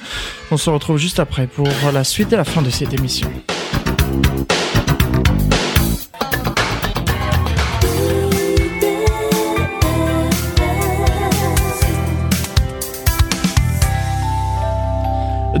On 0.50 0.56
se 0.56 0.70
retrouve 0.70 0.96
juste 0.96 1.20
après 1.20 1.46
pour 1.46 1.68
la 1.92 2.02
suite 2.02 2.32
et 2.32 2.36
la 2.36 2.44
fin 2.44 2.62
de 2.62 2.70
cette 2.70 2.94
émission. 2.94 3.30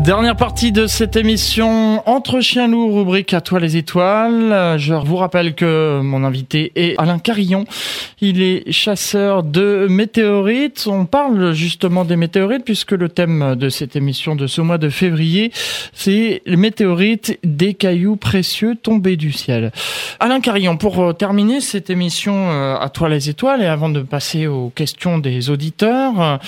Dernière 0.04 0.34
partie 0.34 0.72
de 0.72 0.86
cette 0.86 1.14
émission 1.14 2.02
Entre 2.08 2.40
chiens 2.40 2.68
loups, 2.68 2.96
rubrique 2.96 3.34
à 3.34 3.42
toi 3.42 3.60
les 3.60 3.76
étoiles. 3.76 4.78
Je 4.78 4.94
vous 4.94 5.16
rappelle 5.16 5.54
que 5.54 6.00
mon 6.02 6.24
invité 6.24 6.72
est 6.74 6.94
Alain 6.96 7.18
Carillon. 7.18 7.66
Il 8.22 8.40
est 8.40 8.72
chasseur 8.72 9.42
de 9.42 9.86
météorites. 9.90 10.86
On 10.90 11.04
parle 11.04 11.52
justement 11.52 12.06
des 12.06 12.16
météorites 12.16 12.64
puisque 12.64 12.92
le 12.92 13.10
thème 13.10 13.56
de 13.56 13.68
cette 13.68 13.94
émission 13.94 14.34
de 14.36 14.46
ce 14.46 14.62
mois 14.62 14.78
de 14.78 14.88
février, 14.88 15.52
c'est 15.92 16.40
les 16.46 16.56
météorites, 16.56 17.38
des 17.44 17.74
cailloux 17.74 18.16
précieux 18.16 18.76
tombés 18.82 19.16
du 19.16 19.32
ciel. 19.32 19.70
Alain 20.18 20.40
Carillon, 20.40 20.78
pour 20.78 21.14
terminer 21.14 21.60
cette 21.60 21.90
émission 21.90 22.50
euh, 22.50 22.76
à 22.78 22.88
toi 22.88 23.10
les 23.10 23.28
étoiles 23.28 23.60
et 23.62 23.66
avant 23.66 23.90
de 23.90 24.00
passer 24.00 24.46
aux 24.46 24.70
questions 24.70 25.18
des 25.18 25.50
auditeurs, 25.50 26.40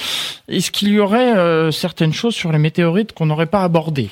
est-ce 0.49 0.71
qu'il 0.71 0.89
y 0.89 0.99
aurait 0.99 1.37
euh, 1.37 1.71
certaines 1.71 2.15
choses 2.15 2.35
sur 2.35 2.51
les 2.51 2.59
météorites 2.59 3.13
qu'on 3.13 3.29
aurait 3.29 3.43
pas 3.53 3.63
abordé 3.63 4.11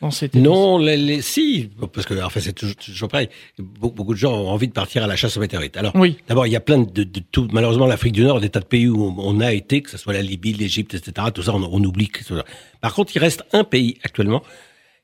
dans 0.00 0.10
cette 0.10 0.34
Non, 0.34 0.76
les, 0.76 0.96
les, 0.96 1.22
si, 1.22 1.70
parce 1.92 2.04
que 2.06 2.20
en 2.20 2.28
fait 2.28 2.40
c'est 2.40 2.52
toujours, 2.52 2.76
toujours, 2.76 3.08
pareil. 3.08 3.28
Beaucoup, 3.58 4.12
de 4.12 4.18
gens 4.18 4.34
ont 4.34 4.48
envie 4.48 4.66
de 4.66 4.72
partir 4.72 5.04
à 5.04 5.06
la 5.06 5.16
chasse 5.16 5.36
aux 5.36 5.40
météorites. 5.40 5.76
Alors, 5.76 5.94
oui. 5.94 6.18
d'abord, 6.28 6.46
il 6.46 6.52
y 6.52 6.56
a 6.56 6.60
plein 6.60 6.78
de, 6.78 7.04
de, 7.04 7.20
tout. 7.20 7.48
Malheureusement, 7.52 7.86
l'Afrique 7.86 8.12
du 8.12 8.24
Nord, 8.24 8.40
des 8.40 8.50
tas 8.50 8.60
de 8.60 8.66
pays 8.66 8.88
où 8.88 9.14
on, 9.16 9.40
a 9.40 9.52
été, 9.52 9.80
que 9.80 9.90
ce 9.90 9.96
soit 9.96 10.12
la 10.12 10.22
Libye, 10.22 10.52
l'Égypte, 10.52 10.94
etc. 10.94 11.28
Tout 11.32 11.42
ça, 11.42 11.54
on, 11.54 11.62
on 11.62 11.84
oublie. 11.84 12.08
Que 12.08 12.20
Par 12.80 12.92
contre, 12.92 13.12
il 13.14 13.20
reste 13.20 13.44
un 13.52 13.62
pays 13.62 13.96
actuellement 14.02 14.42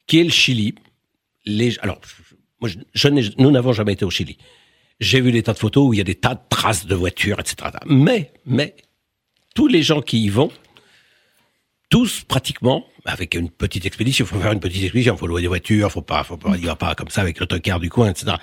qui 0.08 0.18
est 0.18 0.24
le 0.24 0.30
Chili. 0.30 0.74
Les, 1.46 1.78
alors, 1.80 2.00
moi, 2.60 2.68
je, 2.92 3.08
nous 3.38 3.50
n'avons 3.52 3.72
jamais 3.72 3.92
été 3.92 4.04
au 4.04 4.10
Chili. 4.10 4.36
J'ai 4.98 5.20
vu 5.20 5.30
des 5.30 5.44
tas 5.44 5.54
de 5.54 5.58
photos 5.58 5.88
où 5.88 5.94
il 5.94 5.98
y 5.98 6.02
a 6.02 6.04
des 6.04 6.16
tas 6.16 6.34
de 6.34 6.40
traces 6.50 6.84
de 6.84 6.94
voitures, 6.96 7.38
etc. 7.38 7.70
Mais, 7.86 8.32
mais, 8.44 8.74
tous 9.54 9.68
les 9.68 9.82
gens 9.82 10.02
qui 10.02 10.24
y 10.24 10.28
vont 10.28 10.50
tous 11.90 12.22
pratiquement, 12.22 12.86
avec 13.04 13.34
une 13.34 13.50
petite 13.50 13.86
expédition, 13.86 14.24
il 14.24 14.28
faut 14.28 14.40
faire 14.40 14.52
une 14.52 14.60
petite 14.60 14.82
expédition, 14.82 15.14
il 15.14 15.18
faut 15.18 15.26
louer 15.26 15.42
des 15.42 15.48
voitures, 15.48 15.90
faut 15.90 16.02
pas, 16.02 16.24
faut 16.24 16.36
pas, 16.36 16.56
il 16.56 16.66
va 16.66 16.76
pas 16.76 16.94
comme 16.94 17.08
ça 17.08 17.20
avec 17.20 17.40
l'autocar 17.40 17.80
du 17.80 17.90
coin, 17.90 18.10
etc. 18.10 18.36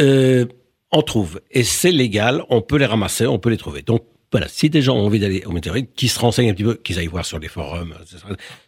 Euh, 0.00 0.46
on 0.92 1.02
trouve, 1.02 1.40
et 1.50 1.62
c'est 1.62 1.92
légal, 1.92 2.44
on 2.48 2.62
peut 2.62 2.76
les 2.76 2.86
ramasser, 2.86 3.26
on 3.26 3.38
peut 3.38 3.50
les 3.50 3.56
trouver. 3.56 3.82
Donc 3.82 4.04
voilà, 4.32 4.48
si 4.48 4.70
des 4.70 4.82
gens 4.82 4.96
ont 4.96 5.06
envie 5.06 5.18
d'aller 5.18 5.44
au 5.44 5.52
météorite, 5.52 5.90
qui 5.94 6.08
se 6.08 6.18
renseignent 6.18 6.50
un 6.50 6.54
petit 6.54 6.64
peu, 6.64 6.74
qu'ils 6.74 6.98
aillent 6.98 7.06
voir 7.06 7.24
sur 7.24 7.38
les 7.38 7.48
forums, 7.48 7.94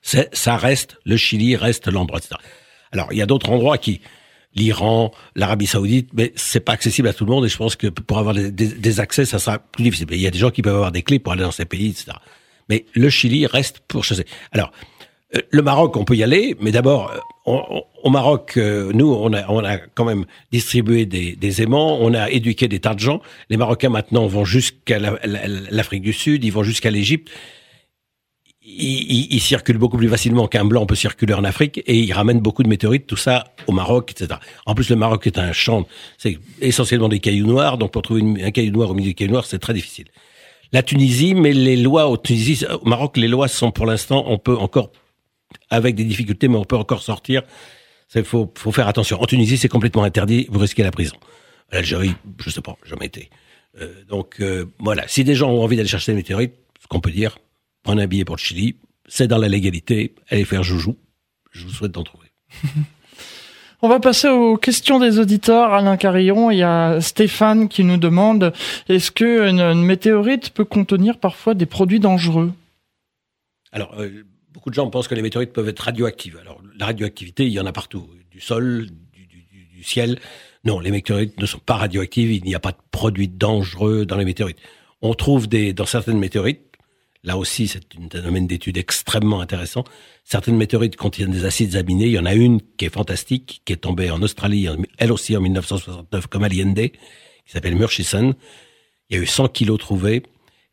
c'est, 0.02 0.34
ça 0.34 0.56
reste, 0.56 0.98
le 1.04 1.16
Chili 1.16 1.56
reste 1.56 1.88
l'endroit, 1.88 2.18
etc. 2.18 2.36
Alors 2.92 3.08
il 3.12 3.18
y 3.18 3.22
a 3.22 3.26
d'autres 3.26 3.50
endroits 3.50 3.78
qui, 3.78 4.00
l'Iran, 4.54 5.12
l'Arabie 5.34 5.66
Saoudite, 5.66 6.10
mais 6.12 6.32
c'est 6.36 6.60
pas 6.60 6.72
accessible 6.72 7.08
à 7.08 7.12
tout 7.12 7.24
le 7.24 7.30
monde 7.30 7.44
et 7.44 7.48
je 7.48 7.56
pense 7.56 7.76
que 7.76 7.86
pour 7.86 8.18
avoir 8.18 8.34
des, 8.34 9.00
accès, 9.00 9.24
ça 9.24 9.38
sera 9.38 9.58
plus 9.58 9.84
difficile. 9.84 10.06
Il 10.10 10.20
y 10.20 10.26
a 10.26 10.30
des 10.30 10.38
gens 10.38 10.50
qui 10.50 10.62
peuvent 10.62 10.74
avoir 10.74 10.92
des 10.92 11.02
clés 11.02 11.18
pour 11.18 11.32
aller 11.32 11.42
dans 11.42 11.52
ces 11.52 11.64
pays, 11.64 11.90
etc 11.90 12.12
mais 12.68 12.86
le 12.94 13.10
Chili 13.10 13.46
reste 13.46 13.80
pour 13.80 14.04
chasser. 14.04 14.26
Alors, 14.50 14.72
euh, 14.72 14.91
le 15.50 15.62
Maroc, 15.62 15.96
on 15.96 16.04
peut 16.04 16.16
y 16.16 16.22
aller, 16.22 16.56
mais 16.60 16.72
d'abord, 16.72 17.10
euh, 17.46 17.80
au 18.02 18.10
Maroc, 18.10 18.54
euh, 18.56 18.92
nous, 18.92 19.12
on 19.12 19.32
a, 19.32 19.78
quand 19.94 20.04
même 20.04 20.26
distribué 20.50 21.06
des, 21.06 21.62
aimants, 21.62 21.98
on 22.00 22.14
a 22.14 22.30
éduqué 22.30 22.68
des 22.68 22.80
tas 22.80 22.94
de 22.94 23.00
gens. 23.00 23.22
Les 23.48 23.56
Marocains 23.56 23.88
maintenant 23.88 24.26
vont 24.26 24.44
jusqu'à 24.44 24.98
l'Afrique 24.98 26.02
du 26.02 26.12
Sud, 26.12 26.44
ils 26.44 26.52
vont 26.52 26.62
jusqu'à 26.62 26.90
l'Égypte. 26.90 27.30
Ils, 28.64 29.40
circulent 29.40 29.78
beaucoup 29.78 29.96
plus 29.96 30.08
facilement 30.08 30.46
qu'un 30.46 30.64
blanc 30.64 30.86
peut 30.86 30.94
circuler 30.94 31.34
en 31.34 31.42
Afrique 31.42 31.82
et 31.84 31.98
ils 31.98 32.12
ramènent 32.12 32.38
beaucoup 32.38 32.62
de 32.62 32.68
météorites, 32.68 33.08
tout 33.08 33.16
ça 33.16 33.44
au 33.66 33.72
Maroc, 33.72 34.12
etc. 34.12 34.38
En 34.66 34.74
plus, 34.76 34.88
le 34.88 34.94
Maroc 34.94 35.26
est 35.26 35.36
un 35.36 35.52
champ, 35.52 35.84
c'est 36.16 36.38
essentiellement 36.60 37.08
des 37.08 37.18
cailloux 37.18 37.46
noirs, 37.46 37.76
donc 37.76 37.90
pour 37.90 38.02
trouver 38.02 38.22
un 38.40 38.50
caillou 38.52 38.70
noir 38.70 38.90
au 38.90 38.94
milieu 38.94 39.08
des 39.08 39.14
cailloux 39.14 39.32
noirs, 39.32 39.46
c'est 39.46 39.58
très 39.58 39.74
difficile 39.74 40.06
la 40.72 40.82
Tunisie, 40.82 41.34
mais 41.34 41.52
les 41.52 41.76
lois 41.76 42.08
au 42.08 42.16
Tunisie, 42.16 42.64
au 42.66 42.88
Maroc, 42.88 43.16
les 43.16 43.28
lois 43.28 43.48
sont 43.48 43.70
pour 43.70 43.86
l'instant, 43.86 44.24
on 44.26 44.38
peut 44.38 44.56
encore, 44.56 44.90
avec 45.70 45.94
des 45.94 46.04
difficultés, 46.04 46.48
mais 46.48 46.56
on 46.56 46.64
peut 46.64 46.76
encore 46.76 47.02
sortir. 47.02 47.42
Il 48.14 48.24
faut, 48.24 48.52
faut 48.56 48.72
faire 48.72 48.88
attention. 48.88 49.20
En 49.20 49.26
Tunisie, 49.26 49.56
c'est 49.56 49.68
complètement 49.68 50.04
interdit, 50.04 50.46
vous 50.50 50.58
risquez 50.58 50.82
la 50.82 50.90
prison. 50.90 51.16
À 51.70 51.76
l'Algérie, 51.76 52.14
je 52.38 52.50
sais 52.50 52.60
pas, 52.60 52.76
jamais 52.84 53.06
été. 53.06 53.30
Euh, 53.80 54.04
donc 54.08 54.36
euh, 54.40 54.66
voilà, 54.78 55.08
si 55.08 55.24
des 55.24 55.34
gens 55.34 55.50
ont 55.50 55.62
envie 55.62 55.76
d'aller 55.76 55.88
chercher 55.88 56.12
des 56.12 56.16
météorites, 56.16 56.54
ce 56.80 56.86
qu'on 56.88 57.00
peut 57.00 57.10
dire, 57.10 57.38
prenez 57.82 58.02
un 58.02 58.06
billet 58.06 58.24
pour 58.24 58.36
le 58.36 58.40
Chili, 58.40 58.76
c'est 59.06 59.28
dans 59.28 59.38
la 59.38 59.48
légalité, 59.48 60.14
allez 60.28 60.44
faire 60.44 60.62
joujou. 60.62 60.96
Je 61.50 61.64
vous 61.64 61.72
souhaite 61.72 61.92
d'en 61.92 62.04
trouver. 62.04 62.28
On 63.84 63.88
va 63.88 63.98
passer 63.98 64.28
aux 64.28 64.56
questions 64.56 65.00
des 65.00 65.18
auditeurs. 65.18 65.72
Alain 65.72 65.96
Carillon, 65.96 66.52
il 66.52 66.58
y 66.58 66.62
a 66.62 67.00
Stéphane 67.00 67.68
qui 67.68 67.82
nous 67.82 67.96
demande 67.96 68.52
est-ce 68.88 69.10
que 69.10 69.48
une, 69.48 69.82
météorite 69.82 70.50
peut 70.50 70.64
contenir 70.64 71.18
parfois 71.18 71.54
des 71.54 71.66
produits 71.66 71.98
dangereux? 71.98 72.52
Alors, 73.72 73.92
euh, 73.98 74.22
beaucoup 74.52 74.70
de 74.70 74.74
gens 74.74 74.88
pensent 74.90 75.08
que 75.08 75.14
les 75.14 75.22
météorites 75.22 75.52
peuvent 75.52 75.68
être 75.68 75.80
radioactives. 75.80 76.38
Alors, 76.40 76.60
la 76.78 76.86
radioactivité, 76.86 77.46
il 77.46 77.52
y 77.52 77.60
en 77.60 77.66
a 77.66 77.72
partout, 77.72 78.08
du 78.30 78.40
sol, 78.40 78.88
du, 79.12 79.82
ciel. 79.82 80.20
Non, 80.64 80.78
les 80.78 80.92
météorites 80.92 81.40
ne 81.40 81.46
sont 81.46 81.58
pas 81.58 81.74
radioactives. 81.74 82.30
Il 82.30 82.44
n'y 82.44 82.54
a 82.54 82.60
pas 82.60 82.70
de 82.70 82.76
produits 82.92 83.28
dangereux 83.28 84.06
dans 84.06 84.16
les 84.16 84.24
météorites. 84.24 84.58
On 85.00 85.14
trouve 85.14 85.48
des, 85.48 85.72
dans 85.72 85.86
certaines 85.86 86.18
météorites, 86.18 86.60
là 87.24 87.36
aussi 87.36 87.66
c'est 87.66 87.82
un 87.96 88.20
domaine 88.20 88.46
d'étude 88.46 88.76
extrêmement 88.76 89.40
intéressant, 89.40 89.82
certaines 90.22 90.56
météorites 90.56 90.94
contiennent 90.94 91.32
des 91.32 91.44
acides 91.44 91.74
aminés. 91.74 92.06
Il 92.06 92.12
y 92.12 92.18
en 92.20 92.26
a 92.26 92.34
une 92.34 92.60
qui 92.76 92.84
est 92.84 92.94
fantastique, 92.94 93.62
qui 93.64 93.72
est 93.72 93.78
tombée 93.78 94.12
en 94.12 94.22
Australie, 94.22 94.68
elle 94.98 95.10
aussi 95.10 95.36
en 95.36 95.40
1969, 95.40 96.28
comme 96.28 96.44
Allende, 96.44 96.76
qui 96.76 96.92
s'appelle 97.46 97.74
Murchison. 97.74 98.36
Il 99.10 99.16
y 99.16 99.18
a 99.18 99.22
eu 99.22 99.26
100 99.26 99.48
kilos 99.48 99.80
trouvés. 99.80 100.22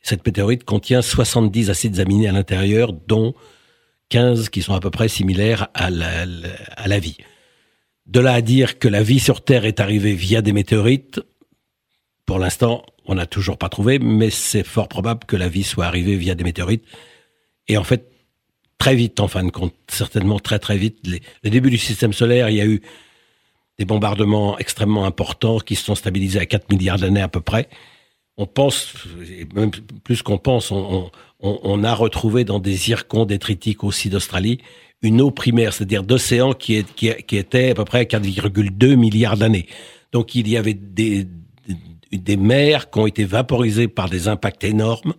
Cette 0.02 0.24
météorite 0.24 0.64
contient 0.64 1.02
70 1.02 1.72
acides 1.72 2.00
aminés 2.00 2.28
à 2.28 2.32
l'intérieur, 2.32 2.94
dont 2.94 3.34
15 4.10 4.50
qui 4.50 4.62
sont 4.62 4.74
à 4.74 4.80
peu 4.80 4.90
près 4.90 5.08
similaires 5.08 5.68
à 5.74 5.90
la, 5.90 7.00
vie. 7.00 7.18
De 8.06 8.20
là 8.20 8.34
à 8.34 8.42
dire 8.42 8.80
que 8.80 8.88
la 8.88 9.04
vie 9.04 9.20
sur 9.20 9.44
Terre 9.44 9.66
est 9.66 9.80
arrivée 9.80 10.14
via 10.14 10.42
des 10.42 10.54
météorites, 10.54 11.22
pour 12.26 12.40
l'instant, 12.40 12.86
on 13.06 13.16
n'a 13.16 13.26
toujours 13.26 13.58
pas 13.58 13.70
trouvé, 13.70 13.98
mais 13.98 14.30
c'est 14.30 14.64
fort 14.64 14.88
probable 14.88 15.26
que 15.26 15.36
la 15.36 15.50
vie 15.50 15.64
soit 15.64 15.86
arrivée 15.86 16.16
via 16.16 16.36
des 16.36 16.44
météorites. 16.44 16.86
Et 17.68 17.78
en 17.78 17.84
fait, 17.84 18.12
très 18.78 18.96
vite, 18.96 19.20
en 19.20 19.28
fin 19.28 19.44
de 19.44 19.50
compte, 19.50 19.74
certainement 19.88 20.40
très 20.40 20.60
très 20.60 20.78
vite, 20.78 21.00
les, 21.06 21.22
le 21.44 21.50
début 21.50 21.72
du 21.72 21.78
système 21.78 22.14
solaire, 22.14 22.50
il 22.50 22.58
y 22.58 22.62
a 22.62 22.68
eu 22.68 22.82
des 23.80 23.86
bombardements 23.86 24.58
extrêmement 24.60 25.06
importants 25.06 25.60
qui 25.60 25.76
se 25.76 25.86
sont 25.86 25.96
stabilisés 25.96 26.40
à 26.40 26.46
4 26.46 26.70
milliards 26.72 27.00
d'années 27.00 27.22
à 27.22 27.30
peu 27.30 27.42
près. 27.42 27.70
On 28.42 28.46
pense, 28.46 28.94
même 29.54 29.70
plus 30.06 30.22
qu'on 30.22 30.38
pense, 30.38 30.72
on, 30.72 31.84
a 31.84 31.94
retrouvé 31.94 32.46
dans 32.46 32.60
des 32.60 32.72
zircons 32.72 33.26
détritiques 33.26 33.84
aussi 33.84 34.10
d'Australie 34.10 34.60
une 35.02 35.20
eau 35.20 35.30
primaire, 35.30 35.74
c'est-à-dire 35.74 36.04
d'océan 36.04 36.54
qui, 36.54 36.76
était 36.76 37.72
à 37.72 37.76
peu 37.76 37.84
près 37.84 38.04
4,2 38.06 38.96
milliards 38.96 39.36
d'années. 39.36 39.68
Donc 40.14 40.36
il 40.36 40.48
y 40.48 40.56
avait 40.56 40.74
des, 40.74 41.28
des 42.14 42.38
mers 42.38 42.90
qui 42.90 43.00
ont 43.00 43.08
été 43.08 43.26
vaporisées 43.26 43.90
par 43.90 44.10
des 44.10 44.30
impacts 44.30 44.64
énormes. 44.64 45.16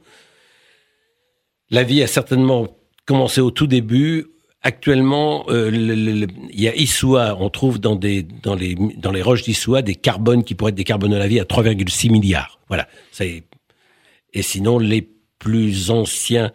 La 1.68 1.82
vie 1.82 2.02
a 2.02 2.06
certainement 2.06 2.68
commencé 3.04 3.42
au 3.42 3.50
tout 3.50 3.66
début. 3.66 4.28
Actuellement, 4.62 5.46
euh, 5.48 5.70
il 5.72 6.60
y 6.60 6.68
a 6.68 6.76
Issoua, 6.76 7.34
on 7.40 7.48
trouve 7.48 7.78
dans, 7.78 7.98
les, 7.98 9.22
roches 9.22 9.42
d'Issoua 9.42 9.80
des 9.80 9.94
carbones 9.94 10.44
qui 10.44 10.54
pourraient 10.54 10.70
être 10.70 10.76
des 10.76 10.84
carbones 10.84 11.12
de 11.12 11.16
la 11.16 11.28
vie 11.28 11.40
à 11.40 11.44
3,6 11.44 12.10
milliards. 12.10 12.60
Voilà. 12.68 12.86
Et 13.20 14.42
sinon, 14.42 14.78
les 14.78 15.08
plus 15.38 15.90
anciens 15.90 16.52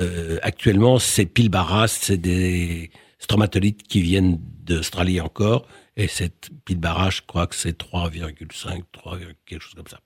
euh, 0.00 0.38
actuellement, 0.42 0.98
c'est 0.98 1.24
Pilbara, 1.24 1.88
c'est 1.88 2.18
des 2.18 2.90
stromatolites 3.18 3.82
qui 3.84 4.02
viennent 4.02 4.38
d'Australie 4.64 5.20
encore. 5.22 5.66
Et 5.96 6.08
cette 6.08 6.50
Pilbara, 6.66 7.08
je 7.08 7.22
crois 7.26 7.46
que 7.46 7.54
c'est 7.54 7.80
3,5, 7.80 8.82
3, 8.92 9.18
quelque 9.46 9.62
chose 9.62 9.74
comme 9.74 9.86
ça. 9.86 10.00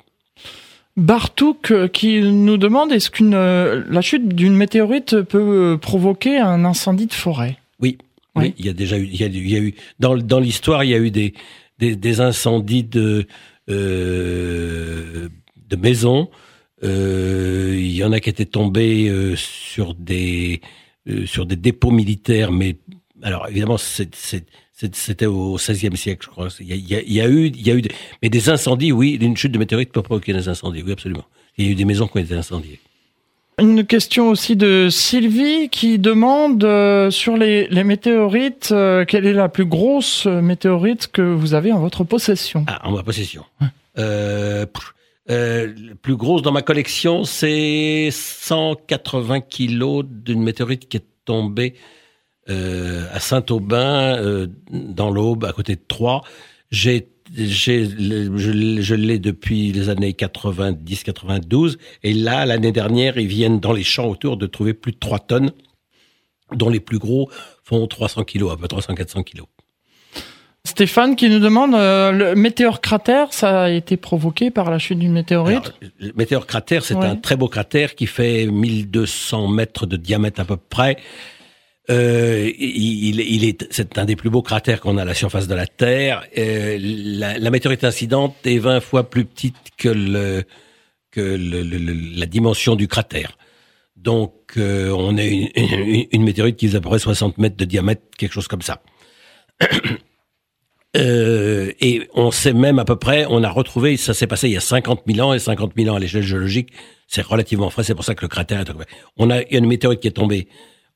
Bartouk 0.97 1.71
euh, 1.71 1.89
qui 1.89 2.21
nous 2.21 2.57
demande 2.57 2.93
est-ce 2.93 3.11
qu'une 3.11 3.35
euh, 3.35 3.85
la 3.89 4.01
chute 4.01 4.29
d'une 4.29 4.55
météorite 4.55 5.23
peut 5.23 5.79
provoquer 5.81 6.39
un 6.39 6.65
incendie 6.65 7.07
de 7.07 7.13
forêt? 7.13 7.59
Oui, 7.81 7.99
oui, 8.37 8.55
il 8.59 8.67
y 8.67 8.69
a 8.69 8.73
déjà 8.73 8.99
eu, 8.99 9.05
il 9.05 9.21
y 9.21 9.25
a, 9.25 9.27
il 9.27 9.51
y 9.51 9.57
a 9.57 9.61
eu 9.61 9.75
dans, 9.99 10.17
dans 10.17 10.41
l'histoire, 10.41 10.85
il 10.85 10.91
y 10.91 10.95
a 10.95 10.99
eu 10.99 11.11
des, 11.11 11.35
des, 11.79 11.97
des 11.97 12.21
incendies 12.21 12.85
de, 12.85 13.27
euh, 13.69 15.29
de 15.69 15.77
maisons. 15.77 16.29
Euh, 16.83 17.77
il 17.79 17.93
y 17.93 18.05
en 18.05 18.13
a 18.13 18.21
qui 18.21 18.31
étaient 18.31 18.47
tombés 18.47 19.09
euh, 19.09 19.37
sur 19.37 19.95
des 19.95 20.61
euh, 21.09 21.27
sur 21.27 21.47
des 21.47 21.57
dépôts 21.57 21.91
militaires, 21.91 22.53
mais 22.53 22.77
alors 23.23 23.47
évidemment 23.49 23.77
c'était 23.79 25.27
au 25.27 25.57
XVIe 25.57 25.97
siècle, 25.97 26.27
je 26.27 26.31
crois. 26.31 26.49
Il 26.61 26.67
y, 26.67 26.73
a, 26.73 27.01
il, 27.01 27.13
y 27.13 27.21
eu, 27.21 27.47
il 27.47 27.67
y 27.67 27.71
a 27.71 27.75
eu, 27.75 27.83
des, 27.83 27.91
mais 28.23 28.29
des 28.29 28.49
incendies, 28.49 28.93
oui, 28.93 29.19
une 29.21 29.37
chute 29.37 29.53
de 29.53 29.59
météorite 29.59 29.93
peut 29.93 30.03
provoquer 30.03 30.33
des 30.33 30.49
incendies, 30.49 30.83
oui, 30.85 30.93
absolument. 30.93 31.25
Il 31.59 31.67
y 31.67 31.69
a 31.69 31.73
eu 31.73 31.75
des 31.75 31.85
maisons 31.85 32.07
qui 32.07 32.17
ont 32.17 32.21
été 32.21 32.35
incendiées. 32.35 32.81
Une 33.59 33.85
question 33.85 34.31
aussi 34.31 34.57
de 34.57 34.89
Sylvie 34.91 35.69
qui 35.69 35.99
demande 35.99 36.65
euh, 36.65 37.11
sur 37.11 37.37
les, 37.37 37.67
les 37.69 37.85
météorites, 37.85 38.71
euh, 38.73 39.05
quelle 39.05 39.27
est 39.27 39.35
la 39.35 39.51
plus 39.51 39.67
grosse 39.67 40.25
météorite 40.25 41.09
que 41.09 41.21
vous 41.21 41.53
avez 41.53 41.71
en 41.71 41.81
votre 41.81 42.05
possession? 42.05 42.65
Ah, 42.67 42.89
en 42.89 42.93
ma 42.93 43.03
possession. 43.03 43.45
Ouais. 43.61 43.67
Euh, 43.99 44.67
euh, 45.31 45.73
plus 46.03 46.17
grosse 46.17 46.43
dans 46.43 46.53
ma 46.53 46.63
collection, 46.63 47.25
c'est 47.25 48.09
180 48.11 49.43
kilos 49.43 50.05
d'une 50.09 50.43
météorite 50.43 50.89
qui 50.89 50.97
est 50.97 51.07
tombée 51.25 51.75
euh, 52.51 53.07
à 53.13 53.21
Saint-Aubin, 53.21 54.17
euh, 54.17 54.49
dans 54.71 55.11
l'Aube, 55.11 55.45
à 55.45 55.53
côté 55.53 55.77
de 55.77 55.81
Troyes. 55.87 56.23
J'ai, 56.71 57.09
j'ai, 57.37 57.85
je, 57.87 58.81
je 58.81 58.95
l'ai 58.95 59.19
depuis 59.19 59.73
les 59.73 59.89
années 59.89 60.13
90-92, 60.13 61.77
et 62.03 62.13
là, 62.13 62.45
l'année 62.47 62.73
dernière, 62.73 63.19
ils 63.19 63.27
viennent 63.27 63.61
dans 63.61 63.73
les 63.73 63.85
champs 63.85 64.07
autour 64.07 64.37
de 64.37 64.47
trouver 64.47 64.75
plus 64.75 64.93
de 64.93 64.99
3 64.99 65.21
tonnes, 65.21 65.53
dont 66.53 66.69
les 66.69 66.81
plus 66.81 66.99
gros 66.99 67.31
font 67.63 67.87
300 67.87 68.25
kilos, 68.25 68.53
à 68.53 68.57
peu 68.57 68.67
près 68.67 68.77
300-400 68.77 69.25
kilos. 69.25 69.47
Stéphane 70.65 71.17
qui 71.17 71.31
nous 71.31 71.39
demande 71.39 71.75
euh, 71.75 72.13
le 72.13 72.35
météore 72.35 72.81
cratère, 72.81 73.33
ça 73.33 73.63
a 73.63 73.71
été 73.71 73.97
provoqué 73.97 74.51
par 74.51 74.71
la 74.71 74.79
chute 74.79 74.99
d'une 74.99 75.13
météorite? 75.13 75.57
Alors, 75.59 75.93
Le 75.99 76.13
météore 76.17 76.47
cratère, 76.47 76.85
c'est 76.85 76.95
ouais. 76.95 77.07
un 77.07 77.17
très 77.17 77.37
beau 77.37 77.49
cratère 77.49 77.95
qui 77.95 78.07
fait 78.07 78.47
1200 78.47 79.49
mètres 79.49 79.87
de 79.87 79.97
diamètre 79.97 80.41
à 80.41 80.45
peu 80.45 80.59
près. 80.59 80.99
Euh, 81.89 82.51
il, 82.59 83.21
il, 83.21 83.45
est, 83.45 83.67
c'est 83.73 83.99
un 83.99 84.05
des 84.05 84.15
plus 84.15 84.31
beaux 84.31 84.43
cratères 84.43 84.81
qu'on 84.81 84.99
a 84.99 85.03
à 85.03 85.05
la 85.05 85.15
surface 85.15 85.49
de 85.49 85.55
la 85.55 85.67
Terre. 85.67 86.25
Euh, 86.37 86.79
la, 86.81 87.39
la, 87.39 87.51
météorite 87.51 87.85
incidente 87.85 88.37
est 88.45 88.59
20 88.59 88.81
fois 88.81 89.09
plus 89.09 89.25
petite 89.25 89.57
que 89.79 89.89
le 89.89 90.45
que 91.11 91.21
le, 91.21 91.63
le, 91.63 92.19
la 92.19 92.27
dimension 92.27 92.77
du 92.77 92.87
cratère. 92.87 93.37
Donc, 93.97 94.35
euh, 94.57 94.91
on 94.91 95.17
a 95.17 95.25
une, 95.25 95.49
une, 95.57 96.07
une, 96.13 96.23
météorite 96.23 96.57
qui 96.57 96.67
faisait 96.67 96.79
à 96.79 96.81
peu 96.81 96.89
près 96.89 96.99
60 96.99 97.39
mètres 97.39 97.57
de 97.57 97.65
diamètre, 97.65 98.03
quelque 98.17 98.33
chose 98.33 98.49
comme 98.49 98.63
ça. 98.63 98.83
Euh, 100.97 101.73
et 101.81 102.09
on 102.15 102.33
sait 102.33 102.53
même 102.53 102.81
à 102.81 102.85
peu 102.85 102.97
près, 102.97 103.25
on 103.29 103.45
a 103.45 103.49
retrouvé, 103.49 103.97
ça 103.97 104.13
s'est 104.13 104.27
passé 104.27 104.49
il 104.49 104.55
y 104.55 104.57
a 104.57 104.61
50 104.61 105.03
000 105.07 105.25
ans, 105.25 105.33
et 105.33 105.39
50 105.39 105.75
000 105.77 105.89
ans 105.89 105.95
à 105.95 106.01
l'échelle 106.01 106.25
géologique, 106.25 106.73
c'est 107.07 107.23
relativement 107.23 107.71
frais, 107.71 107.85
c'est 107.85 107.95
pour 107.95 108.05
ça 108.05 108.17
que 108.17 108.23
le 108.23 108.29
cratère 108.29 108.59
est. 108.59 108.69
On 109.17 109.31
a, 109.31 109.41
il 109.43 109.53
y 109.53 109.55
a 109.55 109.59
une 109.59 109.69
météorite 109.69 110.01
qui 110.01 110.09
est 110.09 110.11
tombée 110.11 110.49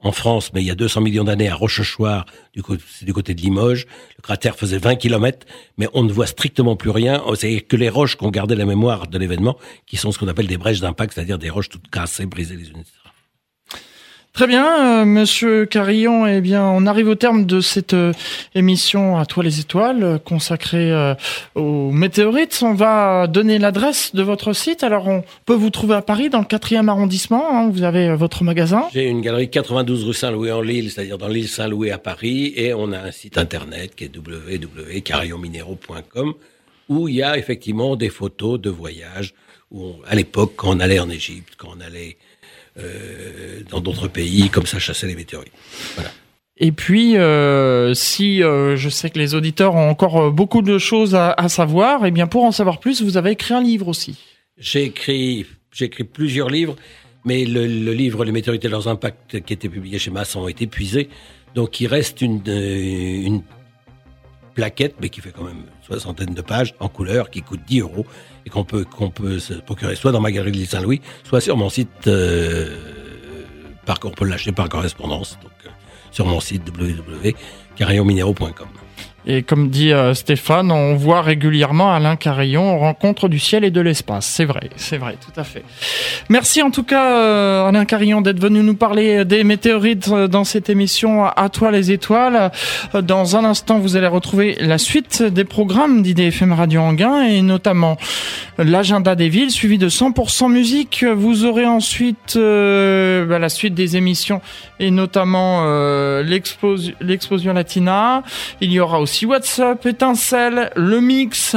en 0.04 0.12
France, 0.12 0.52
mais 0.52 0.62
il 0.62 0.66
y 0.66 0.70
a 0.70 0.74
200 0.74 1.00
millions 1.00 1.24
d'années 1.24 1.48
à 1.48 1.54
Rochechouart, 1.54 2.26
du, 2.52 2.62
côté, 2.62 3.34
de 3.34 3.40
Limoges. 3.40 3.86
Le 4.18 4.22
cratère 4.22 4.54
faisait 4.54 4.78
20 4.78 4.96
km, 4.96 5.46
mais 5.78 5.88
on 5.94 6.04
ne 6.04 6.12
voit 6.12 6.26
strictement 6.26 6.76
plus 6.76 6.90
rien. 6.90 7.22
C'est 7.36 7.62
que 7.62 7.76
les 7.76 7.88
roches 7.88 8.16
qu'on 8.16 8.30
gardait 8.30 8.54
la 8.54 8.66
mémoire 8.66 9.08
de 9.08 9.18
l'événement, 9.18 9.56
qui 9.86 9.96
sont 9.96 10.12
ce 10.12 10.18
qu'on 10.18 10.28
appelle 10.28 10.46
des 10.46 10.58
brèches 10.58 10.80
d'impact, 10.80 11.14
c'est-à-dire 11.14 11.38
des 11.38 11.50
roches 11.50 11.70
toutes 11.70 11.88
cassées, 11.90 12.26
brisées 12.26 12.56
les 12.56 12.68
unes. 12.68 12.84
Très 14.34 14.46
bien, 14.48 15.02
euh, 15.02 15.04
Monsieur 15.04 15.64
Carillon. 15.64 16.26
Eh 16.26 16.40
bien, 16.40 16.64
on 16.64 16.86
arrive 16.86 17.06
au 17.06 17.14
terme 17.14 17.46
de 17.46 17.60
cette 17.60 17.94
euh, 17.94 18.12
émission 18.56 19.16
à 19.16 19.26
toi 19.26 19.44
les 19.44 19.60
étoiles 19.60 20.02
euh, 20.02 20.18
consacrée 20.18 20.90
euh, 20.90 21.14
aux 21.54 21.92
météorites. 21.92 22.58
On 22.62 22.74
va 22.74 23.28
donner 23.28 23.60
l'adresse 23.60 24.12
de 24.12 24.24
votre 24.24 24.52
site. 24.52 24.82
Alors, 24.82 25.06
on 25.06 25.22
peut 25.46 25.54
vous 25.54 25.70
trouver 25.70 25.94
à 25.94 26.02
Paris, 26.02 26.30
dans 26.30 26.40
le 26.40 26.46
4e 26.46 26.88
arrondissement. 26.88 27.44
Hein, 27.48 27.70
vous 27.70 27.84
avez 27.84 28.08
euh, 28.08 28.16
votre 28.16 28.42
magasin. 28.42 28.82
J'ai 28.92 29.08
une 29.08 29.20
galerie 29.20 29.50
92 29.50 30.02
rue 30.02 30.14
Saint-Louis 30.14 30.50
en 30.50 30.62
Lille, 30.62 30.90
c'est-à-dire 30.90 31.16
dans 31.16 31.28
l'île 31.28 31.46
Saint-Louis 31.46 31.92
à 31.92 31.98
Paris, 31.98 32.52
et 32.56 32.74
on 32.74 32.90
a 32.90 32.98
un 32.98 33.12
site 33.12 33.38
internet 33.38 33.94
qui 33.94 34.02
est 34.02 34.10
www.carillonminéraux.com 34.16 36.34
où 36.88 37.08
il 37.08 37.14
y 37.14 37.22
a 37.22 37.38
effectivement 37.38 37.94
des 37.94 38.08
photos 38.08 38.60
de 38.60 38.68
voyages. 38.68 39.32
Où 39.70 39.84
on, 39.84 40.00
à 40.08 40.16
l'époque, 40.16 40.54
quand 40.56 40.76
on 40.76 40.80
allait 40.80 40.98
en 40.98 41.08
Égypte, 41.08 41.54
quand 41.56 41.68
on 41.76 41.80
allait 41.80 42.16
dans 43.70 43.80
d'autres 43.80 44.08
pays, 44.08 44.50
comme 44.50 44.66
ça 44.66 44.78
chasser 44.78 45.06
les 45.06 45.14
météorites. 45.14 45.52
Voilà. 45.94 46.10
Et 46.56 46.70
puis, 46.70 47.16
euh, 47.16 47.94
si 47.94 48.42
euh, 48.42 48.76
je 48.76 48.88
sais 48.88 49.10
que 49.10 49.18
les 49.18 49.34
auditeurs 49.34 49.74
ont 49.74 49.90
encore 49.90 50.20
euh, 50.20 50.30
beaucoup 50.30 50.62
de 50.62 50.78
choses 50.78 51.16
à, 51.16 51.32
à 51.32 51.48
savoir, 51.48 52.04
et 52.04 52.08
eh 52.08 52.10
bien 52.12 52.28
pour 52.28 52.44
en 52.44 52.52
savoir 52.52 52.78
plus, 52.78 53.02
vous 53.02 53.16
avez 53.16 53.32
écrit 53.32 53.54
un 53.54 53.62
livre 53.62 53.88
aussi. 53.88 54.16
J'ai 54.56 54.84
écrit, 54.84 55.46
j'ai 55.72 55.86
écrit 55.86 56.04
plusieurs 56.04 56.48
livres, 56.48 56.76
mais 57.24 57.44
le, 57.44 57.66
le, 57.66 57.92
livre 57.92 58.24
Les 58.24 58.30
météorites 58.30 58.64
et 58.64 58.68
leurs 58.68 58.86
impacts 58.86 59.40
qui 59.40 59.52
était 59.52 59.68
publié 59.68 59.98
chez 59.98 60.12
Masson 60.12 60.46
est 60.46 60.62
épuisé, 60.62 61.08
donc 61.56 61.80
il 61.80 61.88
reste 61.88 62.20
une, 62.20 62.40
une 62.46 63.42
plaquette, 64.54 64.96
mais 65.00 65.08
qui 65.08 65.20
fait 65.20 65.32
quand 65.32 65.44
même 65.44 65.64
soixantaine 65.86 66.34
de 66.34 66.42
pages 66.42 66.74
en 66.80 66.88
couleur, 66.88 67.30
qui 67.30 67.42
coûte 67.42 67.60
10 67.66 67.80
euros 67.80 68.06
et 68.46 68.50
qu'on 68.50 68.64
peut 68.64 68.84
qu'on 68.84 69.10
peut 69.10 69.38
se 69.38 69.54
procurer 69.54 69.96
soit 69.96 70.12
dans 70.12 70.20
ma 70.20 70.32
galerie 70.32 70.52
de 70.52 70.64
Saint-Louis, 70.64 71.00
soit 71.24 71.40
sur 71.40 71.56
mon 71.56 71.68
site. 71.68 72.06
Euh, 72.06 72.76
par 73.84 73.98
on 74.04 74.10
peut 74.10 74.24
l'acheter 74.24 74.52
par 74.52 74.68
correspondance, 74.68 75.38
donc 75.42 75.52
euh, 75.66 75.70
sur 76.10 76.26
mon 76.26 76.40
site 76.40 76.62
www.carillonminéraux.com. 76.68 78.68
Et 79.26 79.42
comme 79.42 79.70
dit 79.70 79.92
euh, 79.92 80.12
Stéphane, 80.12 80.70
on 80.70 80.96
voit 80.96 81.22
régulièrement 81.22 81.92
Alain 81.92 82.16
Carillon 82.16 82.78
rencontre 82.78 83.28
du 83.28 83.38
ciel 83.38 83.64
et 83.64 83.70
de 83.70 83.80
l'espace. 83.80 84.26
C'est 84.26 84.44
vrai, 84.44 84.68
c'est 84.76 84.98
vrai, 84.98 85.16
tout 85.18 85.40
à 85.40 85.44
fait. 85.44 85.64
Merci 86.28 86.60
en 86.60 86.70
tout 86.70 86.82
cas 86.82 87.16
euh, 87.16 87.66
Alain 87.66 87.86
Carillon 87.86 88.20
d'être 88.20 88.40
venu 88.40 88.62
nous 88.62 88.74
parler 88.74 89.24
des 89.24 89.42
météorites 89.42 90.08
euh, 90.12 90.28
dans 90.28 90.44
cette 90.44 90.68
émission 90.68 91.24
À 91.24 91.48
toi 91.48 91.70
les 91.70 91.90
étoiles. 91.90 92.50
Dans 92.92 93.36
un 93.36 93.44
instant, 93.44 93.78
vous 93.78 93.96
allez 93.96 94.06
retrouver 94.06 94.56
la 94.60 94.76
suite 94.76 95.22
des 95.22 95.44
programmes 95.44 96.02
d'IDFM 96.02 96.52
Radio 96.52 96.82
Anguin 96.82 97.22
et 97.22 97.40
notamment 97.40 97.96
l'agenda 98.58 99.14
des 99.14 99.30
villes 99.30 99.50
suivi 99.50 99.78
de 99.78 99.88
100% 99.88 100.52
musique. 100.52 101.02
Vous 101.04 101.46
aurez 101.46 101.66
ensuite 101.66 102.36
bah, 102.36 103.38
la 103.38 103.48
suite 103.48 103.74
des 103.74 103.96
émissions 103.96 104.42
et 104.80 104.90
notamment 104.90 105.64
l'explosion 106.22 107.52
latina. 107.52 108.22
Il 108.60 108.72
y 108.72 108.80
aura 108.80 109.00
aussi 109.00 109.13
si 109.14 109.26
WhatsApp, 109.26 109.86
étincelle, 109.86 110.72
le 110.74 111.00
mix, 111.00 111.54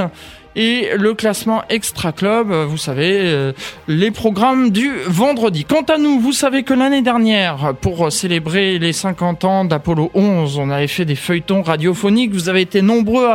et 0.58 0.90
le 0.98 1.14
classement 1.14 1.62
Extra 1.70 2.12
Club, 2.12 2.52
euh, 2.52 2.66
vous 2.66 2.78
savez, 2.78 3.12
euh, 3.14 3.54
les 3.88 4.10
programmes 4.10 4.72
du 4.72 4.92
vendredi. 5.06 5.66
Quant 5.66 5.84
à 5.84 6.00
nous, 6.00 6.20
vous 6.20 6.32
savez 6.32 6.64
que 6.64 6.74
l'année 6.74 7.04
dernière, 7.04 7.76
pour 7.80 8.12
célébrer 8.12 8.80
les 8.80 8.92
50 8.92 9.46
ans 9.46 9.66
d'Apollo 9.66 10.10
11, 10.16 10.58
on 10.58 10.72
avait 10.72 10.88
fait 10.88 11.06
des 11.06 11.16
feuilletons 11.16 11.62
radiophoniques. 11.62 12.34
Vous 12.34 12.50
avez 12.50 12.62
été 12.62 12.82
nombreux 12.82 13.30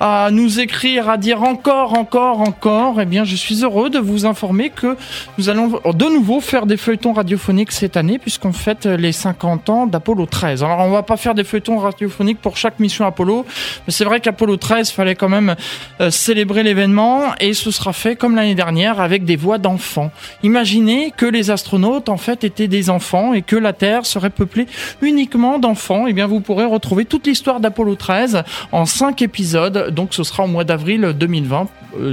à, 0.00 0.28
nous 0.30 0.60
écrire, 0.60 1.08
à 1.08 1.16
dire 1.16 1.42
encore, 1.42 1.96
encore, 1.96 2.42
encore. 2.42 3.00
Eh 3.00 3.06
bien, 3.06 3.24
je 3.24 3.36
suis 3.36 3.64
heureux 3.64 3.88
de 3.88 3.98
vous 3.98 4.26
informer 4.26 4.68
que 4.68 4.98
nous 5.38 5.48
allons 5.48 5.80
de 5.86 6.04
nouveau 6.12 6.40
faire 6.40 6.66
des 6.66 6.76
feuilletons 6.76 7.14
radiophoniques 7.14 7.72
cette 7.72 7.96
année, 7.96 8.18
puisqu'on 8.18 8.52
fête 8.52 8.84
les 8.84 9.12
50 9.12 9.70
ans 9.70 9.86
d'Apollo 9.86 10.26
13. 10.26 10.62
Alors, 10.62 10.80
on 10.80 10.90
va 10.90 11.02
pas 11.02 11.16
faire 11.16 11.34
des 11.34 11.44
feuilletons 11.44 11.78
radiophoniques 11.78 12.40
pour 12.42 12.58
chaque 12.58 12.78
mission 12.80 13.06
Apollo, 13.06 13.46
mais 13.86 13.92
c'est 13.94 14.04
vrai 14.04 14.20
qu'Apollo 14.20 14.58
13 14.58 14.90
fallait 14.90 15.14
quand 15.14 15.30
même 15.30 15.56
euh, 16.02 16.10
l'événement 16.58 17.34
et 17.40 17.54
ce 17.54 17.70
sera 17.70 17.92
fait 17.92 18.16
comme 18.16 18.34
l'année 18.34 18.54
dernière 18.54 19.00
avec 19.00 19.24
des 19.24 19.36
voix 19.36 19.58
d'enfants. 19.58 20.10
Imaginez 20.42 21.12
que 21.16 21.26
les 21.26 21.50
astronautes 21.50 22.08
en 22.08 22.16
fait 22.16 22.44
étaient 22.44 22.68
des 22.68 22.90
enfants 22.90 23.32
et 23.32 23.42
que 23.42 23.56
la 23.56 23.72
Terre 23.72 24.06
serait 24.06 24.30
peuplée 24.30 24.66
uniquement 25.00 25.58
d'enfants. 25.58 26.06
Et 26.06 26.10
eh 26.10 26.12
bien 26.12 26.26
vous 26.26 26.40
pourrez 26.40 26.64
retrouver 26.64 27.04
toute 27.04 27.26
l'histoire 27.26 27.60
d'Apollo 27.60 27.94
13 27.94 28.42
en 28.72 28.86
5 28.86 29.22
épisodes. 29.22 29.90
Donc 29.94 30.14
ce 30.14 30.22
sera 30.22 30.44
au 30.44 30.48
mois 30.48 30.64
d'avril 30.64 31.14
2020, 31.18 31.68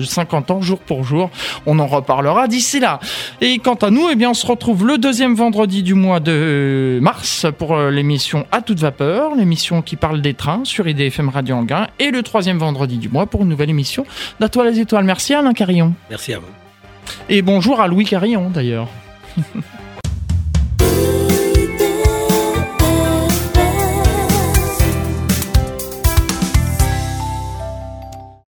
50 0.06 0.50
euh, 0.50 0.54
ans 0.54 0.62
jour 0.62 0.80
pour 0.80 1.04
jour. 1.04 1.30
On 1.66 1.80
en 1.80 1.88
reparlera 1.88 2.48
d'ici 2.48 2.80
là. 2.80 3.00
Et 3.42 3.60
quant 3.60 3.76
à 3.76 3.90
nous, 3.90 4.08
eh 4.12 4.16
bien 4.16 4.30
on 4.30 4.36
se 4.36 4.46
retrouve 4.46 4.86
le 4.86 4.98
deuxième 4.98 5.36
vendredi 5.36 5.84
du 5.84 5.94
mois 5.94 6.20
de 6.20 7.00
mars 7.02 7.46
pour 7.58 7.76
euh, 7.76 7.92
l'émission 7.92 8.46
À 8.52 8.62
toute 8.62 8.80
vapeur, 8.80 9.36
l'émission 9.36 9.82
qui 9.82 9.96
parle 9.96 10.22
des 10.22 10.34
trains 10.34 10.62
sur 10.64 10.88
IDFM 10.88 11.30
Radio 11.30 11.56
Anguin 11.56 11.88
et 12.00 12.12
le 12.12 12.24
troisième 12.24 12.58
vendredi 12.58 12.98
du 12.98 13.10
mois 13.10 13.26
pour 13.26 13.42
une 13.42 13.50
nouvelle 13.50 13.70
émission 13.70 14.06
toi 14.50 14.70
les 14.70 14.80
étoiles. 14.80 15.06
Merci 15.06 15.34
Alain 15.34 15.54
Carillon. 15.54 15.94
Merci 16.10 16.34
à 16.34 16.40
vous. 16.40 16.48
Et 17.30 17.42
bonjour 17.42 17.80
à 17.82 17.88
Louis 17.88 18.06
Carillon 18.06 18.50
d'ailleurs. 18.50 18.90